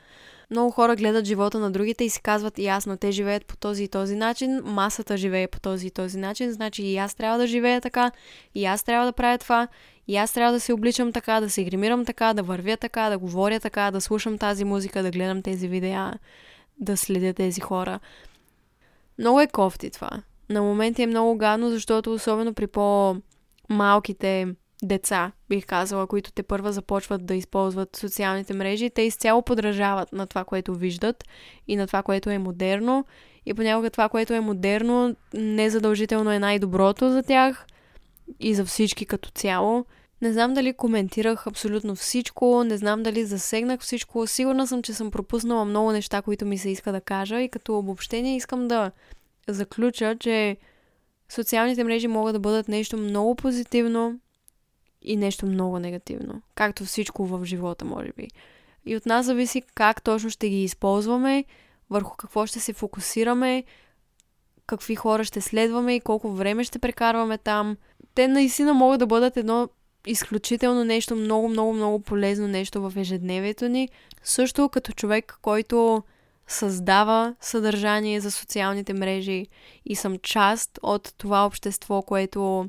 Много 0.50 0.70
хора 0.70 0.96
гледат 0.96 1.24
живота 1.24 1.59
на 1.59 1.70
другите 1.70 2.05
и 2.05 2.11
си 2.11 2.22
казват, 2.22 2.59
ясно, 2.59 2.96
те 2.96 3.12
живеят 3.12 3.46
по 3.46 3.57
този 3.57 3.84
и 3.84 3.88
този 3.88 4.16
начин, 4.16 4.61
масата 4.64 5.16
живее 5.16 5.48
по 5.48 5.61
този 5.61 5.86
и 5.86 5.90
този 5.90 6.18
начин, 6.18 6.52
значи 6.52 6.82
и 6.82 6.96
аз 6.96 7.14
трябва 7.14 7.38
да 7.38 7.46
живея 7.46 7.80
така, 7.80 8.11
и 8.55 8.64
аз 8.64 8.82
трябва 8.82 9.07
да 9.07 9.12
правя 9.12 9.38
това, 9.38 9.68
и 10.09 10.16
аз 10.16 10.32
трябва 10.32 10.52
да 10.52 10.61
се 10.61 10.72
обличам 10.72 11.12
така, 11.12 11.40
да 11.40 11.50
се 11.50 11.64
гримирам 11.64 12.05
така, 12.05 12.34
да 12.34 12.42
вървя 12.42 12.76
така, 12.76 13.11
да 13.11 13.18
говоря 13.18 13.61
така, 13.61 13.90
да 13.90 14.00
слушам 14.00 14.38
тази 14.38 14.64
музика, 14.64 15.02
да 15.02 15.11
гледам 15.11 15.42
тези 15.42 15.68
видеа, 15.68 16.12
да 16.80 16.96
следя 16.96 17.34
тези 17.34 17.61
хора. 17.61 18.00
Много 19.18 19.40
е 19.40 19.46
кофти 19.46 19.90
това. 19.90 20.10
На 20.50 20.62
моменти 20.62 21.02
е 21.02 21.06
много 21.06 21.36
гадно, 21.36 21.70
защото 21.70 22.12
особено 22.12 22.54
при 22.54 22.66
по-малките 22.66 24.46
деца, 24.82 25.32
бих 25.48 25.66
казала, 25.66 26.06
които 26.06 26.32
те 26.32 26.42
първа 26.42 26.72
започват 26.72 27.26
да 27.26 27.34
използват 27.34 27.96
социалните 27.96 28.54
мрежи, 28.54 28.90
те 28.90 29.02
изцяло 29.02 29.42
подражават 29.42 30.12
на 30.12 30.26
това, 30.26 30.44
което 30.44 30.74
виждат 30.74 31.24
и 31.68 31.76
на 31.76 31.86
това, 31.86 32.02
което 32.02 32.30
е 32.30 32.38
модерно. 32.38 33.04
И 33.46 33.54
понякога 33.54 33.90
това, 33.90 34.08
което 34.08 34.32
е 34.32 34.40
модерно, 34.40 35.16
не 35.34 35.70
задължително 35.70 36.30
е 36.30 36.38
най-доброто 36.38 37.10
за 37.10 37.22
тях 37.22 37.66
и 38.40 38.54
за 38.54 38.64
всички 38.64 39.06
като 39.06 39.30
цяло. 39.30 39.86
Не 40.22 40.32
знам 40.32 40.54
дали 40.54 40.72
коментирах 40.72 41.46
абсолютно 41.46 41.94
всичко, 41.94 42.64
не 42.64 42.76
знам 42.76 43.02
дали 43.02 43.24
засегнах 43.24 43.80
всичко. 43.80 44.26
Сигурна 44.26 44.66
съм, 44.66 44.82
че 44.82 44.94
съм 44.94 45.10
пропуснала 45.10 45.64
много 45.64 45.92
неща, 45.92 46.22
които 46.22 46.46
ми 46.46 46.58
се 46.58 46.70
иска 46.70 46.92
да 46.92 47.00
кажа 47.00 47.40
и 47.40 47.48
като 47.48 47.78
обобщение 47.78 48.36
искам 48.36 48.68
да 48.68 48.90
заключа, 49.48 50.16
че 50.20 50.56
социалните 51.28 51.84
мрежи 51.84 52.08
могат 52.08 52.34
да 52.34 52.40
бъдат 52.40 52.68
нещо 52.68 52.96
много 52.96 53.34
позитивно 53.34 54.20
и 55.02 55.16
нещо 55.16 55.46
много 55.46 55.78
негативно. 55.78 56.42
Както 56.54 56.84
всичко 56.84 57.26
в 57.26 57.44
живота, 57.44 57.84
може 57.84 58.12
би. 58.16 58.28
И 58.86 58.96
от 58.96 59.06
нас 59.06 59.26
зависи 59.26 59.62
как 59.74 60.02
точно 60.02 60.30
ще 60.30 60.48
ги 60.48 60.64
използваме, 60.64 61.44
върху 61.90 62.16
какво 62.16 62.46
ще 62.46 62.60
се 62.60 62.72
фокусираме, 62.72 63.64
какви 64.66 64.94
хора 64.94 65.24
ще 65.24 65.40
следваме 65.40 65.94
и 65.94 66.00
колко 66.00 66.30
време 66.30 66.64
ще 66.64 66.78
прекарваме 66.78 67.38
там. 67.38 67.76
Те 68.14 68.28
наистина 68.28 68.74
могат 68.74 68.98
да 68.98 69.06
бъдат 69.06 69.36
едно 69.36 69.68
изключително 70.07 70.84
нещо, 70.84 71.16
много, 71.16 71.48
много, 71.48 71.72
много 71.72 72.00
полезно 72.00 72.48
нещо 72.48 72.80
в 72.80 72.92
ежедневието 72.96 73.68
ни. 73.68 73.88
Също 74.22 74.68
като 74.68 74.92
човек, 74.92 75.38
който 75.42 76.02
създава 76.46 77.34
съдържание 77.40 78.20
за 78.20 78.30
социалните 78.30 78.92
мрежи 78.92 79.46
и 79.84 79.96
съм 79.96 80.18
част 80.18 80.78
от 80.82 81.14
това 81.18 81.46
общество, 81.46 82.02
което 82.02 82.68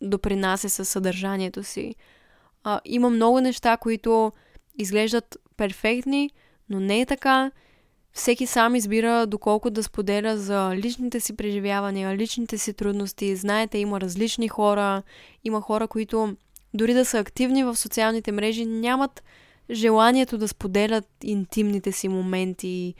допринася 0.00 0.68
със 0.68 0.88
съдържанието 0.88 1.64
си. 1.64 1.94
А, 2.64 2.80
има 2.84 3.10
много 3.10 3.40
неща, 3.40 3.76
които 3.76 4.32
изглеждат 4.78 5.36
перфектни, 5.56 6.30
но 6.68 6.80
не 6.80 7.00
е 7.00 7.06
така. 7.06 7.50
Всеки 8.16 8.46
сам 8.46 8.74
избира 8.74 9.26
доколко 9.26 9.70
да 9.70 9.82
споделя 9.82 10.38
за 10.38 10.72
личните 10.74 11.20
си 11.20 11.36
преживявания, 11.36 12.16
личните 12.16 12.58
си 12.58 12.74
трудности. 12.74 13.36
Знаете, 13.36 13.78
има 13.78 14.00
различни 14.00 14.48
хора. 14.48 15.02
Има 15.44 15.60
хора, 15.60 15.88
които 15.88 16.36
дори 16.74 16.94
да 16.94 17.04
са 17.04 17.18
активни 17.18 17.64
в 17.64 17.76
социалните 17.76 18.32
мрежи, 18.32 18.66
нямат 18.66 19.22
желанието 19.70 20.38
да 20.38 20.48
споделят 20.48 21.06
интимните 21.24 21.92
си 21.92 22.08
моменти. 22.08 22.94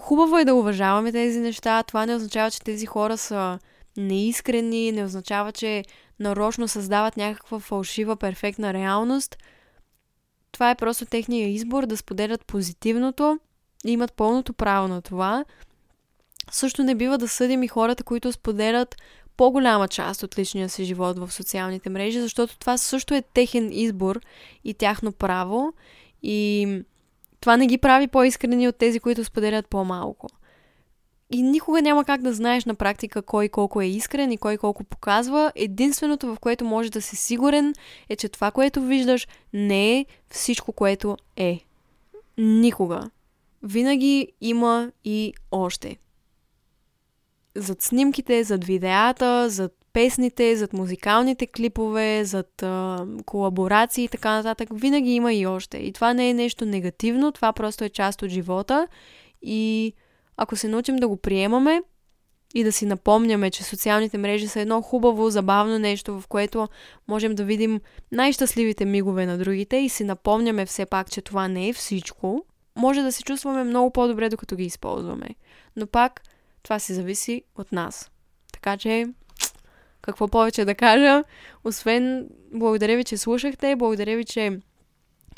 Хубаво 0.00 0.38
е 0.38 0.44
да 0.44 0.54
уважаваме 0.54 1.12
тези 1.12 1.40
неща. 1.40 1.82
Това 1.82 2.06
не 2.06 2.14
означава, 2.14 2.50
че 2.50 2.60
тези 2.60 2.86
хора 2.86 3.18
са 3.18 3.58
неискрени, 3.96 4.92
не 4.92 5.04
означава, 5.04 5.52
че 5.52 5.84
нарочно 6.20 6.68
създават 6.68 7.16
някаква 7.16 7.58
фалшива, 7.58 8.16
перфектна 8.16 8.72
реалност. 8.74 9.36
Това 10.52 10.70
е 10.70 10.74
просто 10.74 11.06
техния 11.06 11.48
избор 11.48 11.86
да 11.86 11.96
споделят 11.96 12.46
позитивното 12.46 13.38
и 13.86 13.90
имат 13.90 14.12
пълното 14.12 14.52
право 14.52 14.88
на 14.88 15.02
това. 15.02 15.44
Също 16.50 16.82
не 16.82 16.94
бива 16.94 17.18
да 17.18 17.28
съдим 17.28 17.62
и 17.62 17.68
хората, 17.68 18.04
които 18.04 18.32
споделят 18.32 18.96
по-голяма 19.36 19.88
част 19.88 20.22
от 20.22 20.38
личния 20.38 20.68
си 20.68 20.84
живот 20.84 21.18
в 21.18 21.32
социалните 21.32 21.90
мрежи, 21.90 22.20
защото 22.20 22.58
това 22.58 22.78
също 22.78 23.14
е 23.14 23.22
техен 23.22 23.72
избор 23.72 24.20
и 24.64 24.74
тяхно 24.74 25.12
право. 25.12 25.72
И 26.22 26.66
това 27.40 27.56
не 27.56 27.66
ги 27.66 27.78
прави 27.78 28.06
по-искрени 28.06 28.68
от 28.68 28.76
тези, 28.76 29.00
които 29.00 29.24
споделят 29.24 29.68
по-малко. 29.68 30.28
И 31.30 31.42
никога 31.42 31.82
няма 31.82 32.04
как 32.04 32.22
да 32.22 32.32
знаеш 32.32 32.64
на 32.64 32.74
практика 32.74 33.22
кой 33.22 33.48
колко 33.48 33.80
е 33.80 33.86
искрен 33.86 34.32
и 34.32 34.38
кой 34.38 34.56
колко 34.56 34.84
показва. 34.84 35.52
Единственото, 35.54 36.26
в 36.26 36.38
което 36.40 36.64
може 36.64 36.90
да 36.90 37.02
си 37.02 37.16
сигурен, 37.16 37.74
е, 38.08 38.16
че 38.16 38.28
това, 38.28 38.50
което 38.50 38.82
виждаш, 38.82 39.28
не 39.52 39.98
е 39.98 40.06
всичко, 40.30 40.72
което 40.72 41.16
е. 41.36 41.60
Никога. 42.38 43.10
Винаги 43.62 44.32
има 44.40 44.92
и 45.04 45.34
още. 45.50 45.96
Зад 47.54 47.82
снимките, 47.82 48.44
зад 48.44 48.64
видеята, 48.64 49.50
зад 49.50 49.78
песните, 49.92 50.56
зад 50.56 50.72
музикалните 50.72 51.46
клипове, 51.46 52.24
зад 52.24 52.62
а, 52.62 53.06
колаборации 53.26 54.04
и 54.04 54.08
така 54.08 54.30
нататък, 54.30 54.68
винаги 54.72 55.10
има 55.10 55.32
и 55.32 55.46
още. 55.46 55.76
И 55.76 55.92
това 55.92 56.14
не 56.14 56.30
е 56.30 56.34
нещо 56.34 56.64
негативно, 56.64 57.32
това 57.32 57.52
просто 57.52 57.84
е 57.84 57.88
част 57.88 58.22
от 58.22 58.30
живота 58.30 58.88
и 59.42 59.92
ако 60.36 60.56
се 60.56 60.68
научим 60.68 60.96
да 60.96 61.08
го 61.08 61.16
приемаме 61.16 61.82
и 62.54 62.64
да 62.64 62.72
си 62.72 62.86
напомняме, 62.86 63.50
че 63.50 63.64
социалните 63.64 64.18
мрежи 64.18 64.48
са 64.48 64.60
едно 64.60 64.82
хубаво, 64.82 65.30
забавно 65.30 65.78
нещо, 65.78 66.20
в 66.20 66.26
което 66.26 66.68
можем 67.08 67.34
да 67.34 67.44
видим 67.44 67.80
най-щастливите 68.12 68.84
мигове 68.84 69.26
на 69.26 69.38
другите 69.38 69.76
и 69.76 69.88
си 69.88 70.04
напомняме 70.04 70.66
все 70.66 70.86
пак, 70.86 71.10
че 71.10 71.22
това 71.22 71.48
не 71.48 71.68
е 71.68 71.72
всичко, 71.72 72.44
може 72.78 73.02
да 73.02 73.12
се 73.12 73.22
чувстваме 73.22 73.64
много 73.64 73.90
по-добре, 73.90 74.28
докато 74.28 74.56
ги 74.56 74.64
използваме. 74.64 75.28
Но 75.76 75.86
пак, 75.86 76.22
това 76.62 76.78
си 76.78 76.94
зависи 76.94 77.42
от 77.56 77.72
нас. 77.72 78.10
Така 78.52 78.76
че, 78.76 79.06
какво 80.02 80.28
повече 80.28 80.64
да 80.64 80.74
кажа, 80.74 81.24
освен 81.64 82.28
благодаря 82.52 82.96
ви, 82.96 83.04
че 83.04 83.16
слушахте, 83.16 83.76
благодаря 83.76 84.16
ви, 84.16 84.24
че 84.24 84.58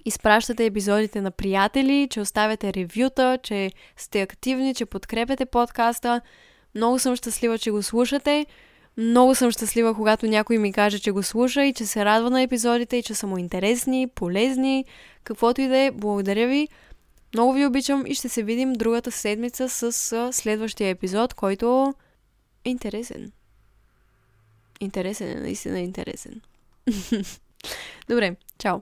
изпращате 0.04 0.66
епизодите 0.66 1.20
на 1.20 1.30
приятели, 1.30 2.08
че 2.10 2.20
оставяте 2.20 2.74
ревюта, 2.74 3.38
че 3.42 3.70
сте 3.96 4.22
активни, 4.22 4.74
че 4.74 4.86
подкрепяте 4.86 5.46
подкаста. 5.46 6.20
Много 6.74 6.98
съм 6.98 7.16
щастлива, 7.16 7.58
че 7.58 7.70
го 7.70 7.82
слушате. 7.82 8.46
Много 8.96 9.34
съм 9.34 9.50
щастлива, 9.50 9.94
когато 9.94 10.26
някой 10.26 10.58
ми 10.58 10.72
каже, 10.72 10.98
че 10.98 11.10
го 11.10 11.22
слуша 11.22 11.64
и 11.64 11.72
че 11.72 11.86
се 11.86 12.04
радва 12.04 12.30
на 12.30 12.42
епизодите 12.42 12.96
и 12.96 13.02
че 13.02 13.14
са 13.14 13.26
му 13.26 13.38
интересни, 13.38 14.06
полезни, 14.14 14.84
каквото 15.24 15.60
и 15.60 15.68
да 15.68 15.78
е. 15.78 15.90
Благодаря 15.90 16.46
ви. 16.46 16.68
Много 17.34 17.52
ви 17.52 17.66
обичам 17.66 18.06
и 18.06 18.14
ще 18.14 18.28
се 18.28 18.42
видим 18.42 18.72
другата 18.72 19.10
седмица 19.10 19.68
с 19.68 20.32
следващия 20.32 20.88
епизод, 20.88 21.34
който 21.34 21.94
е 22.64 22.70
интересен. 22.70 23.32
Интересен 24.80 25.28
е, 25.28 25.40
наистина 25.40 25.80
интересен. 25.80 26.40
Добре, 28.08 28.36
чао! 28.58 28.80